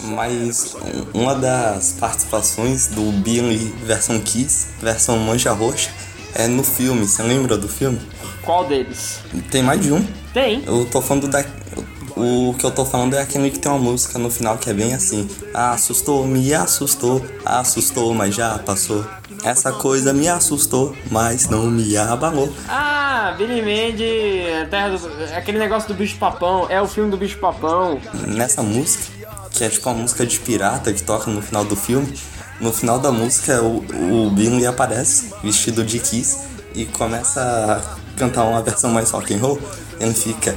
Mas 0.03 0.75
um- 1.13 1.21
uma 1.21 1.35
das 1.35 1.93
participações 1.99 2.87
do 2.87 3.11
Billy 3.11 3.57
versão 3.83 4.19
Kiss, 4.19 4.69
versão 4.81 5.17
Mancha 5.19 5.51
Roxa, 5.51 5.89
é 6.33 6.47
no 6.47 6.63
filme. 6.63 7.05
Você 7.07 7.21
lembra 7.23 7.57
do 7.57 7.67
filme? 7.67 7.99
Qual 8.43 8.65
deles? 8.65 9.19
Tem 9.51 9.61
mais 9.61 9.81
de 9.81 9.91
um. 9.91 10.05
Tem. 10.33 10.63
Eu 10.65 10.85
tô 10.85 11.01
falando 11.01 11.27
da. 11.27 11.43
O 12.15 12.53
que 12.57 12.65
eu 12.65 12.71
tô 12.71 12.85
falando 12.85 13.15
é 13.15 13.21
aquele 13.21 13.49
que 13.49 13.59
tem 13.59 13.71
uma 13.71 13.79
música 13.79 14.19
no 14.19 14.29
final 14.29 14.57
que 14.57 14.69
é 14.69 14.73
bem 14.73 14.93
assim. 14.93 15.29
Assustou, 15.53 16.25
me 16.27 16.53
assustou, 16.53 17.25
assustou, 17.45 18.13
mas 18.13 18.35
já 18.35 18.57
passou. 18.59 19.05
Essa 19.43 19.71
coisa 19.71 20.13
me 20.13 20.27
assustou, 20.27 20.95
mas 21.09 21.49
não 21.49 21.65
me 21.65 21.97
abalou. 21.97 22.53
Ah, 22.69 23.33
Billy 23.37 23.61
Mandy, 23.61 24.69
Terra 24.69 24.89
do, 24.89 25.35
aquele 25.35 25.57
negócio 25.57 25.87
do 25.87 25.95
bicho 25.95 26.17
papão, 26.17 26.67
é 26.69 26.81
o 26.81 26.87
filme 26.87 27.09
do 27.09 27.17
bicho 27.17 27.39
papão. 27.39 27.99
Nessa 28.27 28.61
música, 28.61 29.05
que 29.49 29.63
é 29.63 29.69
tipo 29.69 29.89
uma 29.89 29.97
música 29.97 30.25
de 30.25 30.39
pirata 30.39 30.93
que 30.93 31.01
toca 31.01 31.31
no 31.31 31.41
final 31.41 31.65
do 31.65 31.75
filme, 31.75 32.13
no 32.59 32.71
final 32.71 32.99
da 32.99 33.11
música 33.11 33.61
o, 33.63 33.83
o 34.27 34.29
Billy 34.29 34.67
aparece 34.67 35.33
vestido 35.43 35.83
de 35.83 35.99
Kiss 35.99 36.37
e 36.75 36.85
começa 36.85 37.41
a 37.41 38.17
cantar 38.17 38.43
uma 38.43 38.61
versão 38.61 38.91
mais 38.91 39.09
rock 39.09 39.33
and 39.33 39.39
roll. 39.39 39.59
Ele 39.99 40.13
fica 40.13 40.55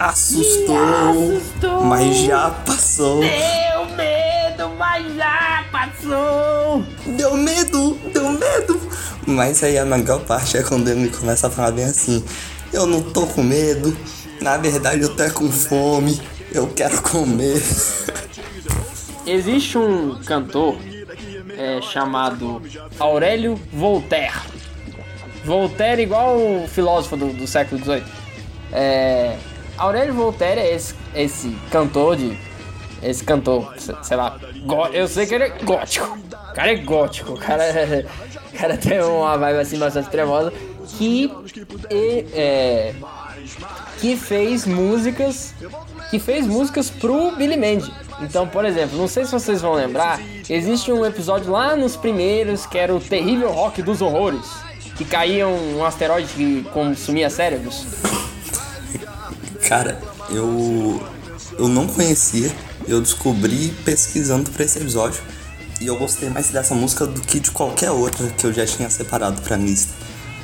assustou, 0.00 1.38
mas 1.84 2.16
já 2.16 2.50
passou. 2.64 3.20
Deu 3.20 3.84
medo, 3.94 4.70
mas 4.78 5.14
já 5.14 5.64
passou. 5.70 6.82
Deu 7.06 7.36
medo, 7.36 7.98
deu 8.10 8.30
medo. 8.30 8.80
Mas 9.26 9.62
aí 9.62 9.76
a 9.76 9.84
melhor 9.84 10.20
parte 10.20 10.56
é 10.56 10.62
quando 10.62 10.88
ele 10.88 11.10
começa 11.10 11.48
a 11.48 11.50
falar 11.50 11.72
bem 11.72 11.84
assim: 11.84 12.24
Eu 12.72 12.86
não 12.86 13.02
tô 13.02 13.26
com 13.26 13.42
medo, 13.42 13.94
na 14.40 14.56
verdade 14.56 15.02
eu 15.02 15.14
tô 15.14 15.22
é 15.22 15.28
com 15.28 15.52
fome, 15.52 16.18
eu 16.50 16.66
quero 16.68 17.02
comer. 17.02 17.62
Existe 19.26 19.76
um 19.76 20.18
cantor 20.24 20.78
é, 21.58 21.82
chamado 21.82 22.62
Aurélio 22.98 23.60
Voltaire. 23.70 24.48
Voltaire 25.44 26.00
igual 26.00 26.38
o 26.38 26.66
filósofo 26.66 27.18
do, 27.18 27.32
do 27.34 27.46
século 27.46 27.82
XVIII. 27.82 28.02
É, 28.72 29.36
Aurélio 29.80 30.14
Voltaire 30.14 30.60
é 30.60 30.74
esse, 30.74 30.94
esse 31.14 31.56
cantor 31.70 32.16
de. 32.16 32.36
Esse 33.02 33.24
cantor, 33.24 33.74
se- 33.78 33.94
sei 34.02 34.16
lá. 34.16 34.36
Eu 34.92 35.08
sei 35.08 35.26
que 35.26 35.34
ele 35.34 35.44
é 35.44 35.48
gótico. 35.48 36.06
O 36.50 36.54
cara 36.54 36.70
é 36.72 36.76
gótico. 36.76 37.32
O 37.32 37.36
cara, 37.38 37.64
é- 37.64 38.04
o 38.52 38.58
cara 38.58 38.76
tem 38.76 39.00
uma 39.02 39.36
vibe 39.38 39.58
assim 39.58 39.78
bastante 39.78 40.10
tremosa. 40.10 40.52
Que. 40.98 41.32
é, 41.90 42.94
que 44.00 44.16
fez 44.16 44.66
músicas 44.66 45.54
que 46.10 46.18
fez 46.18 46.46
músicas 46.46 46.90
pro 46.90 47.30
Billy 47.36 47.56
Mandy. 47.56 47.92
Então, 48.20 48.46
por 48.46 48.64
exemplo, 48.64 48.98
não 48.98 49.06
sei 49.06 49.24
se 49.24 49.30
vocês 49.32 49.60
vão 49.62 49.72
lembrar, 49.74 50.20
existe 50.48 50.90
um 50.90 51.06
episódio 51.06 51.50
lá 51.52 51.76
nos 51.76 51.96
primeiros 51.96 52.66
que 52.66 52.76
era 52.76 52.92
o 52.94 52.98
terrível 53.00 53.50
rock 53.52 53.80
dos 53.80 54.02
horrores, 54.02 54.44
que 54.96 55.04
caía 55.04 55.46
um 55.46 55.84
asteroide 55.84 56.28
que 56.34 56.62
consumia 56.72 57.30
cérebros. 57.30 57.86
Cara, 59.70 60.00
eu. 60.30 61.00
Eu 61.56 61.68
não 61.68 61.86
conhecia, 61.86 62.50
eu 62.88 63.00
descobri 63.00 63.68
pesquisando 63.84 64.50
pra 64.50 64.64
esse 64.64 64.78
episódio. 64.80 65.20
E 65.80 65.86
eu 65.86 65.96
gostei 65.96 66.28
mais 66.28 66.48
dessa 66.50 66.74
música 66.74 67.06
do 67.06 67.20
que 67.20 67.38
de 67.38 67.52
qualquer 67.52 67.92
outra 67.92 68.26
que 68.30 68.44
eu 68.44 68.52
já 68.52 68.66
tinha 68.66 68.90
separado 68.90 69.40
pra 69.42 69.56
lista. 69.56 69.92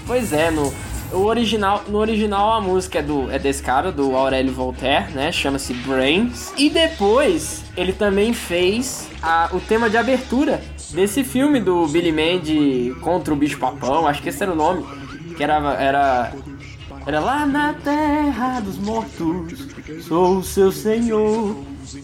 Pois 0.06 0.32
é, 0.32 0.52
no 0.52 0.72
o 1.12 1.24
original, 1.24 1.82
no 1.88 1.98
original 1.98 2.52
a 2.52 2.60
música 2.60 3.00
é 3.00 3.02
do 3.02 3.28
é 3.30 3.36
desse 3.38 3.62
cara, 3.64 3.90
do 3.90 4.14
Aurélio 4.16 4.52
Voltaire, 4.52 5.10
né? 5.12 5.32
Chama-se 5.32 5.74
Brains. 5.74 6.52
E 6.56 6.70
depois 6.70 7.64
ele 7.76 7.92
também 7.92 8.32
fez 8.32 9.08
a- 9.20 9.48
o 9.52 9.58
tema 9.58 9.90
de 9.90 9.96
abertura 9.96 10.62
desse 10.90 11.24
filme 11.24 11.58
do 11.58 11.84
Billy 11.88 12.12
Mandy 12.12 12.94
contra 13.00 13.34
o 13.34 13.36
bicho 13.36 13.58
papão, 13.58 14.06
acho 14.06 14.22
que 14.22 14.28
esse 14.28 14.40
era 14.40 14.52
o 14.52 14.56
nome, 14.56 14.84
que 15.36 15.42
era 15.42 15.56
era 15.74 16.32
era 17.06 17.20
lá 17.20 17.46
na 17.46 17.72
terra 17.74 18.60
dos 18.60 18.76
mortos, 18.78 19.66
sou 20.06 20.38
o 20.38 20.44
seu 20.44 20.72
senhor. 20.72 21.56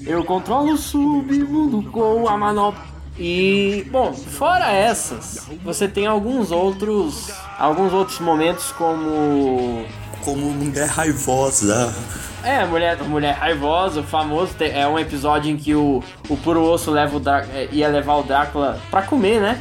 Eu 0.07 0.25
controlo 0.25 0.75
o 0.75 0.79
submundo 0.79 1.83
com 1.91 2.29
a 2.29 2.37
manopla. 2.37 2.93
E, 3.19 3.87
bom, 3.91 4.13
fora 4.15 4.71
essas, 4.73 5.47
você 5.63 5.87
tem 5.87 6.07
alguns 6.07 6.51
outros 6.51 7.31
alguns 7.59 7.93
outros 7.93 8.19
momentos 8.21 8.73
como 8.73 9.85
Como 10.25 10.47
mulher 10.51 10.89
raivosa. 10.89 11.95
é, 12.43 12.65
mulher, 12.65 12.97
mulher 13.03 13.35
raivosa, 13.35 14.01
o 14.01 14.03
famoso 14.05 14.55
é 14.61 14.89
um 14.89 14.99
episódio 14.99 15.51
em 15.51 15.57
que 15.59 15.75
o, 15.75 16.03
o 16.29 16.37
puro 16.39 16.63
osso 16.63 16.91
leva 16.91 17.17
o 17.17 17.21
Drá- 17.21 17.45
é, 17.53 17.69
ia 17.71 17.89
levar 17.89 18.15
o 18.17 18.23
Drácula 18.23 18.81
pra 18.91 19.03
comer, 19.03 19.41
né? 19.43 19.61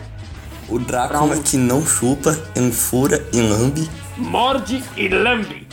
O 0.69 0.79
Drácula 0.79 1.35
que 1.39 1.57
não 1.57 1.85
chupa, 1.85 2.37
enfura 2.55 3.21
e 3.33 3.41
lambe. 3.41 3.89
Morde 4.17 4.83
e 4.95 5.07
lambe. 5.07 5.67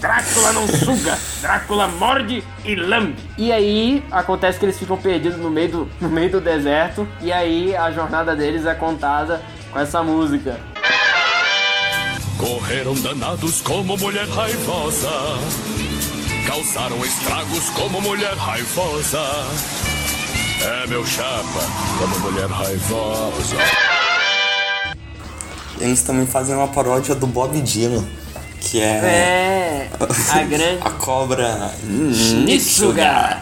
Drácula 0.00 0.52
não 0.52 0.68
suga, 0.68 1.18
Drácula 1.40 1.88
morde 1.88 2.44
e 2.64 2.74
lambe. 2.74 3.16
E 3.38 3.50
aí 3.50 4.04
acontece 4.10 4.58
que 4.58 4.66
eles 4.66 4.78
ficam 4.78 4.96
perdidos 4.96 5.38
no 5.38 5.50
meio 5.50 5.68
do, 5.70 5.90
no 6.00 6.08
meio 6.08 6.30
do 6.30 6.40
deserto. 6.40 7.08
E 7.20 7.32
aí 7.32 7.74
a 7.74 7.90
jornada 7.90 8.36
deles 8.36 8.66
é 8.66 8.74
contada 8.74 9.42
com 9.72 9.78
essa 9.78 10.02
música. 10.02 10.60
Correram 12.38 12.94
danados 12.94 13.62
como 13.62 13.96
mulher 13.96 14.28
raivosa. 14.28 15.10
Causaram 16.46 17.02
estragos 17.04 17.70
como 17.70 18.00
mulher 18.00 18.34
raivosa. 18.34 19.22
É, 20.62 20.86
meu 20.86 21.04
chapa, 21.06 21.60
como 21.98 22.18
mulher 22.20 22.48
raivosa. 22.48 23.56
Eles 25.80 26.02
também 26.02 26.26
fazem 26.26 26.54
uma 26.54 26.68
paródia 26.68 27.14
do 27.14 27.26
Bob 27.26 27.60
Dylan, 27.60 28.04
que 28.60 28.80
é. 28.80 28.84
É, 28.84 29.90
a 30.32 30.42
grande. 30.44 30.78
a 30.80 30.90
cobra. 30.90 31.70
Nitsuga. 31.84 33.38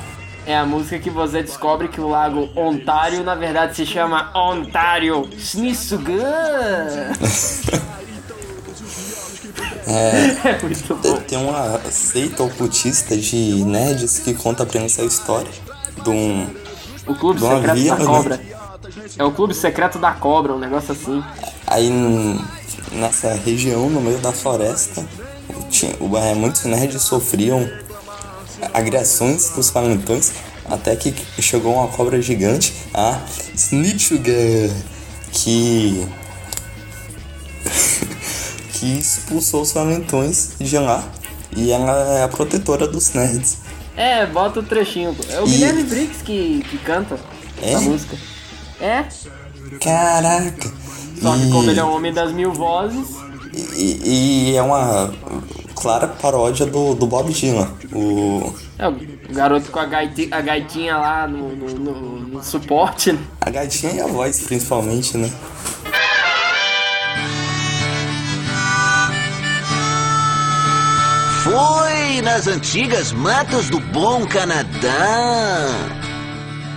É 0.47 0.55
a 0.57 0.66
música 0.66 0.99
que 0.99 1.09
você 1.09 1.43
descobre 1.43 1.89
que 1.89 2.01
o 2.01 2.09
lago 2.09 2.51
Ontário, 2.55 3.22
na 3.24 3.35
verdade, 3.35 3.74
se 3.76 3.87
chama 3.87 4.30
Ontário 4.35 5.28
Nitsuga. 5.55 6.12
É, 9.87 10.59
muito 10.62 10.95
te- 10.95 11.20
tem 11.28 11.39
uma 11.39 11.78
seita 11.91 12.43
ocultista 12.43 13.16
de 13.16 13.62
nerds 13.64 14.18
que 14.18 14.32
conta 14.32 14.64
pra 14.64 14.80
eles 14.80 14.99
a 14.99 15.05
história 15.05 15.51
de 16.03 16.09
um. 16.11 16.47
O 17.07 17.14
Clube 17.14 17.39
Secreto 17.39 17.74
vila, 17.74 17.97
da 17.97 18.05
né? 18.05 18.07
Cobra. 18.11 18.41
É 19.18 19.24
o 19.24 19.30
Clube 19.32 19.55
Secreto 19.55 19.99
da 19.99 20.12
Cobra, 20.12 20.55
um 20.55 20.59
negócio 20.59 20.93
assim. 20.93 21.22
Aí 21.67 21.91
nessa 22.93 23.35
região, 23.35 23.89
no 23.91 24.01
meio 24.01 24.19
da 24.19 24.33
floresta, 24.33 25.05
tinha, 25.71 25.95
o- 26.01 26.17
é, 26.17 26.35
muitos 26.35 26.65
nerds 26.65 27.03
sofriam 27.03 27.69
agressões 28.73 29.51
dos 29.51 29.71
valentões 29.71 30.33
até 30.67 30.95
que 30.97 31.15
chegou 31.43 31.75
uma 31.75 31.89
cobra 31.89 32.21
gigante, 32.23 32.73
a 32.95 33.21
Snitchuga, 33.55 34.33
que 35.33 36.07
que 38.73 38.99
expulsou 38.99 39.62
os 39.62 39.73
valentões 39.73 40.53
de 40.59 40.79
lá 40.79 41.05
e 41.57 41.71
ela 41.71 42.19
é 42.19 42.23
a 42.25 42.29
protetora 42.29 42.87
dos 42.87 43.12
nerds. 43.12 43.59
É, 43.97 44.27
bota 44.27 44.61
o 44.61 44.62
trechinho. 44.62 45.17
É 45.29 45.41
o 45.41 45.47
E- 45.47 45.51
Guilherme 45.51 45.85
Briggs 45.85 46.23
que, 46.25 46.65
que 46.69 46.79
canta 46.79 47.19
É? 47.62 47.73
essa 47.73 47.81
música. 47.83 48.17
É, 48.81 49.05
Caraca! 49.81 50.73
Só 51.25 51.35
que 51.37 51.51
como 51.51 51.70
ele 51.70 51.81
é 51.81 51.85
o 51.85 51.91
homem 51.95 52.12
das 52.12 52.33
mil 52.33 52.53
vozes, 52.53 53.09
E, 53.77 54.51
e 54.53 54.57
é 54.57 54.62
uma 54.62 55.12
clara 55.77 56.09
paródia 56.09 56.66
do, 56.66 56.95
do 56.95 57.07
Bob 57.07 57.33
Dylan. 57.33 57.68
O, 57.93 58.53
é 58.79 58.89
o 58.89 58.97
garoto 59.31 59.70
com 59.70 59.79
a, 59.79 59.85
gaiti- 59.87 60.29
a 60.31 60.41
gaitinha 60.41 60.97
lá 60.97 61.27
no, 61.29 61.55
no- 61.55 61.75
no- 61.79 62.18
no 62.20 62.43
suporte. 62.43 63.12
né? 63.12 63.18
a 63.41 63.51
gatinha 63.51 63.93
e 63.93 64.01
a 64.01 64.07
voz, 64.07 64.41
principalmente, 64.41 65.16
né? 65.16 65.31
Foi 71.43 72.20
nas 72.22 72.47
antigas 72.47 73.12
matas 73.12 73.68
do 73.68 73.79
bom 73.79 74.27
Canadá. 74.27 75.68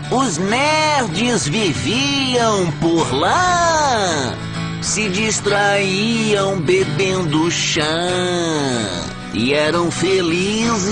Os 0.09 0.37
nerds 0.37 1.47
viviam 1.49 2.71
por 2.79 3.13
lá, 3.13 4.33
se 4.81 5.09
distraíam 5.09 6.61
bebendo 6.61 7.51
chá 7.51 7.83
e 9.33 9.53
eram 9.53 9.91
felizes. 9.91 10.85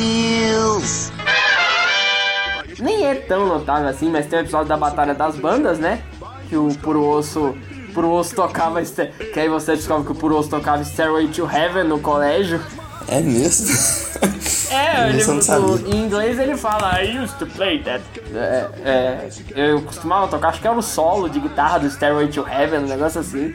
Nem 2.78 3.06
é 3.06 3.16
tão 3.16 3.48
notável 3.48 3.88
assim, 3.88 4.10
mas 4.12 4.26
tem 4.26 4.40
o 4.40 4.42
episódio 4.42 4.68
da 4.68 4.76
Batalha 4.76 5.14
das 5.14 5.38
Bandas, 5.38 5.80
né? 5.80 6.02
Que 6.50 6.58
o 6.58 6.68
Puro 6.82 7.08
Osso, 7.08 7.56
Puro 7.94 8.12
Osso 8.12 8.36
tocava. 8.36 8.82
Que 8.82 9.40
aí 9.40 9.48
você 9.48 9.78
descobre 9.78 10.08
que 10.08 10.12
o 10.12 10.16
Puro 10.16 10.38
Osso 10.38 10.50
tocava 10.50 10.84
Stairway 10.84 11.30
to 11.30 11.50
Heaven 11.50 11.86
no 11.86 12.00
colégio. 12.00 12.60
É 13.08 13.22
mesmo? 13.22 13.74
É, 14.72 15.10
ele, 15.10 15.18
Isso 15.20 15.30
eu 15.32 15.36
não 15.36 15.42
sabia. 15.42 15.66
o- 15.68 15.88
em 15.94 16.06
inglês 16.06 16.40
ele 16.40 16.56
fala 16.58 17.02
I 17.02 17.18
used 17.20 17.38
to 17.38 17.46
play 17.48 17.82
that. 17.84 18.04
É, 18.34 18.70
é, 18.84 19.30
eu 19.72 19.82
costumava 19.82 20.28
tocar, 20.28 20.50
acho 20.50 20.62
que 20.62 20.68
era 20.68 20.76
o 20.78 20.82
solo 20.82 21.30
de 21.30 21.40
guitarra 21.40 21.80
do 21.80 21.90
Stairway 21.90 22.28
to 22.30 22.46
Heaven, 22.48 22.80
um 22.82 22.88
negócio 22.88 23.22
assim. 23.22 23.54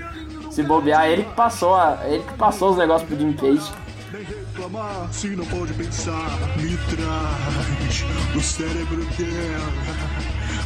Se 0.51 0.63
bobear, 0.63 1.07
ele 1.07 1.23
que 1.25 1.35
passou, 1.35 1.75
a, 1.75 1.99
ele 2.07 2.23
que 2.25 2.35
passou 2.35 2.71
os 2.73 2.77
negócios 2.77 3.09
pro 3.09 3.19
Jim 3.19 3.33
Cage. 3.35 3.71
reclamar 4.13 5.09
se 5.13 5.29
não 5.29 5.45
pode 5.47 5.73
pensar. 5.75 6.29
Me 6.57 6.77
traz 6.77 8.05
o 8.35 8.41
cérebro 8.41 9.05
dela, 9.17 9.73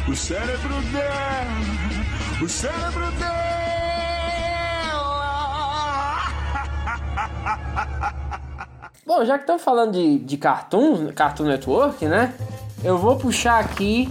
o 0.09 0.15
cérebro 0.15 0.81
dela, 0.91 1.45
o 2.41 2.49
cérebro 2.49 3.11
dela. 3.11 3.35
Bom, 9.05 9.23
já 9.23 9.37
que 9.37 9.43
estamos 9.43 9.61
falando 9.61 9.91
de, 9.91 10.17
de 10.17 10.35
cartoons, 10.35 11.11
Cartoon 11.13 11.43
Network, 11.43 12.03
né? 12.07 12.33
Eu 12.83 12.97
vou 12.97 13.15
puxar 13.15 13.59
aqui 13.59 14.09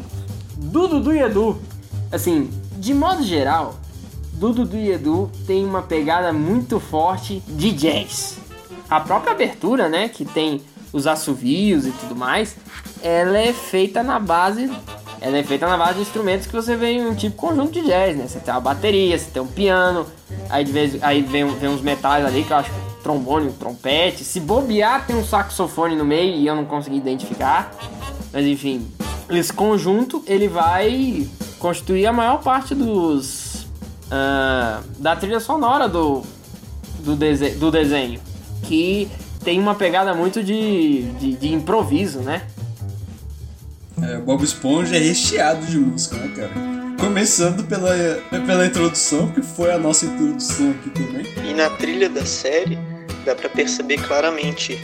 do 0.57 0.87
Dudu 0.87 1.13
e 1.13 1.21
Edu. 1.21 1.61
Assim, 2.13 2.49
de 2.77 2.95
modo 2.95 3.25
geral, 3.25 3.75
do 4.35 4.53
Dudu 4.53 4.77
e 4.77 4.93
Edu 4.93 5.33
tem 5.49 5.65
uma 5.65 5.83
pegada 5.83 6.33
muito 6.33 6.79
forte 6.79 7.41
de 7.41 7.73
jazz. 7.73 8.39
A 8.89 9.01
própria 9.01 9.33
abertura, 9.33 9.89
né, 9.89 10.09
que 10.09 10.25
tem 10.25 10.63
os 10.93 11.09
assovios 11.09 11.89
e 11.89 11.91
tudo 11.91 12.15
mais, 12.15 12.57
ela 13.03 13.37
é 13.37 13.53
feita 13.53 14.01
na 14.01 14.21
base 14.21 14.71
ela 15.21 15.39
é 15.39 15.43
feita 15.43 15.67
na 15.67 15.79
base 15.79 15.95
de 15.95 16.01
instrumentos 16.03 16.47
que 16.47 16.53
você 16.53 16.77
vê 16.77 16.91
em 16.93 17.07
um 17.07 17.15
tipo 17.15 17.35
conjunto 17.35 17.73
de 17.73 17.81
jazz, 17.81 18.15
né? 18.15 18.27
Você 18.29 18.39
tem 18.41 18.53
uma 18.53 18.61
bateria, 18.61 19.19
você 19.19 19.31
tem 19.31 19.41
um 19.41 19.47
piano, 19.47 20.07
aí 20.51 20.63
de 20.63 20.71
vez 20.71 21.03
aí 21.03 21.23
vem, 21.23 21.47
vem 21.47 21.71
uns 21.71 21.81
metais 21.81 22.27
ali 22.27 22.45
que 22.45 22.53
eu 22.53 22.59
acho 22.59 22.71
trombone, 23.05 23.53
trompete. 23.53 24.25
Se 24.25 24.41
bobear, 24.41 25.07
tem 25.07 25.15
um 25.15 25.25
saxofone 25.25 25.95
no 25.95 26.05
meio 26.05 26.35
e 26.35 26.47
eu 26.47 26.57
não 26.57 26.65
consegui 26.65 26.97
identificar. 26.97 27.71
Mas 28.33 28.47
enfim, 28.47 28.91
esse 29.29 29.53
conjunto 29.53 30.25
ele 30.27 30.49
vai 30.49 31.29
constituir 31.59 32.07
a 32.07 32.13
maior 32.13 32.43
parte 32.43 32.75
dos 32.75 33.67
ah, 34.11 34.81
da 34.99 35.15
trilha 35.15 35.39
sonora 35.39 35.87
do 35.87 36.23
do, 37.01 37.15
dese 37.15 37.51
do 37.51 37.71
desenho, 37.71 38.19
que 38.63 39.09
tem 39.45 39.61
uma 39.61 39.75
pegada 39.75 40.15
muito 40.15 40.43
de, 40.43 41.03
de, 41.21 41.37
de 41.37 41.53
improviso, 41.53 42.21
né? 42.21 42.43
É, 44.03 44.19
Bob 44.19 44.43
Esponja 44.43 44.97
é 44.97 44.99
recheado 44.99 45.67
de 45.67 45.79
música, 45.79 46.17
né, 46.17 46.29
cara? 46.35 46.53
Começando 46.99 47.65
pela, 47.65 47.91
pela 48.47 48.67
introdução, 48.67 49.31
que 49.31 49.43
foi 49.43 49.71
a 49.73 49.79
nossa 49.79 50.07
introdução 50.07 50.71
aqui 50.71 50.91
também. 50.91 51.27
E 51.45 51.53
na 51.53 51.69
trilha 51.69 52.09
da 52.09 52.25
série 52.25 52.79
dá 53.25 53.35
pra 53.35 53.49
perceber 53.49 53.99
claramente 53.99 54.79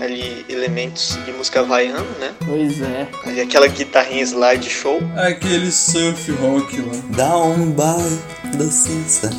ali 0.00 0.44
elementos 0.48 1.18
de 1.24 1.32
música 1.32 1.60
havaiana, 1.60 2.04
né? 2.20 2.34
Pois 2.44 2.80
é. 2.80 3.08
Ali 3.24 3.40
aquela 3.40 3.66
guitarrinha 3.66 4.22
slide 4.22 4.68
show. 4.68 5.00
Aquele 5.16 5.70
surf 5.70 6.30
rock 6.32 6.80
lá. 6.80 6.92
Down 7.16 7.72
by 7.72 8.56
the 8.56 8.64
seaside. 8.64 9.36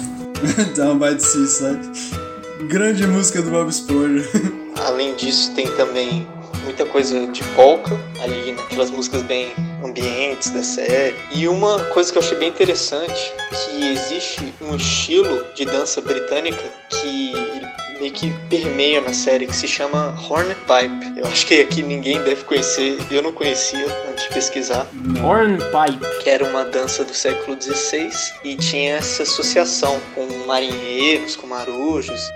Down 0.75 0.99
by 0.99 1.15
the 1.15 1.19
seaside. 1.19 1.89
Grande 2.67 3.07
música 3.07 3.41
do 3.41 3.51
Bob 3.51 3.69
Esponja. 3.69 4.27
Além 4.85 5.15
disso, 5.15 5.53
tem 5.55 5.67
também 5.75 6.27
muita 6.63 6.85
coisa 6.85 7.27
de 7.27 7.43
polka 7.55 7.97
ali 8.21 8.51
naquelas 8.51 8.91
músicas 8.91 9.21
bem 9.23 9.53
ambientes 9.83 10.49
da 10.51 10.61
série. 10.61 11.15
E 11.31 11.47
uma 11.47 11.79
coisa 11.85 12.11
que 12.11 12.17
eu 12.17 12.21
achei 12.21 12.37
bem 12.37 12.49
interessante, 12.49 13.33
que 13.49 13.87
existe 13.91 14.53
um 14.61 14.75
estilo 14.75 15.45
de 15.55 15.65
dança 15.65 16.01
britânica 16.01 16.63
que 16.89 17.33
meio 17.99 18.11
que 18.11 18.31
permeia 18.49 19.01
na 19.01 19.13
série, 19.13 19.45
que 19.45 19.55
se 19.55 19.67
chama 19.67 20.15
Hornpipe. 20.29 21.19
Eu 21.19 21.25
acho 21.25 21.45
que 21.45 21.61
aqui 21.61 21.83
ninguém 21.83 22.21
deve 22.23 22.43
conhecer, 22.43 22.97
eu 23.11 23.21
não 23.21 23.31
conhecia 23.31 23.85
antes 24.09 24.23
de 24.25 24.33
pesquisar. 24.33 24.87
Hornpipe. 25.23 26.23
Que 26.23 26.29
era 26.29 26.45
uma 26.45 26.65
dança 26.65 27.03
do 27.03 27.13
século 27.13 27.57
XVI 27.61 28.09
e 28.43 28.55
tinha 28.55 28.95
essa 28.95 29.23
associação 29.23 29.99
com 30.15 30.25
marinheiros, 30.45 31.35
com 31.35 31.47
marujos. 31.47 32.31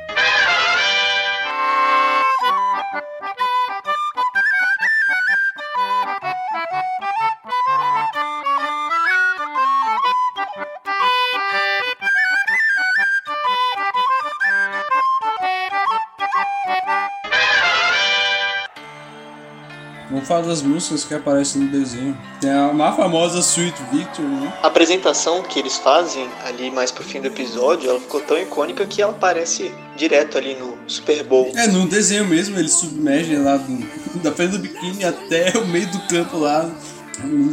Falar 20.33 20.47
das 20.47 20.63
músicas 20.63 21.03
que 21.03 21.13
aparecem 21.13 21.61
no 21.61 21.69
desenho. 21.69 22.17
Tem 22.41 22.49
a 22.49 22.73
mais 22.73 22.95
famosa 22.95 23.37
Sweet 23.37 23.75
Victory, 23.91 24.27
né? 24.27 24.51
A 24.63 24.67
apresentação 24.67 25.43
que 25.43 25.59
eles 25.59 25.77
fazem 25.77 26.27
ali 26.43 26.71
mais 26.71 26.89
pro 26.89 27.03
fim 27.03 27.21
do 27.21 27.27
episódio, 27.27 27.87
ela 27.87 27.99
ficou 27.99 28.19
tão 28.19 28.35
icônica 28.41 28.83
que 28.87 28.99
ela 28.99 29.11
aparece 29.11 29.71
direto 29.95 30.35
ali 30.35 30.55
no 30.55 30.75
Super 30.87 31.23
Bowl. 31.23 31.51
É, 31.55 31.67
no 31.67 31.87
desenho 31.87 32.25
mesmo, 32.25 32.57
eles 32.57 32.73
submergem 32.73 33.43
lá 33.43 33.57
do, 33.57 34.21
da 34.23 34.31
frente 34.31 34.53
do 34.53 34.57
biquíni 34.57 35.05
até 35.05 35.55
o 35.55 35.67
meio 35.67 35.85
do 35.91 35.99
campo 36.07 36.39
lá 36.39 36.67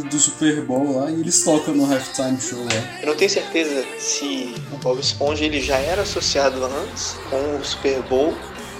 do 0.09 0.19
Super 0.19 0.65
Bowl 0.65 0.97
lá 0.97 1.11
e 1.11 1.19
eles 1.19 1.43
tocam 1.43 1.75
no 1.75 1.85
halftime 1.85 2.41
show 2.41 2.63
lá. 2.63 2.99
Eu 2.99 3.09
não 3.09 3.15
tenho 3.15 3.29
certeza 3.29 3.85
se 3.99 4.55
o 4.73 4.77
Bob 4.77 4.99
Esponja 4.99 5.45
ele 5.45 5.61
já 5.61 5.77
era 5.77 6.01
associado 6.01 6.65
antes 6.65 7.15
com 7.29 7.57
o 7.57 7.63
Super 7.63 8.01
Bowl 8.01 8.33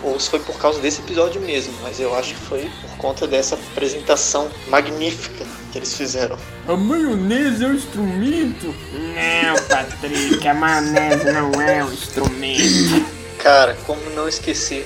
ou 0.03 0.19
se 0.19 0.29
foi 0.29 0.39
por 0.39 0.57
causa 0.57 0.79
desse 0.79 1.01
episódio 1.01 1.39
mesmo, 1.41 1.73
mas 1.81 1.99
eu 1.99 2.15
acho 2.15 2.33
que 2.33 2.41
foi 2.41 2.71
por 2.81 2.97
conta 2.97 3.27
dessa 3.27 3.55
apresentação 3.71 4.49
magnífica 4.67 5.45
que 5.71 5.77
eles 5.77 5.95
fizeram. 5.95 6.37
A 6.67 6.75
maionese 6.75 7.63
é 7.63 7.67
um 7.67 7.73
instrumento? 7.73 8.75
Não, 8.93 9.63
Patrick, 9.67 10.47
a 10.47 10.53
maionese 10.53 11.31
não 11.31 11.61
é 11.61 11.83
um 11.83 11.91
instrumento. 11.91 13.05
Cara, 13.39 13.75
como 13.85 14.01
não 14.11 14.27
esquecer 14.27 14.85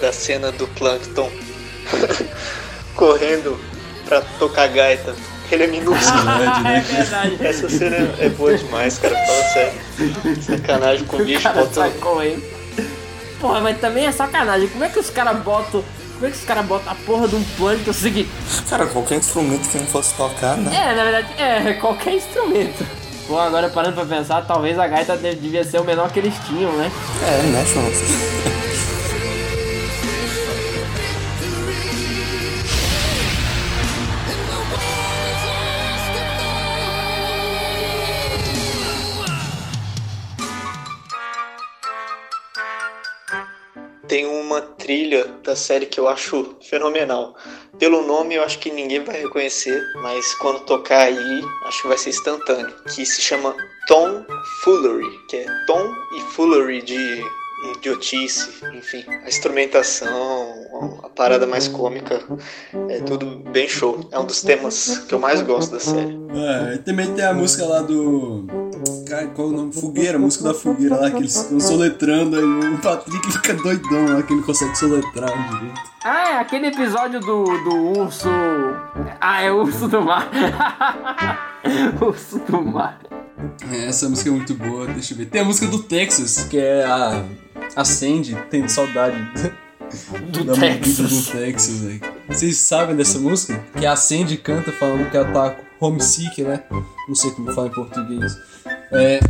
da 0.00 0.12
cena 0.12 0.52
do 0.52 0.66
Plankton 0.68 1.30
correndo 2.94 3.58
pra 4.06 4.20
tocar 4.38 4.68
gaita. 4.68 5.14
Ele 5.50 5.64
é 5.64 5.66
minúsculo. 5.66 6.30
é 6.66 6.80
verdade. 6.80 7.38
Essa 7.40 7.68
cena 7.68 7.96
é 8.18 8.28
boa 8.30 8.56
demais, 8.56 8.98
cara. 8.98 9.14
Fala 9.14 9.44
sério. 9.44 9.80
Sacanagem 10.42 11.06
com 11.06 11.16
o 11.18 11.24
bicho. 11.24 11.42
cara 11.42 11.60
Bota... 11.60 11.74
sai 11.74 11.90
correndo. 11.92 12.42
Porra, 13.40 13.60
mas 13.60 13.78
também 13.78 14.06
é 14.06 14.12
sacanagem. 14.12 14.68
Como 14.68 14.82
é 14.84 14.88
que 14.88 14.98
os 14.98 15.10
caras 15.10 15.38
botam. 15.42 15.84
Como 16.14 16.26
é 16.26 16.30
que 16.30 16.36
os 16.36 16.44
caras 16.44 16.64
botam 16.66 16.92
a 16.92 16.94
porra 16.94 17.26
de 17.26 17.34
um 17.34 17.44
plano 17.56 17.92
seguinte? 17.92 18.30
Cara, 18.70 18.86
qualquer 18.86 19.18
instrumento 19.18 19.68
que 19.68 19.78
não 19.78 19.86
fosse 19.86 20.14
tocar, 20.14 20.56
né? 20.56 20.70
É, 20.74 20.94
na 20.94 21.04
verdade, 21.04 21.28
é 21.38 21.72
qualquer 21.80 22.14
instrumento. 22.14 22.86
Bom, 23.26 23.38
agora 23.38 23.68
parando 23.68 23.96
pra 23.96 24.04
pensar, 24.04 24.42
talvez 24.46 24.78
a 24.78 24.86
gaita 24.86 25.16
devia 25.16 25.64
ser 25.64 25.80
o 25.80 25.84
menor 25.84 26.12
que 26.12 26.18
eles 26.18 26.34
tinham, 26.46 26.72
né? 26.72 26.90
É, 27.22 27.42
né, 27.48 27.64
Chance? 27.66 28.54
Tem 44.06 44.26
uma 44.26 44.60
trilha 44.84 45.24
da 45.42 45.56
série 45.56 45.86
que 45.86 45.98
eu 45.98 46.06
acho 46.06 46.56
fenomenal. 46.60 47.34
Pelo 47.78 48.06
nome 48.06 48.34
eu 48.34 48.42
acho 48.42 48.58
que 48.58 48.70
ninguém 48.70 49.02
vai 49.02 49.22
reconhecer, 49.22 49.82
mas 50.02 50.34
quando 50.34 50.60
tocar 50.66 51.06
aí, 51.06 51.42
acho 51.64 51.80
que 51.80 51.88
vai 51.88 51.96
ser 51.96 52.10
instantâneo. 52.10 52.74
Que 52.94 53.06
se 53.06 53.22
chama 53.22 53.56
Tom 53.88 54.22
Foolery, 54.62 55.18
que 55.28 55.38
é 55.38 55.46
Tom 55.66 55.90
e 56.14 56.20
Foolery 56.32 56.82
de 56.82 57.24
idiotice, 57.72 58.48
enfim. 58.74 59.04
A 59.08 59.28
instrumentação, 59.28 61.00
a 61.02 61.08
parada 61.08 61.46
mais 61.46 61.68
cômica, 61.68 62.20
é 62.88 63.00
tudo 63.00 63.38
bem 63.50 63.68
show. 63.68 64.08
É 64.12 64.18
um 64.18 64.24
dos 64.24 64.42
temas 64.42 64.98
que 64.98 65.14
eu 65.14 65.18
mais 65.18 65.40
gosto 65.42 65.72
da 65.72 65.80
série. 65.80 66.16
É, 66.34 66.74
e 66.74 66.78
também 66.78 67.12
tem 67.14 67.24
a 67.24 67.32
música 67.32 67.64
lá 67.64 67.80
do. 67.80 68.46
Cara, 69.08 69.26
qual 69.28 69.48
é 69.48 69.50
o 69.50 69.54
nome? 69.54 69.72
Fogueira, 69.72 70.16
a 70.16 70.20
música 70.20 70.44
da 70.44 70.54
fogueira 70.54 70.96
lá, 70.96 71.10
que 71.10 71.18
eles 71.18 71.42
ficam 71.42 71.60
soletrando 71.60 72.36
aí. 72.36 72.74
O 72.74 72.78
Patrick 72.78 73.32
fica 73.32 73.54
doidão 73.54 74.14
lá, 74.14 74.22
que 74.22 74.32
ele 74.32 74.42
consegue 74.42 74.76
soletrar 74.76 75.30
direito. 75.50 75.80
Ah, 76.04 76.32
é 76.32 76.38
aquele 76.38 76.66
episódio 76.66 77.20
do, 77.20 77.44
do 77.44 78.00
urso. 78.00 78.28
Ah, 79.20 79.42
é 79.42 79.50
o 79.50 79.62
urso 79.62 79.88
do 79.88 80.02
mar. 80.02 80.30
urso 82.00 82.38
do 82.40 82.62
mar. 82.62 83.00
É, 83.70 83.86
essa 83.86 84.08
música 84.08 84.30
é 84.30 84.32
muito 84.32 84.54
boa, 84.54 84.86
deixa 84.86 85.14
eu 85.14 85.18
ver. 85.18 85.26
Tem 85.26 85.40
a 85.40 85.44
música 85.44 85.66
do 85.66 85.82
Texas, 85.82 86.44
que 86.44 86.58
é 86.58 86.84
a. 86.84 87.24
A 87.76 87.84
Sandy, 87.84 88.36
tem 88.50 88.66
saudade 88.68 89.16
do 90.30 90.44
da 90.44 90.54
Texas. 90.54 91.10
do 91.10 91.32
Texas. 91.38 92.00
Vocês 92.28 92.56
sabem 92.58 92.96
dessa 92.96 93.18
música? 93.18 93.62
Que 93.78 93.86
a 93.86 93.96
Sandy 93.96 94.36
canta 94.36 94.72
falando 94.72 95.10
que 95.10 95.16
ela 95.16 95.30
tá 95.32 95.56
homesick, 95.80 96.42
né? 96.42 96.62
Não 97.08 97.14
sei 97.14 97.30
como 97.32 97.52
fala 97.52 97.68
em 97.68 97.72
português. 97.72 98.36
É. 98.92 99.20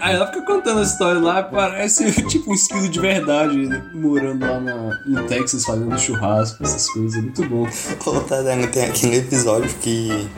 Aí 0.00 0.14
ela 0.14 0.26
fica 0.26 0.42
contando 0.42 0.80
a 0.80 0.82
história 0.82 1.20
lá, 1.20 1.42
parece 1.42 2.10
tipo 2.26 2.50
um 2.50 2.54
esquilo 2.54 2.88
de 2.88 3.00
verdade, 3.00 3.56
né? 3.56 3.90
morando 3.94 4.44
lá 4.44 4.58
na, 4.58 4.98
no 5.06 5.26
Texas, 5.26 5.64
fazendo 5.64 5.98
churrasco, 5.98 6.62
essas 6.64 6.88
coisas, 6.90 7.16
é 7.16 7.20
muito 7.22 7.44
bom. 7.48 7.68
Ô, 8.04 8.20
Tadano, 8.20 8.66
tem 8.66 8.84
aquele 8.84 9.18
episódio 9.18 9.70
que. 9.80 10.28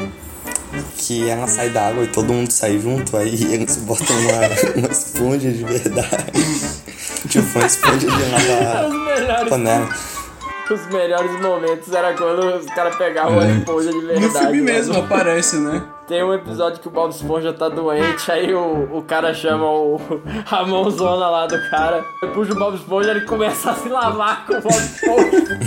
Que 0.99 1.29
ela 1.29 1.47
sai 1.47 1.71
da 1.71 1.89
água 1.89 2.05
e 2.05 2.09
todo 2.09 2.33
mundo 2.33 2.51
sai 2.51 2.79
junto, 2.79 3.17
aí 3.17 3.53
eles 3.53 3.77
botam 3.79 4.07
uma, 4.17 4.79
uma 4.79 4.89
esponja 4.89 5.51
de 5.51 5.65
verdade. 5.65 6.33
tipo, 7.29 7.59
uma 7.59 7.67
esponja 7.67 7.99
de 7.99 8.07
lavar 8.07 9.49
panela. 9.49 9.89
os 10.71 10.87
melhores 10.87 11.41
momentos 11.41 11.93
era 11.93 12.15
quando 12.15 12.59
os 12.59 12.67
caras 12.67 12.95
pegavam 12.95 13.33
uma 13.33 13.45
É. 13.45 13.57
esponja 13.59 13.91
de 13.91 14.01
verdade. 14.01 14.27
No 14.27 14.31
filme 14.33 14.61
né? 14.61 14.73
mesmo 14.73 14.99
aparece, 14.99 15.57
né? 15.57 15.83
Tem 16.07 16.23
um 16.25 16.33
episódio 16.35 16.81
que 16.81 16.89
o 16.89 16.91
Bob 16.91 17.11
Esponja 17.13 17.53
tá 17.53 17.69
doente, 17.69 18.31
aí 18.33 18.53
o, 18.53 18.97
o 18.99 19.03
cara 19.03 19.33
chama 19.33 19.65
o, 19.65 20.01
a 20.51 20.65
mãozona 20.67 21.29
lá 21.29 21.47
do 21.47 21.57
cara, 21.71 22.05
puxa 22.35 22.53
o 22.53 22.57
Bob 22.57 22.75
Esponja 22.77 23.11
ele 23.11 23.21
começa 23.23 23.71
a 23.71 23.75
se 23.77 23.89
lavar 23.89 24.45
com 24.47 24.55
o 24.55 24.61
Bob 24.61 24.75
Esponja. 24.75 25.59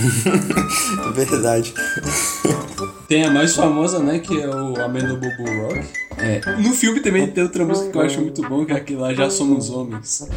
Verdade. 1.16 1.74
Tem 3.08 3.26
a 3.26 3.32
mais 3.32 3.56
famosa, 3.56 4.00
né? 4.00 4.20
Que 4.20 4.42
é 4.42 4.48
o 4.48 4.82
Amanda 4.82 5.16
Bobo 5.16 5.68
Rock. 5.68 5.88
É. 6.18 6.42
No 6.58 6.74
filme 6.74 7.00
também 7.00 7.28
tem 7.28 7.44
outra 7.44 7.66
música 7.66 7.92
que 7.92 7.98
eu 7.98 8.02
acho 8.02 8.22
muito 8.22 8.42
bom, 8.48 8.66
que 8.66 8.72
é 8.72 8.76
aquele 8.76 9.00
lá 9.00 9.14
Já 9.14 9.30
Somos 9.30 9.70
Homens. 9.70 10.28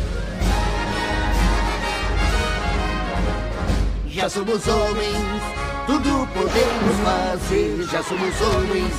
Já 4.09 4.31
somos 4.31 4.67
homens, 4.67 5.43
tudo 5.87 6.27
podemos 6.33 6.97
fazer. 7.05 7.87
Já 7.93 8.03
somos 8.03 8.41
homens, 8.41 8.95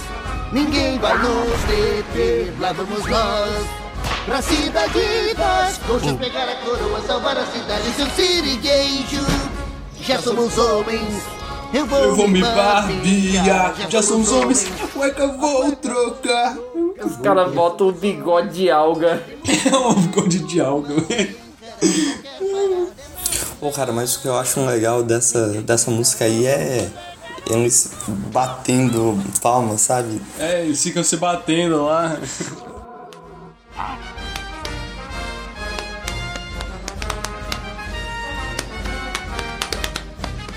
ninguém 0.53 0.99
vai 0.99 1.17
nos 1.17 1.59
deter. 1.63 2.53
Lá 2.59 2.71
vamos 2.71 3.03
nós, 3.07 3.65
pra 4.27 4.41
cidade 4.43 5.33
das 5.35 5.79
coxas. 5.79 6.11
Pegar 6.17 6.47
a 6.47 6.55
coroa, 6.57 7.01
salvar 7.01 7.35
a 7.35 7.45
cidade, 7.47 7.91
seu 7.95 8.05
sirigueijo. 8.11 9.25
Já 10.01 10.21
somos 10.21 10.55
homens, 10.55 11.23
eu 11.73 11.85
vou, 11.85 11.99
Eu 11.99 12.15
vou 12.15 12.27
me 12.27 12.41
barbear. 12.41 12.87
barbear, 12.87 13.89
já 13.89 14.01
somos 14.01 14.31
homens, 14.31 14.65
a 14.83 14.87
cueca 14.87 15.23
eu 15.23 15.37
vou 15.37 15.71
trocar. 15.75 16.57
Os 17.03 17.17
caras 17.17 17.53
botam 17.53 17.87
o 17.89 17.91
bigode 17.91 18.49
de 18.55 18.69
alga. 18.71 19.23
É 19.67 19.75
um 19.75 19.93
bigode 19.93 20.39
de 20.39 20.61
alga, 20.61 20.93
Pô, 23.59 23.71
cara, 23.71 23.91
mas 23.91 24.15
o 24.15 24.21
que 24.21 24.27
eu 24.27 24.37
acho 24.37 24.63
legal 24.65 25.03
dessa, 25.03 25.47
dessa 25.61 25.89
música 25.91 26.25
aí 26.25 26.45
é 26.45 26.89
eles 27.49 27.91
batendo 28.31 29.17
palmas, 29.41 29.81
sabe? 29.81 30.21
É, 30.39 30.63
eles 30.63 30.81
ficam 30.81 31.03
se 31.03 31.17
batendo 31.17 31.83
lá. 31.85 32.17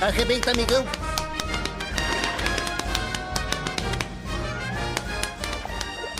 Arrebenta, 0.00 0.50
amigão. 0.50 0.84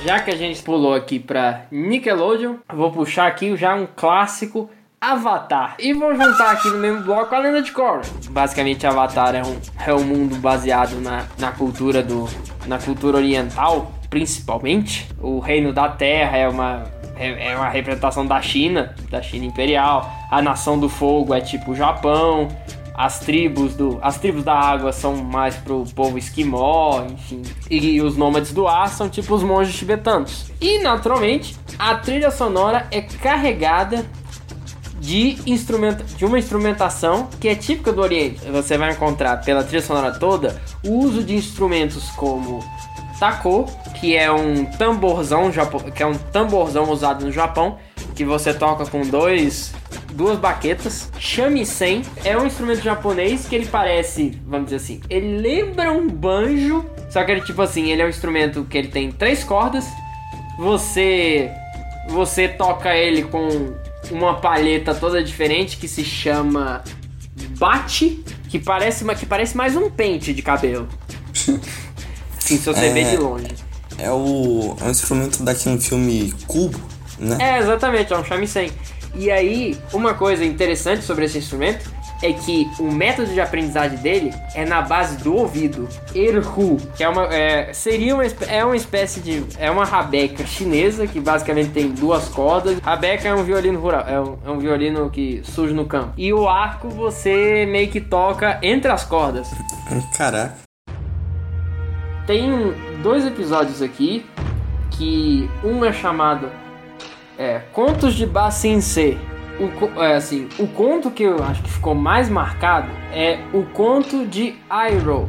Já 0.05 0.19
que 0.19 0.31
a 0.31 0.37
gente 0.37 0.63
pulou 0.63 0.95
aqui 0.95 1.19
pra 1.19 1.67
Nickelodeon, 1.71 2.57
vou 2.73 2.91
puxar 2.91 3.27
aqui 3.27 3.55
já 3.55 3.75
um 3.75 3.87
clássico 3.87 4.71
Avatar. 4.99 5.77
E 5.79 5.93
vou 5.93 6.15
juntar 6.15 6.53
aqui 6.53 6.69
no 6.69 6.79
mesmo 6.79 7.03
bloco 7.03 7.35
a 7.35 7.39
lenda 7.39 7.61
de 7.61 7.71
Korra. 7.71 8.01
Basicamente, 8.31 8.87
Avatar 8.87 9.35
é 9.35 9.43
um, 9.43 9.59
é 9.87 9.95
um 9.95 10.05
mundo 10.05 10.37
baseado 10.37 11.01
na, 11.01 11.27
na 11.39 11.53
cultura 11.53 12.03
do. 12.03 12.29
na 12.67 12.79
cultura 12.79 13.19
oriental, 13.19 13.93
principalmente. 14.09 15.07
O 15.21 15.39
reino 15.39 15.73
da 15.73 15.89
terra 15.89 16.37
é 16.37 16.49
uma. 16.49 16.85
É 17.17 17.51
é 17.53 17.57
uma 17.57 17.69
representação 17.69 18.27
da 18.27 18.41
China, 18.41 18.95
da 19.11 19.21
China 19.21 19.45
Imperial. 19.45 20.11
A 20.31 20.41
nação 20.41 20.79
do 20.79 20.89
fogo 20.89 21.35
é 21.35 21.41
tipo 21.43 21.73
o 21.73 21.75
Japão. 21.75 22.49
As 23.01 23.19
tribos 23.21 23.75
do, 23.77 23.99
as 24.03 24.19
tribos 24.19 24.45
da 24.45 24.53
água 24.53 24.93
são 24.93 25.17
mais 25.17 25.57
pro 25.57 25.87
povo 25.95 26.19
esquimó, 26.19 27.03
enfim. 27.11 27.41
E 27.71 27.99
os 28.03 28.15
nômades 28.15 28.53
do 28.53 28.69
ar 28.69 28.91
são 28.91 29.09
tipo 29.09 29.35
os 29.35 29.43
monges 29.43 29.75
tibetanos. 29.75 30.53
E 30.61 30.83
naturalmente, 30.83 31.57
a 31.79 31.95
trilha 31.95 32.31
sonora 32.31 32.87
é 32.91 33.01
carregada 33.01 34.05
de 34.99 35.39
instrumenta 35.47 36.05
de 36.05 36.27
uma 36.27 36.39
instrumentação 36.39 37.31
que 37.41 37.49
é 37.49 37.55
típica 37.55 37.91
do 37.91 38.03
Oriente. 38.03 38.45
Você 38.51 38.77
vai 38.77 38.93
encontrar 38.93 39.39
pela 39.39 39.65
trilha 39.65 39.83
sonora 39.83 40.13
toda 40.13 40.61
o 40.85 40.99
uso 40.99 41.25
de 41.25 41.35
instrumentos 41.35 42.11
como 42.11 42.63
taco, 43.19 43.65
que 43.99 44.15
é 44.15 44.31
um 44.31 44.67
tamborzão 44.67 45.51
que 45.95 46.03
é 46.03 46.07
um 46.07 46.19
tamborzão 46.19 46.91
usado 46.91 47.25
no 47.25 47.33
Japão, 47.33 47.79
que 48.15 48.27
você 48.27 48.53
toca 48.53 48.85
com 48.85 49.01
dois 49.01 49.73
duas 50.13 50.39
baquetas. 50.39 51.11
Shamisen 51.19 52.03
é 52.25 52.37
um 52.37 52.47
instrumento 52.47 52.83
japonês 52.83 53.47
que 53.47 53.55
ele 53.55 53.67
parece, 53.67 54.39
vamos 54.47 54.67
dizer 54.67 54.77
assim, 54.77 55.01
ele 55.09 55.39
lembra 55.39 55.93
um 55.93 56.09
banjo, 56.09 56.85
só 57.11 57.23
que 57.25 57.33
ele 57.33 57.41
tipo 57.43 57.61
assim, 57.63 57.91
ele 57.91 58.03
é 58.03 58.07
um 58.07 58.09
instrumento 58.09 58.65
que 58.65 58.77
ele 58.79 58.89
tem 58.89 59.11
três 59.11 59.43
cordas. 59.45 59.87
Você 60.59 61.51
você 62.09 62.49
toca 62.49 62.95
ele 62.95 63.23
com 63.23 63.75
uma 64.11 64.35
palheta 64.41 64.95
toda 64.95 65.23
diferente 65.23 65.77
que 65.77 65.87
se 65.87 66.05
chama 66.05 66.83
bate, 67.59 68.23
que 68.49 68.59
parece 68.59 69.05
que 69.15 69.27
parece 69.27 69.57
mais 69.57 69.77
um 69.77 69.89
pente 69.91 70.33
de 70.35 70.43
cabelo. 70.43 70.89
Sim, 72.39 72.57
se 72.59 72.65
você 72.65 72.87
É. 72.87 72.93
vê 72.93 73.05
de 73.05 73.17
longe. 73.17 73.47
É 73.99 74.11
o, 74.11 74.77
é 74.81 74.85
um 74.85 74.91
instrumento 74.91 75.43
daquele 75.43 75.79
filme 75.79 76.33
Cubo, 76.47 76.81
né? 77.19 77.37
É, 77.39 77.59
exatamente, 77.59 78.13
é 78.13 78.19
um 78.19 78.25
shamisen. 78.25 78.73
E 79.15 79.31
aí, 79.31 79.77
uma 79.93 80.15
coisa 80.15 80.45
interessante 80.45 81.03
sobre 81.05 81.25
esse 81.25 81.39
instrumento 81.39 81.91
é 82.23 82.33
que 82.33 82.71
o 82.79 82.93
método 82.93 83.33
de 83.33 83.41
aprendizagem 83.41 83.99
dele 83.99 84.33
é 84.55 84.65
na 84.65 84.83
base 84.83 85.17
do 85.17 85.35
ouvido. 85.35 85.89
Erhu, 86.15 86.77
que 86.95 87.03
é 87.03 87.09
uma, 87.09 87.25
é, 87.35 87.73
seria 87.73 88.15
uma, 88.15 88.25
é 88.25 88.65
uma 88.65 88.77
espécie 88.77 89.21
de. 89.21 89.45
É 89.59 89.71
uma 89.71 89.85
rabeca 89.85 90.45
chinesa 90.45 91.07
que 91.07 91.19
basicamente 91.19 91.71
tem 91.71 91.91
duas 91.91 92.29
cordas. 92.29 92.79
Rabeca 92.81 93.29
é 93.29 93.35
um 93.35 93.43
violino 93.43 93.81
rural, 93.81 94.05
é 94.07 94.21
um, 94.21 94.39
é 94.45 94.51
um 94.51 94.59
violino 94.59 95.11
que 95.11 95.41
surge 95.45 95.73
no 95.73 95.87
campo. 95.87 96.13
E 96.17 96.33
o 96.33 96.49
arco 96.49 96.89
você 96.89 97.67
meio 97.67 97.89
que 97.89 98.01
toca 98.01 98.59
entre 98.63 98.91
as 98.91 99.05
cordas. 99.05 99.51
Caraca. 100.17 100.59
Tem 102.27 102.75
dois 103.03 103.27
episódios 103.27 103.83
aqui 103.83 104.25
que 104.91 105.49
um 105.65 105.85
é 105.85 105.93
chamado 105.93 106.49
é, 107.41 107.63
Contos 107.73 108.15
de 108.15 108.27
Bacincê. 108.27 109.17
O, 109.59 109.69
co- 109.69 110.03
é, 110.03 110.15
assim, 110.15 110.47
o 110.59 110.67
conto 110.67 111.11
que 111.11 111.23
eu 111.23 111.43
acho 111.43 111.63
que 111.63 111.71
ficou 111.71 111.95
mais 111.95 112.29
marcado 112.29 112.89
é 113.13 113.39
o 113.53 113.63
conto 113.65 114.27
de 114.27 114.55
Iroh. 114.71 115.27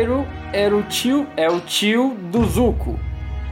Iroh 0.00 0.26
era 0.52 0.76
o 0.76 0.82
tio, 0.82 1.26
é 1.36 1.48
o 1.48 1.60
tio 1.60 2.16
do 2.30 2.44
Zuko. 2.44 2.98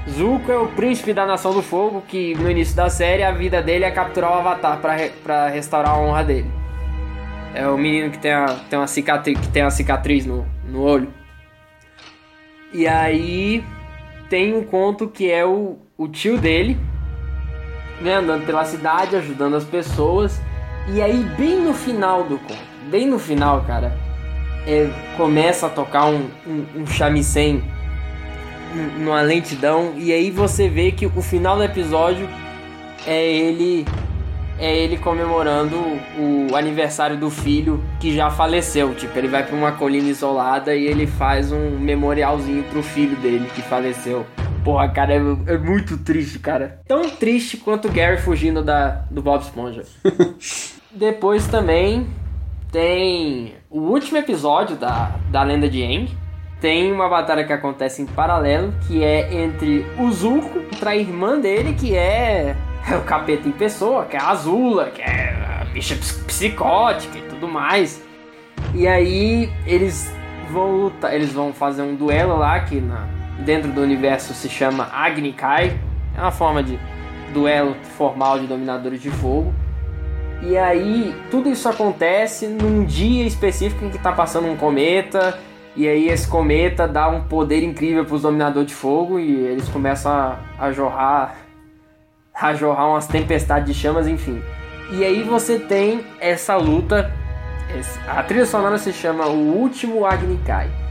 Zuko 0.08 0.50
é 0.50 0.58
o 0.58 0.68
príncipe 0.68 1.12
da 1.12 1.26
Nação 1.26 1.52
do 1.52 1.62
Fogo 1.62 2.02
que 2.06 2.34
no 2.34 2.50
início 2.50 2.76
da 2.76 2.88
série 2.88 3.22
a 3.22 3.32
vida 3.32 3.62
dele 3.62 3.84
é 3.84 3.90
capturar 3.90 4.32
o 4.32 4.34
Avatar 4.34 4.78
para 4.78 4.94
re, 4.94 5.08
pra 5.22 5.48
restaurar 5.48 5.92
a 5.94 5.98
honra 5.98 6.24
dele. 6.24 6.50
É 7.54 7.66
o 7.68 7.76
menino 7.76 8.10
que 8.10 8.18
tem, 8.18 8.32
a, 8.32 8.46
tem 8.68 8.78
uma 8.78 8.86
cicatriz, 8.86 9.38
que 9.38 9.48
tem 9.48 9.62
uma 9.62 9.70
cicatriz 9.70 10.26
no, 10.26 10.46
no 10.68 10.82
olho. 10.82 11.08
E 12.72 12.86
aí 12.86 13.64
tem 14.28 14.54
um 14.54 14.62
conto 14.62 15.08
que 15.08 15.30
é 15.30 15.44
o, 15.44 15.78
o 15.96 16.06
tio 16.06 16.36
dele, 16.38 16.76
né, 18.00 18.14
andando 18.16 18.44
pela 18.46 18.64
cidade, 18.64 19.16
ajudando 19.16 19.56
as 19.56 19.64
pessoas. 19.64 20.40
E 20.88 21.02
aí, 21.02 21.24
bem 21.36 21.60
no 21.60 21.74
final 21.74 22.22
do 22.24 22.38
conto, 22.38 22.58
bem 22.90 23.06
no 23.06 23.18
final, 23.18 23.62
cara, 23.66 23.96
é, 24.66 24.88
começa 25.16 25.66
a 25.66 25.70
tocar 25.70 26.06
um, 26.06 26.28
um, 26.46 26.64
um 26.82 26.86
shamisen 26.86 27.62
n- 28.74 29.04
numa 29.04 29.20
lentidão. 29.22 29.94
E 29.96 30.12
aí 30.12 30.30
você 30.30 30.68
vê 30.68 30.92
que 30.92 31.06
o 31.06 31.22
final 31.22 31.56
do 31.56 31.64
episódio 31.64 32.28
é 33.06 33.24
ele 33.24 33.84
é 34.58 34.74
ele 34.74 34.96
comemorando 34.96 35.76
o 36.18 36.56
aniversário 36.56 37.18
do 37.18 37.28
filho 37.28 37.84
que 38.00 38.14
já 38.14 38.30
faleceu. 38.30 38.94
Tipo, 38.94 39.18
ele 39.18 39.28
vai 39.28 39.42
pra 39.44 39.54
uma 39.54 39.72
colina 39.72 40.08
isolada 40.08 40.74
e 40.74 40.86
ele 40.86 41.06
faz 41.06 41.52
um 41.52 41.78
memorialzinho 41.78 42.62
pro 42.64 42.82
filho 42.82 43.16
dele 43.16 43.50
que 43.54 43.60
faleceu. 43.60 44.24
Porra, 44.66 44.88
cara, 44.88 45.14
é, 45.14 45.16
é 45.54 45.58
muito 45.58 45.96
triste, 45.98 46.40
cara. 46.40 46.80
Tão 46.88 47.08
triste 47.08 47.56
quanto 47.56 47.86
o 47.86 47.92
Gary 47.92 48.18
fugindo 48.18 48.64
da, 48.64 49.04
do 49.08 49.22
Bob 49.22 49.40
Esponja. 49.40 49.84
Depois 50.90 51.46
também 51.46 52.08
tem 52.72 53.54
o 53.70 53.78
último 53.78 54.18
episódio 54.18 54.74
da, 54.76 55.12
da 55.30 55.44
Lenda 55.44 55.68
de 55.68 55.84
Aang. 55.84 56.08
Tem 56.60 56.90
uma 56.92 57.08
batalha 57.08 57.44
que 57.44 57.52
acontece 57.52 58.02
em 58.02 58.06
paralelo, 58.06 58.74
que 58.88 59.04
é 59.04 59.32
entre 59.44 59.86
o 60.00 60.10
Zuko 60.10 60.48
contra 60.64 60.90
a 60.90 60.96
irmã 60.96 61.38
dele, 61.38 61.74
que 61.74 61.94
é, 61.94 62.56
é 62.90 62.96
o 62.96 63.02
capeta 63.02 63.48
em 63.48 63.52
pessoa, 63.52 64.04
que 64.06 64.16
é 64.16 64.20
a 64.20 64.30
Azula, 64.30 64.86
que 64.90 65.00
é 65.00 65.60
a 65.60 65.64
bicha 65.66 65.94
ps- 65.94 66.24
psicótica 66.26 67.16
e 67.18 67.22
tudo 67.22 67.46
mais. 67.46 68.02
E 68.74 68.88
aí 68.88 69.48
eles 69.64 70.12
vão 70.50 70.72
lutar, 70.76 71.14
eles 71.14 71.32
vão 71.32 71.52
fazer 71.52 71.82
um 71.82 71.94
duelo 71.94 72.36
lá, 72.36 72.58
que 72.60 72.80
na, 72.80 73.06
dentro 73.44 73.70
do 73.72 73.80
universo 73.80 74.34
se 74.34 74.48
chama 74.48 74.88
Agni 74.92 75.32
Kai. 75.32 75.78
É 76.16 76.20
uma 76.20 76.32
forma 76.32 76.62
de 76.62 76.78
duelo 77.32 77.76
formal 77.96 78.38
de 78.38 78.46
dominadores 78.46 79.00
de 79.00 79.10
fogo. 79.10 79.52
E 80.42 80.56
aí, 80.56 81.14
tudo 81.30 81.48
isso 81.48 81.68
acontece 81.68 82.46
num 82.46 82.84
dia 82.84 83.26
específico 83.26 83.84
em 83.84 83.90
que 83.90 83.98
tá 83.98 84.12
passando 84.12 84.48
um 84.48 84.56
cometa. 84.56 85.38
E 85.74 85.88
aí, 85.88 86.08
esse 86.08 86.28
cometa 86.28 86.86
dá 86.86 87.08
um 87.08 87.24
poder 87.24 87.62
incrível 87.62 88.04
pros 88.04 88.22
dominadores 88.22 88.68
de 88.68 88.74
fogo. 88.74 89.18
E 89.18 89.32
eles 89.32 89.68
começam 89.68 90.12
a, 90.12 90.38
a 90.58 90.72
jorrar. 90.72 91.36
A 92.34 92.54
jorrar 92.54 92.88
umas 92.88 93.06
tempestades 93.06 93.74
de 93.74 93.80
chamas, 93.80 94.06
enfim. 94.06 94.42
E 94.92 95.04
aí, 95.04 95.22
você 95.22 95.58
tem 95.58 96.04
essa 96.20 96.56
luta. 96.56 97.12
A 98.06 98.22
trilha 98.22 98.46
sonora 98.46 98.78
se 98.78 98.92
chama 98.92 99.26
O 99.26 99.58
Último 99.58 100.06
Agni 100.06 100.38
Kai. 100.46 100.85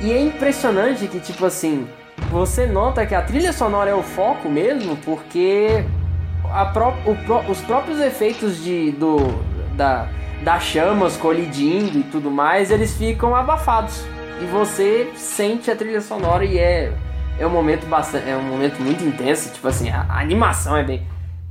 E 0.00 0.12
é 0.12 0.20
impressionante 0.20 1.06
que, 1.06 1.18
tipo 1.20 1.44
assim, 1.46 1.86
você 2.30 2.66
nota 2.66 3.06
que 3.06 3.14
a 3.14 3.22
trilha 3.22 3.52
sonora 3.52 3.90
é 3.90 3.94
o 3.94 4.02
foco 4.02 4.48
mesmo, 4.48 4.96
porque 4.98 5.84
pró- 6.72 6.94
pró- 7.26 7.44
os 7.48 7.60
próprios 7.62 8.00
efeitos 8.00 8.62
de, 8.62 8.92
do, 8.92 9.16
da, 9.76 10.08
das 10.42 10.62
chamas 10.64 11.16
colidindo 11.16 11.98
e 11.98 12.02
tudo 12.04 12.30
mais, 12.30 12.70
eles 12.70 12.96
ficam 12.96 13.34
abafados. 13.34 14.04
E 14.42 14.46
você 14.46 15.10
sente 15.14 15.70
a 15.70 15.76
trilha 15.76 16.00
sonora 16.00 16.44
e 16.44 16.58
é, 16.58 16.92
é 17.38 17.46
um 17.46 17.50
momento 17.50 17.86
bastante. 17.86 18.28
É 18.28 18.36
um 18.36 18.42
momento 18.42 18.80
muito 18.82 19.02
intenso. 19.04 19.52
Tipo 19.52 19.68
assim, 19.68 19.88
a, 19.90 20.04
a 20.08 20.18
animação 20.20 20.76
é 20.76 20.82
bem, 20.82 21.06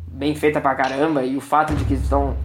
bem 0.05 0.35
feita 0.35 0.59
pra 0.59 0.75
caramba. 0.75 1.23
E 1.23 1.37
o 1.37 1.41
fato 1.41 1.73
de 1.73 1.85
que 1.85 1.93
estão 1.93 2.35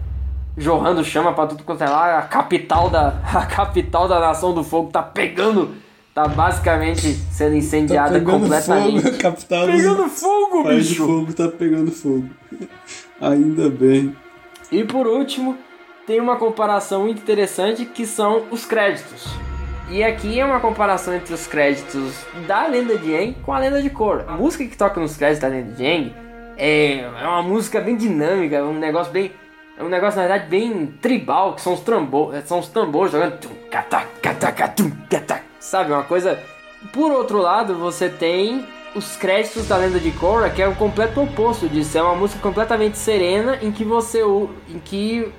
jorrando 0.57 1.03
chama 1.03 1.33
pra 1.33 1.45
tudo 1.45 1.63
quanto 1.63 1.83
é 1.83 1.89
lá, 1.89 2.19
a 2.19 2.21
capital 2.21 2.89
da. 2.89 3.15
A 3.35 3.45
capital 3.45 4.07
da 4.07 4.19
nação 4.19 4.53
do 4.53 4.63
fogo 4.63 4.89
tá 4.91 5.03
pegando. 5.03 5.75
Tá 6.19 6.27
basicamente 6.27 7.13
sendo 7.31 7.55
incendiada 7.55 8.19
Tá 8.19 8.25
completamente. 8.29 9.01
fogo, 9.03 9.15
capital 9.23 9.65
dos- 9.67 9.75
Pegando 9.77 10.09
fogo, 10.09 10.63
de 10.69 10.75
bicho! 10.75 11.05
fogo 11.07 11.33
tá 11.33 11.47
pegando 11.47 11.91
fogo. 11.91 12.29
Ainda 13.21 13.69
bem. 13.69 14.13
E 14.69 14.83
por 14.83 15.07
último, 15.07 15.57
tem 16.05 16.19
uma 16.19 16.35
comparação 16.35 17.03
muito 17.03 17.19
interessante 17.21 17.85
que 17.85 18.05
são 18.05 18.43
os 18.51 18.65
créditos. 18.65 19.29
E 19.89 20.03
aqui 20.03 20.37
é 20.37 20.43
uma 20.45 20.59
comparação 20.59 21.13
entre 21.15 21.33
os 21.33 21.47
créditos 21.47 22.13
da 22.45 22.67
lenda 22.67 22.97
de 22.97 23.15
Aang 23.15 23.37
com 23.45 23.53
a 23.53 23.59
lenda 23.59 23.81
de 23.81 23.89
Korra. 23.89 24.25
A 24.27 24.33
música 24.35 24.65
que 24.65 24.75
toca 24.75 24.99
nos 24.99 25.15
créditos 25.15 25.41
da 25.41 25.47
lenda 25.47 25.71
de 25.71 25.85
Aang 25.85 26.13
é, 26.57 26.97
é 26.99 27.27
uma 27.27 27.41
música 27.43 27.79
bem 27.79 27.95
dinâmica, 27.95 28.57
é 28.57 28.63
um 28.63 28.77
negócio 28.77 29.13
bem. 29.13 29.31
É 29.77 29.83
um 29.85 29.87
negócio, 29.87 30.19
na 30.19 30.27
verdade, 30.27 30.49
bem 30.49 30.87
tribal, 31.01 31.55
que 31.55 31.61
são 31.61 31.73
os, 31.73 31.79
trambo, 31.79 32.31
são 32.45 32.59
os 32.59 32.67
tambores 32.67 33.13
jogando. 33.13 33.37
Sabe, 35.69 35.91
uma 35.93 36.03
coisa. 36.03 36.39
Por 36.91 37.11
outro 37.11 37.37
lado, 37.37 37.75
você 37.75 38.09
tem 38.09 38.65
os 38.95 39.15
créditos 39.15 39.67
da 39.67 39.77
lenda 39.77 39.99
de 39.99 40.09
Korra, 40.11 40.49
que 40.49 40.61
é 40.63 40.67
o 40.67 40.75
completo 40.75 41.21
oposto 41.21 41.69
disso. 41.69 41.95
É 41.95 42.01
uma 42.01 42.15
música 42.15 42.41
completamente 42.41 42.97
serena 42.97 43.59
em 43.61 43.71
que 43.71 43.83
você. 43.85 44.21
em 44.67 44.79
que 44.83 45.31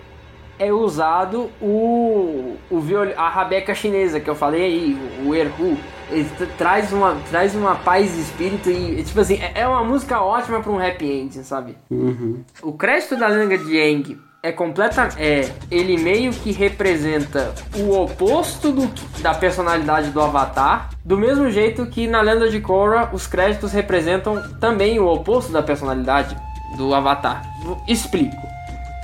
é 0.56 0.70
usado 0.72 1.50
o, 1.60 2.54
o 2.70 2.78
viol, 2.80 3.06
a 3.16 3.28
rabeca 3.28 3.74
chinesa 3.74 4.20
que 4.20 4.28
eu 4.30 4.34
falei 4.36 4.62
aí, 4.62 4.98
o, 5.24 5.30
o 5.30 5.34
erhu. 5.34 5.76
Ele 6.10 6.28
tra- 6.36 6.46
traz 6.58 6.92
uma, 6.92 7.16
traz 7.28 7.54
uma 7.56 7.74
paz 7.74 8.14
de 8.14 8.20
espírito 8.20 8.70
e, 8.70 9.02
tipo 9.02 9.18
assim, 9.20 9.34
é- 9.40 9.62
é 9.62 9.66
uma 9.66 9.82
música 9.82 10.20
ótima 10.20 10.60
para 10.60 10.70
um 10.70 10.78
happy 10.78 11.10
ending, 11.10 11.42
sabe? 11.42 11.76
Uhum. 11.90 12.44
O 12.62 12.72
crédito 12.74 13.16
da 13.16 13.26
lenda 13.26 13.56
de 13.58 13.80
Aang 13.80 14.18
é 14.42 14.50
completa, 14.50 15.08
é 15.18 15.50
ele 15.70 15.98
meio 15.98 16.32
que 16.32 16.50
representa 16.50 17.54
o 17.76 17.92
oposto 17.92 18.72
do, 18.72 18.90
da 19.20 19.34
personalidade 19.34 20.10
do 20.10 20.20
Avatar, 20.20 20.90
do 21.04 21.16
mesmo 21.16 21.50
jeito 21.50 21.86
que 21.86 22.06
na 22.06 22.22
lenda 22.22 22.48
de 22.48 22.58
Korra 22.60 23.10
os 23.12 23.26
créditos 23.26 23.72
representam 23.72 24.42
também 24.58 24.98
o 24.98 25.06
oposto 25.06 25.52
da 25.52 25.62
personalidade 25.62 26.36
do 26.78 26.94
Avatar. 26.94 27.42
Explico. 27.86 28.36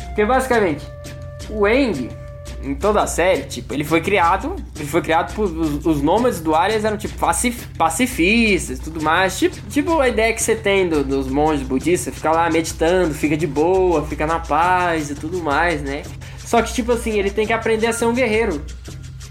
Porque 0.06 0.24
basicamente 0.24 0.86
o 1.50 1.66
Aang 1.66 2.08
em 2.66 2.74
toda 2.74 3.00
a 3.02 3.06
série, 3.06 3.42
tipo, 3.44 3.72
ele 3.72 3.84
foi 3.84 4.00
criado, 4.00 4.54
ele 4.74 4.86
foi 4.88 5.00
criado 5.00 5.34
por 5.34 5.44
os, 5.44 5.84
os 5.86 6.02
nômades 6.02 6.40
do 6.40 6.54
Arias 6.54 6.84
eram 6.84 6.96
tipo 6.96 7.16
pacif- 7.18 7.68
pacifistas 7.78 8.78
tudo 8.78 9.00
mais, 9.02 9.38
tipo, 9.38 9.56
tipo 9.70 10.00
a 10.00 10.08
ideia 10.08 10.32
que 10.32 10.42
você 10.42 10.54
tem 10.56 10.88
do- 10.88 11.04
dos 11.04 11.28
monges 11.28 11.66
budistas, 11.66 12.14
fica 12.14 12.30
lá 12.30 12.48
meditando, 12.50 13.14
fica 13.14 13.36
de 13.36 13.46
boa, 13.46 14.02
fica 14.06 14.26
na 14.26 14.38
paz 14.40 15.10
e 15.10 15.14
tudo 15.14 15.42
mais, 15.42 15.82
né? 15.82 16.02
Só 16.38 16.62
que 16.62 16.72
tipo 16.72 16.92
assim, 16.92 17.18
ele 17.18 17.30
tem 17.30 17.46
que 17.46 17.52
aprender 17.52 17.86
a 17.86 17.92
ser 17.92 18.04
um 18.06 18.12
guerreiro. 18.14 18.62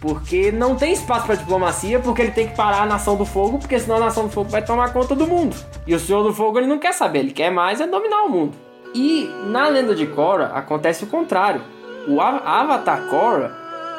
Porque 0.02 0.52
não 0.52 0.76
tem 0.76 0.94
espaço 0.94 1.26
pra 1.26 1.34
diplomacia, 1.36 2.00
porque 2.00 2.22
ele 2.22 2.32
tem 2.32 2.48
que 2.48 2.56
parar 2.56 2.84
a 2.84 2.86
Nação 2.86 3.16
do 3.16 3.26
Fogo, 3.26 3.58
porque 3.58 3.80
senão 3.80 3.96
a 3.96 4.02
Nação 4.02 4.28
do 4.28 4.30
Fogo 4.32 4.50
vai 4.50 4.64
tomar 4.64 4.94
conta 4.94 5.16
do 5.16 5.26
mundo. 5.26 5.56
E 5.88 5.96
o 5.96 6.00
Senhor 6.00 6.22
do 6.22 6.32
Fogo 6.34 6.60
ele 6.60 6.68
não 6.68 6.78
quer 6.78 6.94
saber, 6.94 7.20
ele 7.20 7.32
quer 7.32 7.50
mais 7.50 7.82
é 7.82 7.88
dominar 7.88 8.24
o 8.24 8.30
mundo. 8.30 8.54
E 8.94 9.28
na 9.48 9.68
lenda 9.68 9.96
de 9.96 10.06
Korra 10.06 10.52
acontece 10.54 11.04
o 11.04 11.08
contrário. 11.08 11.62
O 12.08 12.22
Av- 12.22 12.42
Avatar 12.46 13.02
Korra 13.08 13.52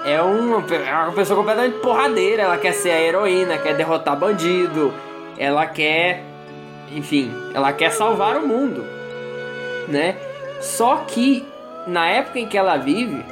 é 0.05 0.21
uma, 0.23 0.65
é 0.75 0.95
uma 1.05 1.13
pessoa 1.13 1.39
completamente 1.39 1.79
porradeira, 1.79 2.43
ela 2.43 2.57
quer 2.59 2.73
ser 2.73 2.91
a 2.91 3.01
heroína, 3.01 3.59
quer 3.59 3.75
derrotar 3.75 4.17
bandido, 4.17 4.93
ela 5.37 5.67
quer, 5.67 6.23
enfim, 6.95 7.33
ela 7.53 7.73
quer 7.73 7.91
salvar 7.91 8.37
o 8.37 8.47
mundo, 8.47 8.85
né? 9.89 10.17
Só 10.61 10.99
que 11.09 11.45
na 11.87 12.07
época 12.07 12.39
em 12.39 12.47
que 12.47 12.57
ela 12.57 12.77
vive, 12.77 13.25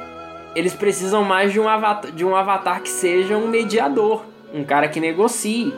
eles 0.53 0.73
precisam 0.73 1.23
mais 1.23 1.53
de 1.53 1.59
um 1.59 1.67
avatar, 1.67 2.11
de 2.11 2.25
um 2.25 2.35
avatar 2.35 2.81
que 2.81 2.89
seja 2.89 3.37
um 3.37 3.47
mediador, 3.47 4.23
um 4.53 4.63
cara 4.63 4.87
que 4.89 4.99
negocie. 4.99 5.73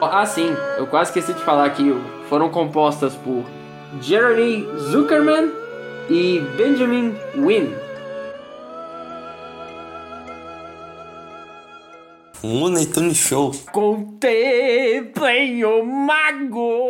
Ah, 0.00 0.24
sim, 0.24 0.54
eu 0.76 0.86
quase 0.86 1.10
esqueci 1.10 1.34
de 1.34 1.42
falar 1.44 1.68
que 1.70 1.94
foram 2.28 2.48
compostas 2.48 3.14
por 3.16 3.44
Jeremy 4.00 4.66
Zuckerman 4.90 5.50
e 6.10 6.40
Benjamin 6.56 7.14
Wynn. 7.36 7.74
Looney 12.42 12.86
Tunes 12.86 13.16
Show. 13.16 13.52
Contemplem 13.72 15.64
o 15.64 15.84
mago 15.84 16.84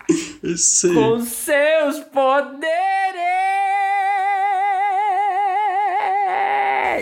Isso 0.42 0.86
aí. 0.86 0.94
com 0.94 1.20
seus 1.20 2.00
poderes. 2.12 2.66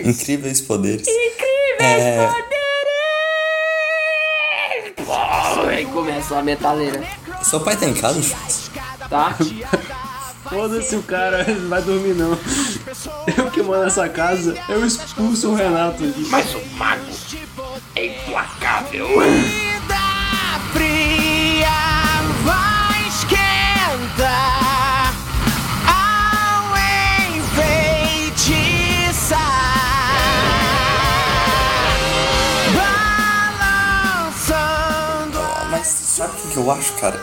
Incríveis 0.05 0.61
poderes. 0.61 1.07
Incríveis 1.07 2.03
É. 2.03 2.27
poderes. 2.27 2.55
Aí 5.69 5.85
começa 5.85 6.37
a 6.39 6.43
metaleira. 6.43 7.01
Seu 7.45 7.59
pai 7.59 7.77
tá 7.77 7.85
em 7.85 7.93
casa? 7.93 8.35
Tá? 9.07 9.35
Foda-se 10.49 10.95
o 10.95 11.03
cara, 11.03 11.43
não 11.43 11.69
vai 11.69 11.81
dormir 11.81 12.13
não. 12.15 12.37
Eu 13.37 13.51
que 13.51 13.61
moro 13.61 13.83
nessa 13.83 14.09
casa, 14.09 14.55
eu 14.67 14.85
expulso 14.85 15.51
o 15.51 15.55
Renato 15.55 16.03
aqui. 16.03 16.27
Mas 16.29 16.53
o 16.55 16.65
mago 16.75 17.05
é 17.95 18.05
implacável. 18.07 19.07
Que 36.55 36.59
eu 36.59 36.71
acho, 36.71 36.93
cara? 36.93 37.21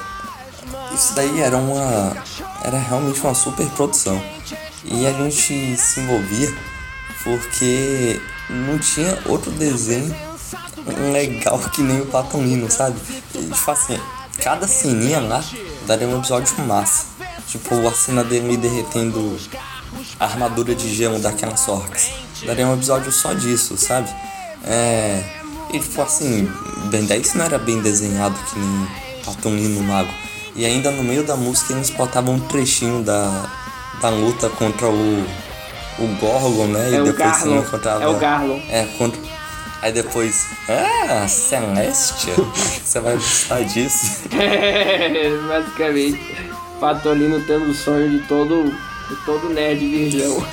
Isso 0.95 1.15
daí 1.15 1.41
era 1.41 1.57
uma. 1.57 2.15
Era 2.63 2.79
realmente 2.79 3.19
uma 3.23 3.35
super 3.35 3.67
produção. 3.71 4.23
E 4.85 5.07
a 5.07 5.13
gente 5.13 5.77
se 5.77 6.01
envolvia 6.01 6.55
porque 7.25 8.21
não 8.51 8.79
tinha 8.79 9.19
outro 9.27 9.51
desenho 9.53 10.15
legal 11.13 11.59
que 11.59 11.81
nem 11.81 12.03
o 12.03 12.07
Patonino, 12.07 12.71
sabe? 12.71 13.01
E, 13.35 13.39
tipo 13.39 13.71
assim, 13.71 13.99
cada 14.43 14.69
ceninha 14.69 15.21
lá 15.21 15.43
daria 15.87 16.07
um 16.07 16.19
episódio 16.19 16.55
massa. 16.67 17.07
Tipo, 17.49 17.89
a 17.89 17.93
cena 17.93 18.23
dele 18.23 18.57
derretendo 18.57 19.39
a 20.21 20.25
armadura 20.27 20.75
de 20.75 20.95
gelo 20.95 21.19
daquelas 21.19 21.67
orcas. 21.69 22.11
Daria 22.45 22.67
um 22.67 22.75
episódio 22.75 23.11
só 23.11 23.33
disso, 23.33 23.79
sabe? 23.79 24.11
É. 24.65 25.23
E 25.73 25.79
tipo 25.79 26.03
assim, 26.03 26.51
Ben 26.91 27.07
10 27.07 27.35
não 27.35 27.47
era 27.47 27.59
bem 27.59 27.81
desenhado 27.81 28.39
que 28.51 28.59
nem 28.59 29.12
Patonino 29.25 29.83
Mago. 29.83 30.13
E 30.55 30.65
ainda 30.67 30.91
no 30.91 31.03
meio 31.03 31.25
da 31.25 31.37
música 31.37 31.73
eles 31.73 31.91
botavam 31.91 32.35
um 32.35 32.41
trechinho 32.41 33.03
da, 33.03 33.51
da 34.01 34.09
luta 34.11 34.49
contra 34.51 34.89
o. 34.89 35.27
O 35.99 36.07
Gorgon, 36.19 36.69
né? 36.69 36.87
É 36.87 37.01
e 37.01 37.05
depois 37.05 37.37
você 37.37 37.45
Garlo. 37.49 37.57
encontrava. 37.59 38.03
É 38.03 38.09
o 38.09 38.17
Garlo. 38.19 38.63
É, 38.71 38.87
contra. 38.97 39.21
Aí 39.83 39.93
depois. 39.93 40.47
Ah, 40.69 41.27
Celestia? 41.29 42.35
Você 42.83 43.01
vai 43.01 43.15
gostar 43.15 43.63
disso. 43.65 44.23
É, 44.33 45.29
basicamente. 45.47 46.37
Patolino 46.81 47.41
tendo 47.47 47.71
o 47.71 47.75
sonho 47.75 48.11
de 48.11 48.27
todo, 48.27 48.65
de 48.65 49.17
todo 49.27 49.49
nerd 49.51 49.81
virgão. 49.81 50.47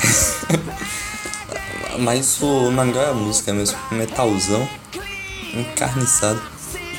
Mas 1.99 2.41
o 2.41 2.71
mangá 2.71 3.01
é 3.01 3.09
a 3.09 3.13
música 3.13 3.53
mesmo, 3.53 3.77
metalzão, 3.91 4.67
encarniçado. 5.53 6.41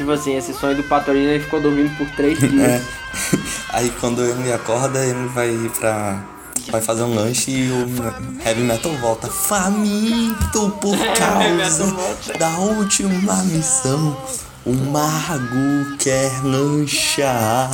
Tipo 0.01 0.13
assim, 0.13 0.35
esse 0.35 0.55
sonho 0.55 0.75
do 0.75 0.83
Patolino 0.85 1.29
ele 1.29 1.45
ficou 1.45 1.61
dormindo 1.61 1.95
por 1.99 2.09
três 2.13 2.39
dias. 2.41 2.59
É. 2.59 2.83
Aí 3.69 3.93
quando 4.01 4.25
ele 4.25 4.51
acorda, 4.51 5.05
ele 5.05 5.29
vai 5.29 5.51
ir 5.51 5.71
pra. 5.79 6.25
Vai 6.71 6.81
fazer 6.81 7.03
um 7.03 7.15
lanche 7.15 7.51
e 7.51 7.71
o 7.71 8.43
heavy 8.47 8.63
metal 8.63 8.93
volta. 8.93 9.29
Faminto 9.29 10.71
por 10.81 10.97
causa 11.19 11.95
da 12.39 12.49
última 12.61 13.43
missão. 13.45 14.17
O 14.65 14.73
mago 14.73 15.97
quer 15.99 16.33
lanchar. 16.43 17.71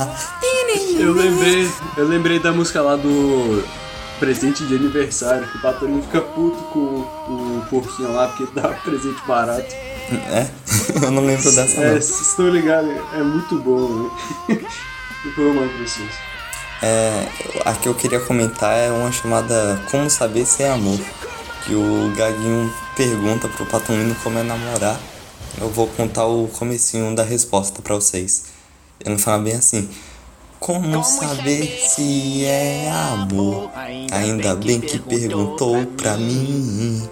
Eu 0.99 1.13
lembrei, 1.13 1.71
eu 1.95 2.07
lembrei 2.09 2.39
da 2.39 2.51
música 2.51 2.81
lá 2.81 2.97
do 2.97 3.63
presente 4.19 4.65
de 4.65 4.75
aniversário, 4.75 5.47
que 5.47 5.59
o 5.59 5.61
Patolino 5.61 6.01
fica 6.01 6.19
puto 6.19 6.57
com 6.73 6.79
o, 6.79 7.59
o 7.59 7.65
porquinho 7.69 8.11
lá 8.11 8.27
porque 8.27 8.47
dá 8.53 8.67
presente 8.69 9.21
barato. 9.25 9.73
É? 10.11 10.47
Eu 11.03 11.11
não 11.11 11.25
lembro 11.25 11.51
dessa 11.51 11.81
É, 11.81 11.99
vocês 11.99 12.21
estão 12.21 12.47
ligados? 12.49 12.91
É 13.13 13.21
muito 13.21 13.59
bom, 13.59 13.87
né? 13.87 14.09
Depois 15.23 15.47
eu 15.47 15.53
mando 15.53 15.69
pra 15.69 15.85
vocês. 15.85 16.11
É, 16.81 17.27
a 17.65 17.73
que 17.73 17.89
eu 17.89 17.95
queria 17.95 18.19
comentar 18.19 18.77
é 18.77 18.91
uma 18.91 19.11
chamada 19.11 19.81
Como 19.89 20.09
Saber 20.09 20.45
Se 20.45 20.63
é 20.63 20.69
Amor. 20.71 20.99
Que 21.65 21.75
o 21.75 22.13
Gaguinho 22.15 22.73
pergunta 22.95 23.47
pro 23.49 23.65
Patolino 23.65 24.15
como 24.23 24.39
é 24.39 24.43
namorar. 24.43 24.99
Eu 25.59 25.69
vou 25.69 25.87
contar 25.87 26.25
o 26.25 26.47
comecinho 26.47 27.15
da 27.15 27.23
resposta 27.23 27.81
pra 27.81 27.95
vocês. 27.95 28.45
Ele 29.03 29.17
fala 29.17 29.43
bem 29.43 29.55
assim. 29.55 29.89
Como 30.59 31.03
saber 31.03 31.67
se 31.87 32.43
é 32.45 32.89
amor? 32.89 33.69
Ainda 34.11 34.55
bem 34.55 34.81
que 34.81 34.99
perguntou 34.99 35.85
pra 35.85 36.17
mim. 36.17 37.07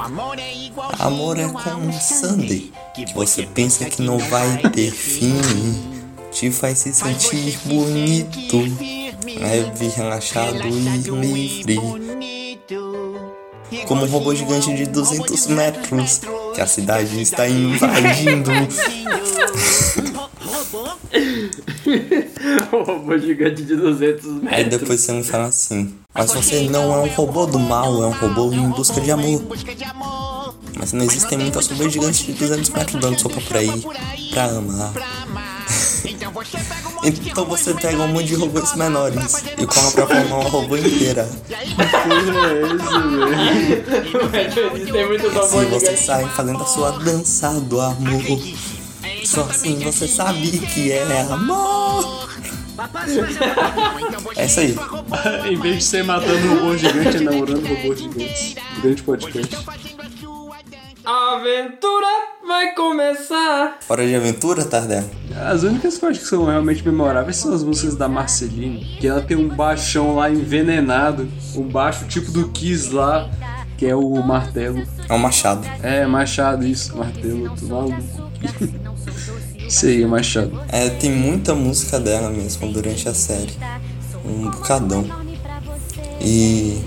Amor 0.00 1.38
é 1.38 1.48
como 1.48 1.88
um 1.88 1.92
sundae 1.92 2.72
que 2.94 3.12
você 3.12 3.42
pensa 3.46 3.84
que 3.84 4.00
não 4.02 4.18
vai 4.18 4.58
ter 4.72 4.92
fim. 4.92 5.34
Te 6.30 6.50
faz 6.52 6.78
se 6.78 6.92
sentir 6.94 7.58
bonito, 7.64 8.58
leve, 9.40 9.88
relaxado 9.88 10.66
e 10.66 11.00
livre. 11.10 11.80
Como 13.86 14.04
um 14.04 14.08
robô 14.08 14.34
gigante 14.34 14.72
de 14.74 14.86
200 14.86 15.46
metros 15.48 16.20
que 16.54 16.60
a 16.60 16.66
cidade 16.66 17.20
está 17.20 17.48
invadindo. 17.48 18.50
o 22.72 22.82
robô 22.84 23.16
gigante 23.18 23.62
de 23.62 23.76
200 23.76 24.24
metros. 24.24 24.52
Aí 24.52 24.64
depois 24.64 25.00
você 25.00 25.12
me 25.12 25.22
fala 25.24 25.46
assim: 25.46 25.94
Mas 26.14 26.32
você 26.32 26.68
não 26.68 26.94
é 26.94 26.98
um 26.98 27.08
robô 27.08 27.46
do 27.46 27.58
mal, 27.58 28.02
é 28.02 28.06
um 28.06 28.12
robô 28.12 28.52
em 28.52 28.68
busca 28.70 29.00
de 29.00 29.10
amor. 29.10 29.42
Mas 30.78 30.92
não 30.92 31.04
existem 31.04 31.38
muitas 31.38 31.66
robôs 31.66 31.92
gigantes 31.92 32.24
de 32.24 32.32
200 32.32 32.70
metros 32.70 33.00
dando 33.00 33.18
sopa 33.18 33.40
por 33.40 33.56
aí 33.56 33.82
pra 34.30 34.44
amar. 34.44 34.92
então 36.04 37.44
você 37.44 37.74
pega 37.74 38.02
um 38.02 38.08
monte 38.08 38.26
de 38.26 38.34
robôs 38.34 38.74
menores 38.74 39.42
e 39.58 39.66
coloca 39.66 40.06
pra 40.06 40.20
formar 40.20 40.36
uma 40.36 40.48
robô 40.48 40.76
inteira. 40.76 41.28
Existem 44.82 45.06
muitos 45.08 45.32
E 45.32 45.34
robôs 45.34 45.54
assim 45.54 45.70
você 45.70 45.96
sai 45.96 46.28
fazendo 46.28 46.62
a 46.62 46.66
sua 46.66 46.92
dança 46.92 47.60
do 47.60 47.80
amor. 47.80 48.40
Só 49.28 49.42
assim 49.42 49.78
você 49.80 50.08
sabe 50.08 50.58
que 50.58 50.90
é 50.90 51.20
amor. 51.20 52.30
É 54.34 54.46
isso 54.46 54.60
aí. 54.60 54.74
em 55.52 55.60
vez 55.60 55.76
de 55.76 55.84
ser 55.84 56.02
matando 56.02 56.54
robô 56.54 56.74
gigante, 56.74 57.18
é 57.18 57.20
namorando 57.20 57.66
robô 57.66 57.94
gigante. 57.94 58.56
Grande 58.80 59.02
podcast. 59.02 59.54
A 61.04 61.34
aventura 61.36 62.06
vai 62.46 62.74
começar. 62.74 63.78
Hora 63.86 64.06
de 64.06 64.14
aventura, 64.14 64.64
Tardé? 64.64 65.04
As 65.36 65.62
únicas 65.62 66.02
acho 66.02 66.20
que 66.20 66.26
são 66.26 66.46
realmente 66.46 66.82
memoráveis 66.82 67.36
são 67.36 67.52
as 67.52 67.62
músicas 67.62 67.96
da 67.96 68.08
Marceline, 68.08 68.96
que 68.98 69.06
ela 69.06 69.20
tem 69.20 69.36
um 69.36 69.48
baixão 69.48 70.16
lá 70.16 70.30
envenenado, 70.30 71.28
um 71.54 71.68
baixo 71.68 72.06
tipo 72.06 72.32
do 72.32 72.48
Kiss 72.48 72.94
lá, 72.94 73.28
que 73.76 73.84
é 73.84 73.94
o 73.94 74.22
martelo. 74.22 74.82
É 75.06 75.12
um 75.12 75.18
machado. 75.18 75.68
É, 75.82 76.06
machado, 76.06 76.66
isso, 76.66 76.96
martelo, 76.96 77.54
tô 77.54 77.66
maluco. 77.66 78.27
Isso 79.66 79.86
aí, 79.86 80.02
é 80.02 80.06
machado. 80.06 80.60
É, 80.68 80.88
tem 80.88 81.10
muita 81.10 81.54
música 81.54 81.98
dela 81.98 82.30
mesmo 82.30 82.72
durante 82.72 83.08
a 83.08 83.14
série. 83.14 83.52
Um 84.24 84.50
bocadão. 84.50 85.04
E. 86.20 86.82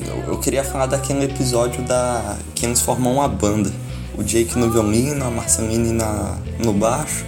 Eu, 0.00 0.32
eu 0.32 0.38
queria 0.38 0.64
falar 0.64 0.86
daquele 0.86 1.24
episódio 1.24 1.82
da. 1.84 2.36
que 2.54 2.66
eles 2.66 2.80
formam 2.80 3.14
uma 3.14 3.28
banda. 3.28 3.72
O 4.16 4.22
Jake 4.22 4.58
no 4.58 4.70
violino, 4.70 5.24
a 5.24 5.30
Marceline 5.30 5.92
na, 5.92 6.38
no 6.62 6.72
baixo, 6.72 7.24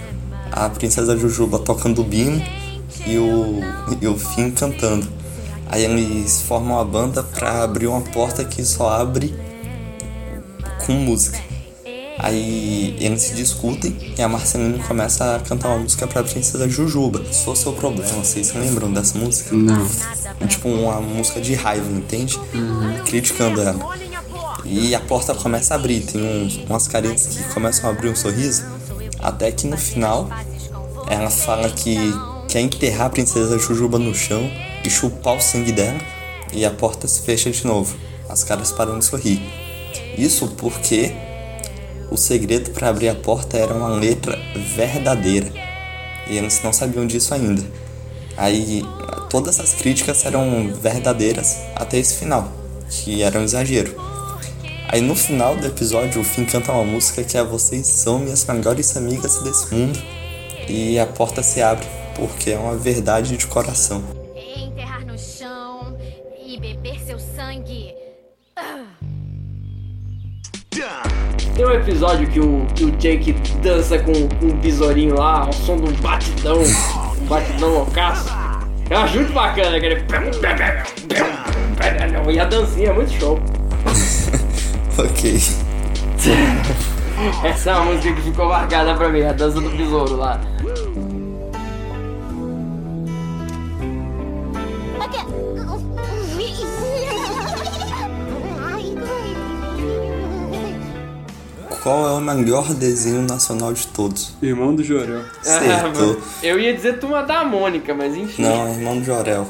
a 0.51 0.69
Princesa 0.69 1.17
Jujuba 1.17 1.57
tocando 1.57 2.03
bino 2.03 2.39
e 3.07 3.17
o, 3.17 3.59
e 3.99 4.07
o 4.07 4.17
Finn 4.17 4.51
cantando. 4.51 5.07
Aí 5.67 5.83
eles 5.83 6.41
formam 6.43 6.79
a 6.79 6.83
banda 6.85 7.23
pra 7.23 7.63
abrir 7.63 7.87
uma 7.87 8.01
porta 8.01 8.45
que 8.45 8.63
só 8.63 8.89
abre 8.89 9.33
com 10.85 10.93
música. 10.93 11.39
Aí 12.17 12.95
eles 12.99 13.21
se 13.21 13.33
discutem 13.33 13.95
e 14.17 14.21
a 14.21 14.27
Marceline 14.29 14.79
começa 14.79 15.35
a 15.35 15.39
cantar 15.39 15.69
uma 15.69 15.79
música 15.79 16.07
pra 16.07 16.23
Princesa 16.23 16.67
Jujuba. 16.69 17.21
Sou 17.31 17.55
seu 17.55 17.73
problema, 17.73 18.09
vocês 18.09 18.53
lembram 18.53 18.91
dessa 18.91 19.17
música? 19.17 19.53
Não. 19.55 19.87
É 20.39 20.47
tipo 20.47 20.69
uma 20.69 21.01
música 21.01 21.41
de 21.41 21.53
raiva, 21.53 21.91
entende? 21.91 22.39
Criticando 23.05 23.61
ela. 23.61 23.95
E 24.63 24.95
a 24.95 24.99
porta 24.99 25.35
começa 25.35 25.73
a 25.73 25.77
abrir, 25.77 26.01
tem 26.01 26.21
uns, 26.21 26.57
umas 26.69 26.87
carinhas 26.87 27.27
que 27.27 27.43
começam 27.53 27.89
a 27.89 27.93
abrir 27.93 28.09
um 28.09 28.15
sorriso. 28.15 28.63
Até 29.19 29.51
que 29.51 29.67
no 29.67 29.77
final 29.77 30.29
ela 31.07 31.29
fala 31.29 31.69
que 31.69 31.97
quer 32.47 32.61
enterrar 32.61 33.07
a 33.07 33.09
princesa 33.09 33.59
Jujuba 33.59 33.99
no 33.99 34.13
chão 34.15 34.49
e 34.83 34.89
chupar 34.89 35.35
o 35.35 35.41
sangue 35.41 35.71
dela, 35.71 35.99
e 36.53 36.63
a 36.63 36.71
porta 36.71 37.07
se 37.07 37.21
fecha 37.21 37.51
de 37.51 37.65
novo, 37.65 37.95
as 38.29 38.43
caras 38.43 38.71
param 38.71 38.97
de 38.97 39.05
sorrir. 39.05 39.41
Isso 40.17 40.47
porque 40.57 41.13
o 42.11 42.17
segredo 42.17 42.71
para 42.71 42.89
abrir 42.89 43.09
a 43.09 43.15
porta 43.15 43.57
era 43.57 43.73
uma 43.73 43.89
letra 43.89 44.37
verdadeira, 44.75 45.51
e 46.27 46.37
eles 46.37 46.61
não 46.63 46.73
sabiam 46.73 47.05
disso 47.05 47.33
ainda. 47.33 47.63
Aí 48.37 48.83
todas 49.29 49.59
as 49.59 49.73
críticas 49.73 50.25
eram 50.25 50.71
verdadeiras 50.73 51.57
até 51.75 51.97
esse 51.97 52.15
final, 52.15 52.51
que 52.89 53.21
era 53.21 53.39
um 53.39 53.43
exagero. 53.43 53.95
Aí 54.87 55.01
no 55.01 55.15
final 55.15 55.55
do 55.55 55.65
episódio 55.65 56.21
o 56.21 56.23
Finn 56.23 56.45
canta 56.45 56.71
uma 56.71 56.83
música 56.83 57.23
que 57.23 57.37
é 57.37 57.43
Vocês 57.43 57.87
são 57.87 58.19
minhas 58.19 58.45
melhores 58.45 58.95
amigas 58.95 59.41
desse 59.41 59.73
mundo. 59.73 59.99
E 60.69 60.97
a 60.97 61.05
porta 61.05 61.43
se 61.43 61.61
abre, 61.61 61.85
porque 62.15 62.51
é 62.51 62.57
uma 62.57 62.75
verdade 62.75 63.35
de 63.37 63.45
coração. 63.45 64.03
Enterrar 64.35 65.05
no 65.05 65.17
chão 65.17 65.97
e 66.45 66.57
beber 66.59 66.99
seu 67.05 67.19
sangue. 67.19 67.93
Ah. 68.55 68.94
Tem 71.55 71.65
um 71.65 71.71
episódio 71.71 72.27
que 72.27 72.39
o, 72.39 72.65
que 72.75 72.83
o 72.83 72.91
Jake 72.91 73.31
dança 73.61 73.97
com, 73.97 74.11
com 74.11 74.45
um 74.47 74.57
besourinho 74.57 75.15
lá, 75.15 75.45
ao 75.45 75.53
som 75.53 75.77
de 75.77 75.89
um 75.89 75.93
batidão, 76.01 76.57
um 76.61 77.25
batidão 77.27 77.73
loucaço. 77.75 78.29
Eu 78.89 78.97
acho 78.97 79.15
muito 79.15 79.31
bacana 79.31 79.77
aquele. 79.77 80.03
E 82.29 82.39
a 82.39 82.45
dancinha 82.45 82.89
é 82.89 82.93
muito 82.93 83.13
show. 83.13 83.39
ok. 84.99 85.41
Essa 87.45 87.71
é 87.71 87.73
uma 87.73 87.85
música 87.85 88.13
que 88.13 88.21
ficou 88.21 88.49
marcada 88.49 88.93
pra 88.93 89.07
mim, 89.07 89.21
a 89.21 89.31
dança 89.31 89.61
do 89.61 89.69
besouro 89.69 90.17
lá. 90.17 90.41
Qual 101.85 102.07
é 102.07 102.13
o 102.13 102.19
melhor 102.19 102.73
desenho 102.73 103.21
nacional 103.21 103.71
de 103.71 103.85
todos? 103.85 104.33
Irmão 104.41 104.73
do 104.73 104.83
Jorel. 104.83 105.21
Acertou. 105.39 106.19
Eu 106.41 106.59
ia 106.59 106.73
dizer 106.73 106.97
Turma 106.97 107.21
da 107.21 107.43
Mônica, 107.43 107.93
mas 107.93 108.15
enfim. 108.15 108.41
Não, 108.41 108.65
é 108.65 108.71
irmão 108.71 108.97
do 108.97 109.05
Jorel. 109.05 109.45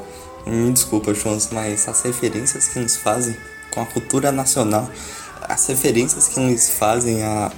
Me 0.46 0.70
desculpa, 0.70 1.14
Jones, 1.14 1.48
mas 1.54 1.88
as 1.88 2.02
referências 2.02 2.68
que 2.68 2.78
eles 2.78 2.98
fazem 2.98 3.38
com 3.72 3.80
a 3.80 3.86
cultura 3.86 4.34
nacional, 4.34 4.90
as 5.48 5.66
referências 5.68 6.28
que 6.28 6.38
eles 6.38 6.72
fazem 6.72 7.24
a, 7.24 7.54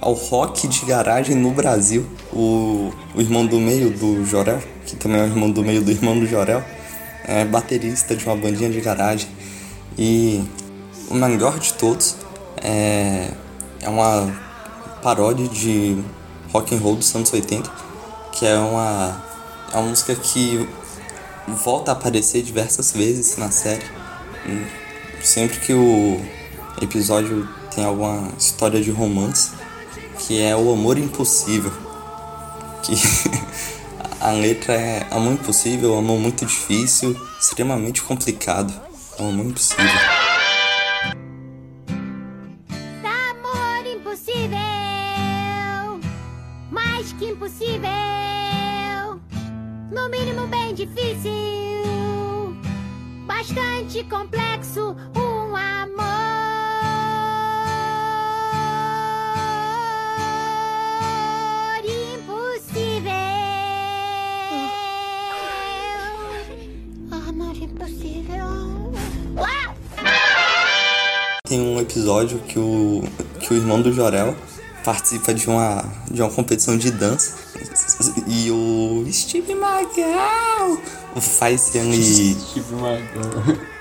ao 0.00 0.14
rock 0.14 0.66
de 0.66 0.84
garagem 0.84 1.36
no 1.36 1.52
Brasil, 1.52 2.04
o, 2.32 2.92
o 3.14 3.20
irmão 3.20 3.46
do 3.46 3.60
meio 3.60 3.88
do 3.88 4.24
Jorel, 4.26 4.60
que 4.84 4.96
também 4.96 5.20
é 5.20 5.22
o 5.22 5.26
irmão 5.28 5.48
do 5.48 5.62
meio 5.62 5.80
do 5.80 5.92
irmão 5.92 6.18
do 6.18 6.26
Jorel, 6.26 6.64
é 7.24 7.44
baterista 7.44 8.16
de 8.16 8.26
uma 8.26 8.34
bandinha 8.34 8.68
de 8.68 8.80
garagem. 8.80 9.28
E 9.96 10.42
o 11.08 11.14
melhor 11.14 11.56
de 11.60 11.72
todos 11.74 12.16
é, 12.56 13.28
é 13.82 13.88
uma 13.88 14.32
paródia 15.02 15.48
de 15.48 16.02
rock 16.52 16.74
and 16.74 16.78
roll 16.78 16.96
dos 16.96 17.14
anos 17.14 17.32
80, 17.32 17.70
que 18.32 18.46
é 18.46 18.56
uma, 18.56 19.22
é 19.72 19.76
uma 19.76 19.88
música 19.88 20.14
que 20.14 20.66
volta 21.48 21.90
a 21.90 21.94
aparecer 21.94 22.42
diversas 22.42 22.92
vezes 22.92 23.36
na 23.36 23.50
série. 23.50 23.84
Sempre 25.22 25.58
que 25.58 25.74
o 25.74 26.20
episódio 26.80 27.48
tem 27.74 27.84
alguma 27.84 28.28
história 28.38 28.80
de 28.80 28.90
romance, 28.90 29.50
que 30.18 30.40
é 30.40 30.56
o 30.56 30.72
amor 30.72 30.96
impossível. 30.96 31.72
Que 32.82 32.94
a 34.20 34.30
letra 34.30 34.74
é 34.74 35.06
amor 35.10 35.32
impossível, 35.32 35.96
amor 35.96 36.18
muito 36.18 36.46
difícil, 36.46 37.16
extremamente 37.40 38.02
complicado. 38.02 38.72
É 39.18 39.22
amor 39.22 39.46
impossível. 39.46 40.21
Difícil, 50.86 52.56
bastante 53.24 54.02
complexo, 54.04 54.96
um 55.14 55.54
amor 55.54 56.02
impossível. 61.84 63.12
Amor 67.28 67.56
impossível. 67.56 68.92
Uau! 69.36 69.74
Tem 71.46 71.60
um 71.60 71.78
episódio 71.78 72.40
que 72.40 72.58
o, 72.58 73.02
que 73.38 73.54
o 73.54 73.56
irmão 73.56 73.80
do 73.80 73.92
Jorel 73.92 74.34
participa 74.84 75.32
de 75.32 75.48
uma, 75.48 75.84
de 76.10 76.20
uma 76.22 76.30
competição 76.30 76.76
de 76.76 76.90
dança. 76.90 77.34
E 78.26 78.50
o 78.50 79.04
Steve 79.12 79.54
Magal 79.54 80.78
faz 81.20 81.74
ele 81.74 82.34
Steve 82.34 82.74
Magal 82.74 83.72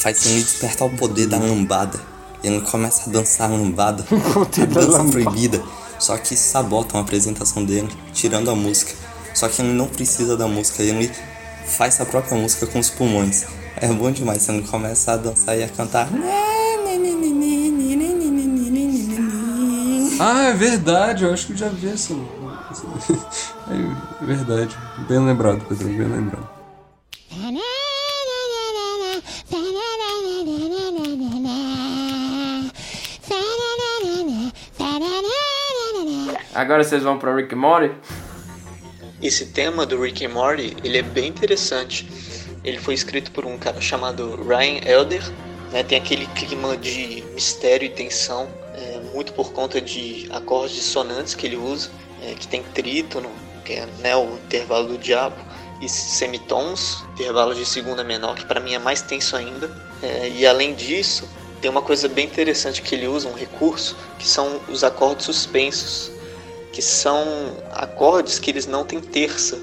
faz 0.00 0.24
ele 0.26 0.42
despertar 0.42 0.86
o 0.86 0.90
poder 0.90 1.26
da 1.26 1.38
lambada. 1.38 2.00
E 2.42 2.46
ele 2.46 2.60
começa 2.62 3.08
a 3.08 3.12
dançar 3.12 3.50
a 3.50 3.54
lambada. 3.54 4.04
A 4.10 4.66
da 4.66 4.80
dança 4.80 5.04
proibida. 5.04 5.62
Só 5.98 6.16
que 6.16 6.34
sabotam 6.34 6.98
a 6.98 7.02
apresentação 7.02 7.62
dele 7.62 7.88
tirando 8.14 8.50
a 8.50 8.54
música. 8.54 8.94
Só 9.34 9.48
que 9.48 9.60
ele 9.60 9.72
não 9.72 9.86
precisa 9.86 10.36
da 10.36 10.48
música. 10.48 10.82
Ele 10.82 11.10
faz 11.66 12.00
a 12.00 12.06
própria 12.06 12.38
música 12.38 12.66
com 12.66 12.78
os 12.78 12.88
pulmões. 12.88 13.44
É 13.76 13.86
bom 13.88 14.10
demais. 14.10 14.48
Ele 14.48 14.62
começa 14.62 15.12
a 15.12 15.16
dançar 15.18 15.58
e 15.58 15.62
a 15.62 15.68
cantar 15.68 16.08
Ah, 20.22 20.48
é 20.48 20.52
verdade, 20.52 21.24
eu 21.24 21.32
acho 21.32 21.46
que 21.46 21.52
eu 21.54 21.56
já 21.56 21.68
vi 21.68 21.88
essa. 21.88 22.12
É 23.70 24.24
verdade. 24.24 24.76
Bem 25.08 25.18
lembrado, 25.18 25.64
Pedro, 25.66 25.86
bem 25.86 26.06
lembrado. 26.06 26.48
Agora 36.54 36.84
vocês 36.84 37.02
vão 37.02 37.18
pra 37.18 37.34
Rick 37.34 37.54
and 37.54 37.58
Morty? 37.58 37.94
Esse 39.22 39.46
tema 39.46 39.86
do 39.86 40.02
Rick 40.02 40.26
and 40.26 40.34
Morty, 40.34 40.76
ele 40.84 40.98
é 40.98 41.02
bem 41.02 41.28
interessante. 41.28 42.06
Ele 42.62 42.78
foi 42.78 42.92
escrito 42.92 43.30
por 43.30 43.46
um 43.46 43.56
cara 43.56 43.80
chamado 43.80 44.36
Ryan 44.46 44.80
Elder, 44.84 45.22
né? 45.72 45.82
Tem 45.82 45.96
aquele 45.96 46.26
clima 46.26 46.76
de 46.76 47.24
mistério 47.34 47.86
e 47.86 47.88
tensão, 47.88 48.50
muito 49.12 49.32
por 49.32 49.52
conta 49.52 49.80
de 49.80 50.28
acordes 50.30 50.76
dissonantes 50.76 51.34
que 51.34 51.46
ele 51.46 51.56
usa, 51.56 51.90
é, 52.22 52.34
que 52.34 52.46
tem 52.46 52.62
trítono, 52.62 53.30
que 53.64 53.74
é 53.74 53.86
né, 53.98 54.16
o 54.16 54.34
intervalo 54.34 54.88
do 54.88 54.98
diabo, 54.98 55.36
e 55.80 55.88
semitons, 55.88 57.04
intervalo 57.14 57.54
de 57.54 57.64
segunda 57.64 58.04
menor, 58.04 58.34
que 58.36 58.44
para 58.44 58.60
mim 58.60 58.74
é 58.74 58.78
mais 58.78 59.00
tenso 59.00 59.34
ainda. 59.34 59.70
É, 60.02 60.28
e 60.28 60.46
além 60.46 60.74
disso, 60.74 61.28
tem 61.60 61.70
uma 61.70 61.82
coisa 61.82 62.08
bem 62.08 62.26
interessante 62.26 62.82
que 62.82 62.94
ele 62.94 63.06
usa, 63.06 63.28
um 63.28 63.34
recurso, 63.34 63.96
que 64.18 64.26
são 64.26 64.60
os 64.68 64.84
acordes 64.84 65.26
suspensos, 65.26 66.10
que 66.72 66.82
são 66.82 67.56
acordes 67.72 68.38
que 68.38 68.50
eles 68.50 68.66
não 68.66 68.84
têm 68.84 69.00
terça. 69.00 69.58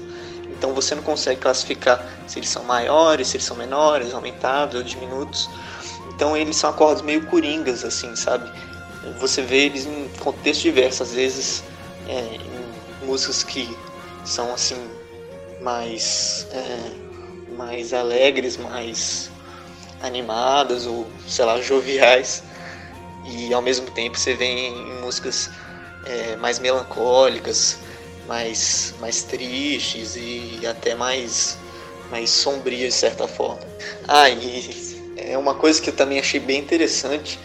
Então 0.56 0.74
você 0.74 0.94
não 0.94 1.02
consegue 1.02 1.40
classificar 1.40 2.04
se 2.26 2.38
eles 2.38 2.48
são 2.48 2.64
maiores, 2.64 3.28
se 3.28 3.36
eles 3.36 3.46
são 3.46 3.56
menores, 3.56 4.12
aumentados 4.12 4.76
ou 4.76 4.82
diminutos. 4.82 5.48
Então 6.14 6.36
eles 6.36 6.56
são 6.56 6.70
acordes 6.70 7.02
meio 7.02 7.24
coringas, 7.26 7.84
assim, 7.84 8.14
sabe? 8.16 8.50
Você 9.20 9.42
vê 9.42 9.66
eles 9.66 9.86
em 9.86 10.08
contextos 10.20 10.62
diversos, 10.62 11.00
às 11.02 11.14
vezes 11.14 11.62
é, 12.08 12.20
em 12.20 13.06
músicas 13.06 13.42
que 13.42 13.76
são 14.24 14.52
assim 14.52 14.76
mais 15.60 16.46
é, 16.52 17.54
mais 17.56 17.92
alegres, 17.92 18.56
mais 18.56 19.30
animadas 20.02 20.86
ou 20.86 21.06
sei 21.26 21.44
lá 21.44 21.60
joviais 21.62 22.42
e 23.24 23.52
ao 23.52 23.62
mesmo 23.62 23.90
tempo 23.90 24.18
você 24.18 24.34
vê 24.34 24.46
em 24.46 25.00
músicas 25.00 25.50
é, 26.04 26.36
mais 26.36 26.58
melancólicas, 26.58 27.78
mais 28.26 28.94
mais 29.00 29.22
tristes 29.22 30.16
e 30.16 30.60
até 30.66 30.94
mais 30.94 31.58
mais 32.10 32.30
sombrias 32.30 32.94
de 32.94 33.00
certa 33.00 33.28
forma. 33.28 33.60
Ah, 34.06 34.28
e 34.28 34.98
é 35.16 35.36
uma 35.36 35.54
coisa 35.54 35.80
que 35.80 35.90
eu 35.90 35.94
também 35.94 36.18
achei 36.18 36.40
bem 36.40 36.58
interessante 36.58 37.38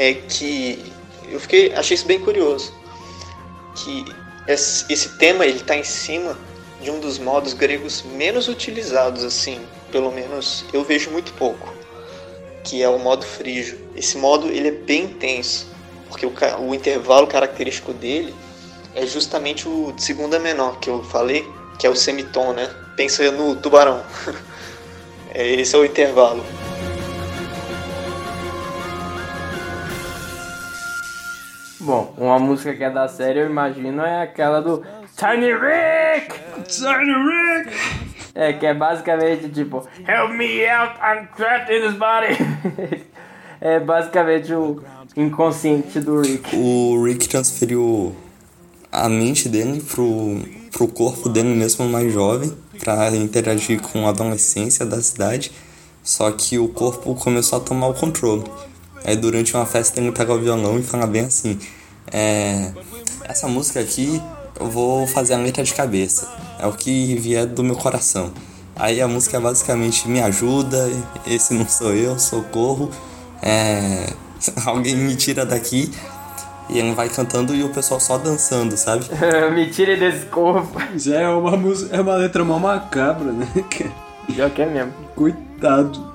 é 0.00 0.14
que 0.14 0.92
eu 1.28 1.38
fiquei 1.38 1.72
achei 1.74 1.94
isso 1.94 2.06
bem 2.06 2.18
curioso 2.18 2.72
que 3.74 4.04
esse, 4.48 5.18
tema 5.18 5.44
ele 5.44 5.58
está 5.58 5.76
em 5.76 5.84
cima 5.84 6.36
de 6.80 6.90
um 6.90 6.98
dos 6.98 7.18
modos 7.18 7.52
gregos 7.52 8.02
menos 8.02 8.48
utilizados 8.48 9.22
assim 9.22 9.60
pelo 9.92 10.10
menos 10.10 10.64
eu 10.72 10.82
vejo 10.82 11.10
muito 11.10 11.32
pouco 11.34 11.72
que 12.64 12.82
é 12.82 12.88
o 12.88 12.98
modo 12.98 13.24
frígio 13.24 13.78
esse 13.94 14.16
modo 14.16 14.48
ele 14.48 14.68
é 14.68 14.72
bem 14.72 15.04
intenso 15.04 15.66
porque 16.08 16.24
o, 16.24 16.32
o 16.66 16.74
intervalo 16.74 17.26
característico 17.26 17.92
dele 17.92 18.34
é 18.94 19.06
justamente 19.06 19.68
o 19.68 19.92
de 19.92 20.02
segunda 20.02 20.38
menor 20.38 20.80
que 20.80 20.88
eu 20.88 21.04
falei 21.04 21.46
que 21.80 21.86
é 21.86 21.90
o 21.90 21.96
semitom, 21.96 22.52
né? 22.52 22.68
Pensa 22.94 23.32
no 23.32 23.56
tubarão. 23.56 24.04
É, 25.32 25.46
Esse 25.46 25.76
é 25.76 25.78
o 25.78 25.84
intervalo. 25.84 26.44
Bom, 31.80 32.14
uma 32.18 32.38
música 32.38 32.74
que 32.74 32.84
é 32.84 32.90
da 32.90 33.08
série, 33.08 33.40
eu 33.40 33.46
imagino, 33.46 34.02
é 34.02 34.22
aquela 34.22 34.60
do 34.60 34.84
Tiny 35.16 35.50
Rick! 35.54 36.38
Tiny 36.68 37.14
Rick! 37.14 37.76
É, 38.34 38.52
que 38.52 38.66
é 38.66 38.74
basicamente 38.74 39.48
tipo, 39.48 39.88
Help 40.06 40.32
me 40.32 40.66
out, 40.68 40.94
I'm 41.00 41.26
trapped 41.34 41.74
in 41.74 41.80
this 41.80 41.96
body! 41.96 42.36
é 43.62 43.80
basicamente 43.80 44.52
o 44.52 44.82
inconsciente 45.16 46.00
do 46.00 46.20
Rick. 46.20 46.54
O 46.54 47.02
Rick 47.02 47.26
transferiu 47.30 48.14
a 48.92 49.08
mente 49.08 49.48
dele 49.48 49.80
pro, 49.80 50.38
pro 50.70 50.86
corpo 50.86 51.30
dele 51.30 51.54
mesmo 51.54 51.88
mais 51.88 52.12
jovem, 52.12 52.54
pra 52.78 53.08
interagir 53.16 53.80
com 53.80 54.06
a 54.06 54.10
adolescência 54.10 54.84
da 54.84 55.00
cidade. 55.00 55.50
Só 56.02 56.30
que 56.30 56.58
o 56.58 56.68
corpo 56.68 57.14
começou 57.14 57.58
a 57.58 57.62
tomar 57.62 57.88
o 57.88 57.94
controle. 57.94 58.44
Aí 59.04 59.16
durante 59.16 59.54
uma 59.54 59.66
festa 59.66 60.00
ele 60.00 60.12
pega 60.12 60.32
o 60.32 60.38
violão 60.38 60.78
e 60.78 60.82
fala 60.82 61.06
bem 61.06 61.22
assim: 61.22 61.58
é, 62.12 62.72
Essa 63.24 63.48
música 63.48 63.80
aqui 63.80 64.20
eu 64.58 64.68
vou 64.68 65.06
fazer 65.06 65.34
a 65.34 65.38
letra 65.38 65.64
de 65.64 65.72
cabeça. 65.72 66.28
É 66.58 66.66
o 66.66 66.72
que 66.72 67.14
vier 67.16 67.46
do 67.46 67.64
meu 67.64 67.76
coração. 67.76 68.32
Aí 68.76 69.00
a 69.00 69.08
música 69.08 69.36
é 69.36 69.40
basicamente 69.40 70.08
me 70.08 70.20
ajuda, 70.20 70.90
esse 71.26 71.54
não 71.54 71.68
sou 71.68 71.92
eu, 71.94 72.18
socorro. 72.18 72.90
É, 73.42 74.12
alguém 74.64 74.96
me 74.96 75.16
tira 75.16 75.44
daqui. 75.44 75.90
E 76.68 76.78
ele 76.78 76.94
vai 76.94 77.08
cantando 77.08 77.52
e 77.52 77.64
o 77.64 77.70
pessoal 77.70 77.98
só 77.98 78.16
dançando, 78.16 78.76
sabe? 78.76 79.04
me 79.52 79.68
tire 79.70 79.96
desse 79.96 80.26
corpo. 80.26 80.80
Já 80.96 81.20
é 81.20 81.28
uma, 81.28 81.56
música, 81.56 81.96
é 81.96 82.00
uma 82.00 82.14
letra 82.14 82.44
mal 82.44 82.60
macabra, 82.60 83.32
né? 83.32 83.48
Já 84.36 84.48
que 84.48 84.62
é 84.62 84.66
mesmo. 84.66 84.92
Coitado. 85.16 86.14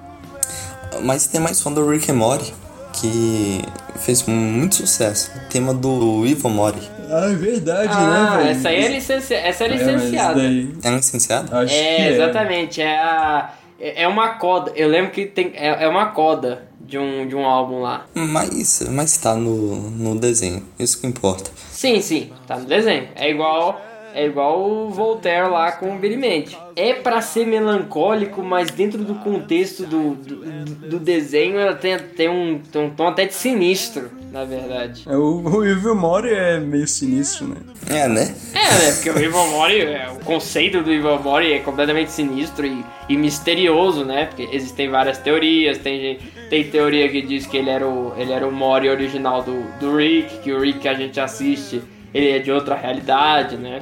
Mas 1.03 1.27
tem 1.27 1.41
mais 1.41 1.57
som 1.57 1.73
do 1.73 1.85
Rick 1.89 2.09
and 2.09 2.15
Morty, 2.15 2.53
que 2.99 3.61
fez 3.99 4.23
muito 4.23 4.75
sucesso. 4.75 5.31
O 5.35 5.49
tema 5.49 5.73
do 5.73 6.25
Ivo 6.25 6.49
Mori. 6.49 6.81
Ah, 7.09 7.29
é 7.31 7.35
verdade, 7.35 7.89
Ah, 7.93 8.31
né, 8.31 8.37
velho? 8.37 8.49
essa 8.49 8.69
aí 8.69 8.83
é, 8.83 8.87
licenci... 8.87 9.33
essa 9.33 9.63
é 9.63 9.67
É, 9.67 9.69
licenciada. 9.71 10.41
daí- 10.41 10.73
É 10.83 10.89
licenciado? 10.89 11.55
Acho 11.55 11.73
que 11.73 11.79
É, 11.79 12.01
é. 12.01 12.13
exatamente. 12.13 12.81
É, 12.81 12.97
a, 12.97 13.53
é 13.79 14.03
é 14.03 14.07
uma 14.07 14.29
coda. 14.35 14.71
Eu 14.75 14.87
lembro 14.89 15.11
que 15.11 15.25
tem, 15.25 15.51
é, 15.55 15.83
é 15.83 15.87
uma 15.87 16.07
coda 16.07 16.63
de 16.81 16.97
um, 16.97 17.27
de 17.27 17.35
um 17.35 17.45
álbum 17.45 17.81
lá. 17.81 18.05
Mas, 18.15 18.83
mas 18.91 19.17
tá 19.17 19.35
no, 19.35 19.89
no 19.91 20.15
desenho, 20.19 20.63
isso 20.79 20.99
que 20.99 21.07
importa. 21.07 21.51
Sim, 21.71 22.01
sim, 22.01 22.31
tá 22.47 22.57
no 22.57 22.65
desenho. 22.65 23.07
É 23.15 23.29
igual, 23.29 23.79
é 24.15 24.25
igual 24.25 24.61
o 24.61 24.89
Voltaire 24.89 25.49
lá 25.49 25.73
com 25.73 25.93
o 25.93 25.99
Billy 25.99 26.15
Mandy. 26.15 26.57
É 26.73 26.93
pra 26.93 27.21
ser 27.21 27.45
melancólico, 27.45 28.41
mas 28.41 28.71
dentro 28.71 29.03
do 29.03 29.15
contexto 29.15 29.85
do, 29.85 30.15
do, 30.15 30.65
do 30.89 30.99
desenho 30.99 31.59
ela 31.59 31.75
tem, 31.75 31.99
tem, 31.99 32.29
um, 32.29 32.59
tem 32.59 32.81
um 32.81 32.89
tom 32.89 33.07
até 33.07 33.25
de 33.25 33.33
sinistro, 33.33 34.09
na 34.31 34.45
verdade. 34.45 35.03
É, 35.05 35.17
o, 35.17 35.41
o 35.41 35.65
Evil 35.65 35.95
Mori 35.95 36.33
é 36.33 36.59
meio 36.59 36.87
sinistro, 36.87 37.47
né? 37.47 37.57
É, 37.89 38.07
né? 38.07 38.33
É, 38.53 38.85
né? 38.85 38.91
Porque 38.93 39.09
o 39.09 39.19
Evil 39.19 39.47
Mori, 39.47 39.81
é, 39.81 40.09
o 40.09 40.23
conceito 40.23 40.81
do 40.81 40.91
Evil 40.91 41.19
Mori 41.19 41.51
é 41.51 41.59
completamente 41.59 42.11
sinistro 42.11 42.65
e, 42.65 42.85
e 43.09 43.17
misterioso, 43.17 44.05
né? 44.05 44.25
Porque 44.27 44.47
existem 44.51 44.89
várias 44.89 45.17
teorias. 45.17 45.77
Tem, 45.77 46.19
tem 46.49 46.63
teoria 46.69 47.09
que 47.09 47.21
diz 47.21 47.45
que 47.45 47.57
ele 47.57 47.69
era 47.69 47.85
o, 47.85 48.13
ele 48.17 48.31
era 48.31 48.47
o 48.47 48.51
Mori 48.51 48.89
original 48.89 49.43
do, 49.43 49.61
do 49.77 49.97
Rick, 49.97 50.39
que 50.39 50.53
o 50.53 50.61
Rick 50.61 50.79
que 50.79 50.87
a 50.87 50.93
gente 50.93 51.19
assiste, 51.19 51.81
ele 52.13 52.29
é 52.29 52.39
de 52.39 52.49
outra 52.49 52.75
realidade, 52.75 53.57
né? 53.57 53.81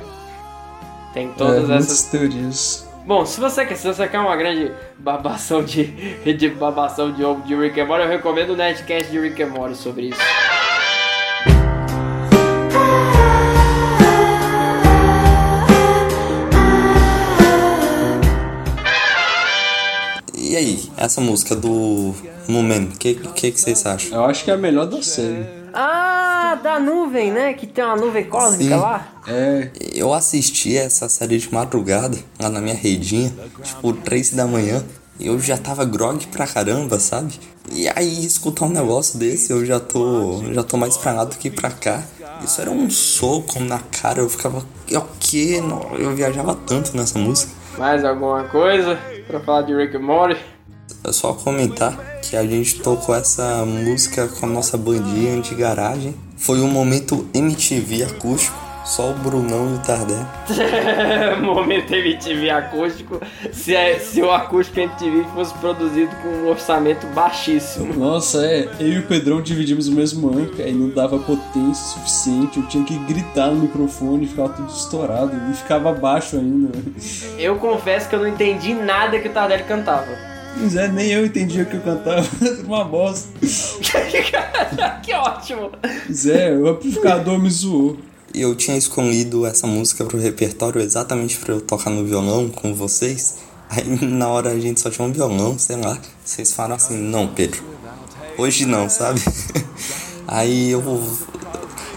Tem 1.13 1.29
todas 1.29 1.69
é, 1.69 1.75
essas 1.75 2.03
teorias. 2.03 2.87
Bom, 3.05 3.23
se 3.25 3.39
você 3.39 3.65
quer, 3.65 3.75
se 3.75 3.85
você 3.85 4.07
quer 4.07 4.19
uma 4.19 4.35
grande 4.35 4.71
babação 4.97 5.63
de, 5.63 5.83
de 6.33 6.49
babação 6.49 7.11
de 7.11 7.23
ovo 7.23 7.41
de 7.43 7.55
Rick 7.55 7.79
and 7.79 7.85
Morty, 7.85 8.03
eu 8.03 8.09
recomendo 8.09 8.51
o 8.51 8.55
Nerdcast 8.55 9.11
de 9.11 9.19
Rick 9.19 9.43
and 9.43 9.49
Morty 9.49 9.77
sobre 9.77 10.09
isso. 10.09 10.19
E 20.35 20.55
aí, 20.55 20.91
essa 20.97 21.19
música 21.19 21.55
do 21.55 22.15
Moomin, 22.47 22.85
o 22.85 22.97
que, 22.97 23.15
que, 23.15 23.51
que 23.51 23.59
vocês 23.59 23.85
acham? 23.85 24.17
Eu 24.17 24.25
acho 24.25 24.43
que 24.43 24.51
é 24.51 24.53
a 24.53 24.57
melhor 24.57 24.85
da 24.85 25.01
série. 25.01 25.45
Ah, 25.73 26.12
da 26.55 26.79
nuvem, 26.79 27.31
né? 27.31 27.53
Que 27.53 27.67
tem 27.67 27.83
uma 27.83 27.95
nuvem 27.95 28.25
cósmica 28.25 28.75
Sim. 28.75 28.81
lá. 28.81 29.07
É. 29.27 29.69
Eu 29.93 30.13
assisti 30.13 30.77
essa 30.77 31.07
série 31.09 31.37
de 31.37 31.53
madrugada, 31.53 32.17
lá 32.39 32.49
na 32.49 32.61
minha 32.61 32.75
redinha, 32.75 33.33
tipo, 33.61 33.93
três 33.93 34.31
da 34.31 34.45
manhã. 34.45 34.83
E 35.19 35.27
eu 35.27 35.39
já 35.39 35.57
tava 35.57 35.85
grog 35.85 36.25
pra 36.27 36.47
caramba, 36.47 36.99
sabe? 36.99 37.39
E 37.71 37.87
aí, 37.95 38.25
escutar 38.25 38.65
um 38.65 38.69
negócio 38.69 39.17
desse, 39.17 39.51
eu 39.51 39.65
já 39.65 39.79
tô, 39.79 40.43
já 40.51 40.63
tô 40.63 40.75
mais 40.75 40.97
pra 40.97 41.13
lá 41.13 41.23
do 41.23 41.37
que 41.37 41.49
pra 41.49 41.69
cá. 41.69 42.03
Isso 42.43 42.59
era 42.59 42.69
um 42.69 42.89
soco 42.89 43.59
na 43.59 43.79
cara, 43.79 44.19
eu 44.19 44.29
ficava, 44.29 44.65
é 44.91 44.97
o 44.97 45.05
quê? 45.19 45.61
Eu 45.97 46.13
viajava 46.15 46.55
tanto 46.55 46.97
nessa 46.97 47.17
música. 47.17 47.51
Mais 47.77 48.03
alguma 48.03 48.43
coisa 48.45 48.99
pra 49.27 49.39
falar 49.39 49.61
de 49.61 49.73
Rick 49.73 49.95
and 49.95 50.01
Morty? 50.01 50.39
É 51.03 51.11
só 51.11 51.33
comentar 51.33 51.97
que 52.21 52.35
a 52.35 52.45
gente 52.45 52.79
tocou 52.81 53.15
essa 53.15 53.65
música 53.65 54.27
com 54.27 54.45
a 54.45 54.49
nossa 54.49 54.77
bandinha 54.77 55.41
de 55.41 55.55
garagem. 55.55 56.15
Foi 56.43 56.59
um 56.59 56.67
momento 56.67 57.25
MTV 57.33 58.03
acústico, 58.03 58.57
só 58.83 59.11
o 59.11 59.13
Brunão 59.13 59.71
e 59.71 59.75
o 59.75 59.79
Tardé. 59.79 60.13
Momento 61.41 61.93
MTV 61.95 62.49
acústico. 62.49 63.21
Se, 63.53 63.73
é- 63.73 63.97
se 63.97 64.21
o 64.21 64.29
acústico 64.29 64.77
MTV 64.81 65.23
fosse 65.33 65.53
produzido 65.53 66.13
com 66.17 66.27
um 66.27 66.49
orçamento 66.49 67.07
baixíssimo. 67.07 67.93
Nossa, 67.93 68.45
é. 68.45 68.67
Eu 68.77 68.87
e 68.89 68.99
o 68.99 69.03
Pedrão 69.03 69.41
dividimos 69.41 69.87
o 69.87 69.93
mesmo 69.93 70.37
anca 70.37 70.63
e 70.63 70.73
não 70.73 70.89
dava 70.89 71.17
potência 71.17 71.85
suficiente. 71.93 72.59
Eu 72.59 72.67
tinha 72.67 72.83
que 72.83 72.97
gritar 73.05 73.47
no 73.47 73.61
microfone 73.61 74.25
e 74.25 74.27
ficava 74.27 74.49
tudo 74.49 74.67
estourado. 74.69 75.31
E 75.49 75.53
ficava 75.53 75.93
baixo 75.93 76.35
ainda. 76.35 76.77
Eu 77.37 77.55
confesso 77.55 78.09
que 78.09 78.15
eu 78.15 78.19
não 78.19 78.27
entendi 78.27 78.73
nada 78.73 79.17
que 79.17 79.29
o 79.29 79.31
Tardelli 79.31 79.63
cantava. 79.63 80.32
Pois 80.57 80.75
é, 80.75 80.87
nem 80.87 81.11
eu 81.11 81.25
entendia 81.25 81.63
o 81.63 81.65
que 81.65 81.75
eu 81.75 81.81
cantava. 81.81 82.27
Uma 82.65 82.83
bosta. 82.83 83.27
que 85.03 85.13
ótimo! 85.13 85.71
Pois 86.05 86.25
é, 86.25 86.55
o 86.55 86.67
amplificador 86.67 87.39
me 87.39 87.49
zoou. 87.49 87.97
Eu 88.33 88.55
tinha 88.55 88.75
escolhido 88.77 89.45
essa 89.45 89.67
música 89.67 90.05
pro 90.05 90.17
repertório 90.17 90.81
exatamente 90.81 91.37
pra 91.37 91.53
eu 91.53 91.61
tocar 91.61 91.89
no 91.89 92.05
violão 92.05 92.49
com 92.49 92.73
vocês. 92.73 93.37
Aí 93.69 93.83
na 94.05 94.27
hora 94.27 94.51
a 94.51 94.59
gente 94.59 94.79
só 94.79 94.89
tinha 94.89 95.07
um 95.07 95.11
violão, 95.11 95.57
sei 95.57 95.75
lá. 95.75 95.97
Vocês 96.23 96.51
falaram 96.51 96.75
assim, 96.75 96.97
não, 96.97 97.27
Pedro. 97.27 97.63
Hoje 98.37 98.65
não, 98.65 98.89
sabe? 98.89 99.21
Aí 100.27 100.71
eu, 100.71 100.81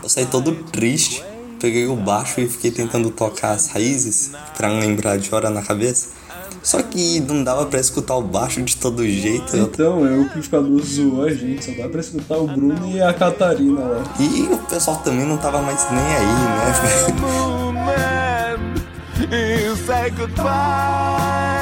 eu 0.03 0.09
saí 0.09 0.27
todo 0.27 0.55
triste. 0.65 1.25
Peguei 1.59 1.87
o 1.87 1.97
baixo 1.97 2.41
e 2.41 2.49
fiquei 2.49 2.71
tentando 2.71 3.11
tocar 3.11 3.53
as 3.53 3.69
raízes 3.69 4.33
pra 4.57 4.69
lembrar 4.69 5.17
de 5.17 5.35
hora 5.35 5.49
na 5.49 5.63
cabeça. 5.63 6.09
Só 6.67 6.83
que 6.83 7.21
não 7.21 7.45
dava 7.45 7.65
pra 7.67 7.79
escutar 7.79 8.17
o 8.17 8.23
baixo 8.23 8.61
de 8.61 8.77
todo 8.77 9.07
jeito. 9.07 9.57
Então, 9.57 10.05
é, 10.05 10.11
o 10.11 10.23
amplificador 10.23 10.83
zoou 10.83 11.23
a 11.23 11.33
gente. 11.33 11.65
Só 11.65 11.71
dá 11.81 11.89
pra 11.89 12.01
escutar 12.01 12.39
o 12.39 12.49
Bruno 12.49 12.91
e 12.91 13.01
a 13.01 13.15
Catarina 13.15 13.81
lá. 13.81 14.03
E 14.19 14.53
o 14.53 14.59
pessoal 14.59 14.97
também 14.97 15.25
não 15.25 15.37
tava 15.37 15.63
mais 15.63 15.87
nem 15.93 16.03
aí, 16.03 16.27
né? 16.27 17.77
You 19.31 19.77
say 19.77 20.11
goodbye, 20.11 21.56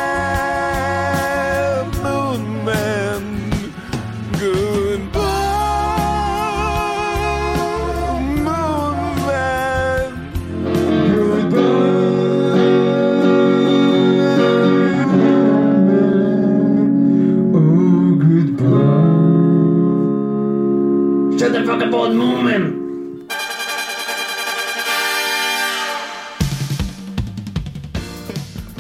Man. 22.13 22.85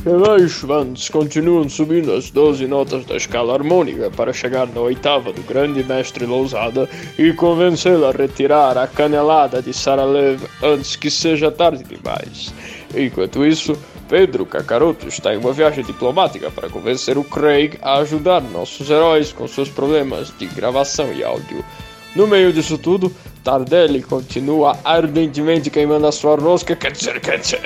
Relais 0.05 0.61
Vans 0.61 1.09
continuam 1.09 1.67
subindo 1.67 2.13
as 2.13 2.31
12 2.31 2.67
notas 2.67 3.07
da 3.07 3.17
escala 3.17 3.55
harmônica 3.55 4.11
para 4.11 4.35
chegar 4.35 4.67
na 4.67 4.81
oitava 4.83 5.33
do 5.33 5.41
grande 5.43 5.83
mestre 5.83 6.27
Lousada 6.27 6.87
e 7.19 7.33
convencê-lo 7.33 8.05
a 8.05 8.13
retirar 8.13 8.77
a 8.77 8.87
canelada 8.87 9.63
de 9.63 9.73
Saralev 9.73 10.43
antes 10.63 10.95
que 10.95 11.11
seja 11.11 11.51
tarde 11.51 11.83
demais. 11.83 12.53
Enquanto 12.95 13.47
isso, 13.47 13.75
Pedro 14.07 14.45
Cacaroto 14.45 15.09
está 15.09 15.35
em 15.35 15.39
uma 15.39 15.55
viagem 15.55 15.83
diplomática 15.83 16.51
para 16.51 16.69
convencer 16.69 17.17
o 17.17 17.25
Craig 17.25 17.79
a 17.81 18.01
ajudar 18.01 18.43
nossos 18.43 18.91
heróis 18.91 19.33
com 19.33 19.49
seus 19.49 19.71
problemas 19.71 20.31
de 20.37 20.45
gravação 20.47 21.11
e 21.15 21.25
áudio. 21.25 21.65
No 22.15 22.27
meio 22.27 22.53
disso 22.53 22.79
tudo, 22.79 23.13
Tardelli 23.43 24.03
continua 24.03 24.79
ardentemente 24.85 25.69
queimando 25.69 26.07
a 26.07 26.13
sua 26.13 26.37
rosca, 26.37 26.77
quer 26.77 26.93
dizer, 26.93 27.21
quer 27.21 27.41
dizer, 27.41 27.61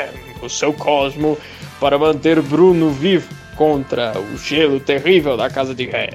o 0.42 0.48
seu 0.48 0.72
cosmo 0.72 1.36
para 1.78 1.98
manter 1.98 2.40
Bruno 2.40 2.90
vivo 2.90 3.28
contra 3.56 4.14
o 4.18 4.38
gelo 4.38 4.80
terrível 4.80 5.36
da 5.36 5.50
casa 5.50 5.74
de 5.74 5.84
Ré. 5.86 6.10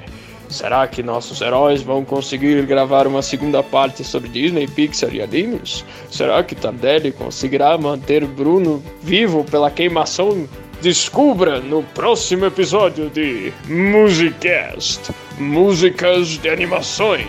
Será 0.49 0.88
que 0.88 1.03
nossos 1.03 1.41
heróis 1.41 1.82
vão 1.82 2.03
conseguir 2.06 2.66
gravar 2.66 3.07
uma 3.07 3.22
segunda 3.22 3.62
parte 3.62 4.03
sobre 4.03 4.30
Disney, 4.30 4.68
Pixar 4.68 5.14
e 5.14 5.22
animes? 5.22 5.84
Será 6.10 6.44
que 6.44 6.56
Tardelli 6.56 7.12
conseguirá 7.12 7.78
manter 7.78 8.26
Bruno 8.26 8.84
vivo 9.02 9.44
pela 9.44 9.72
queimação? 9.72 10.48
Descubra 10.82 11.60
no 11.60 11.84
próximo 11.84 12.45
episódio 12.45 13.10
de 13.10 13.52
Musicast 13.68 15.12
Músicas 15.40 16.38
de 16.38 16.49
Animações. 16.49 17.28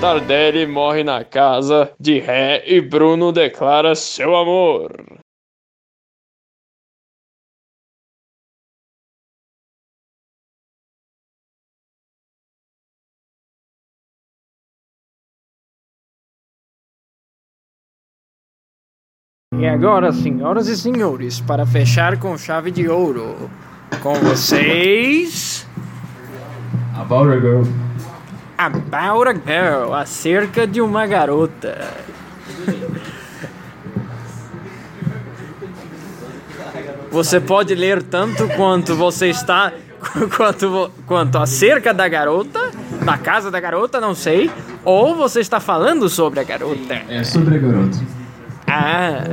Tardelli 0.00 0.66
morre 0.66 1.04
na 1.04 1.22
casa 1.22 1.92
de 2.00 2.18
Ré 2.18 2.62
e 2.66 2.80
Bruno 2.80 3.30
declara 3.30 3.94
seu 3.94 4.34
amor. 4.34 4.90
E 19.58 19.66
agora, 19.66 20.12
senhoras 20.12 20.66
e 20.68 20.78
senhores, 20.78 21.42
para 21.42 21.66
fechar 21.66 22.18
com 22.18 22.38
chave 22.38 22.70
de 22.70 22.88
ouro, 22.88 23.50
com 24.02 24.14
vocês. 24.14 25.68
About 26.96 27.30
a 27.30 27.38
Girl. 27.38 27.89
About 28.60 29.26
a 29.26 29.32
Girl, 29.32 29.94
acerca 29.94 30.66
de 30.66 30.82
uma 30.82 31.06
garota. 31.06 31.94
Você 37.10 37.40
pode 37.40 37.74
ler 37.74 38.02
tanto 38.02 38.46
quanto 38.48 38.94
você 38.94 39.28
está. 39.28 39.72
Quanto, 40.34 40.90
quanto 41.06 41.36
acerca 41.36 41.92
da 41.92 42.08
garota, 42.08 42.70
da 43.04 43.18
casa 43.18 43.50
da 43.50 43.60
garota, 43.60 44.00
não 44.00 44.14
sei. 44.14 44.50
Ou 44.82 45.14
você 45.14 45.40
está 45.40 45.60
falando 45.60 46.08
sobre 46.08 46.40
a 46.40 46.42
garota. 46.42 47.02
É 47.06 47.22
sobre 47.22 47.56
a 47.56 47.58
garota. 47.58 47.98
Ah. 48.66 49.24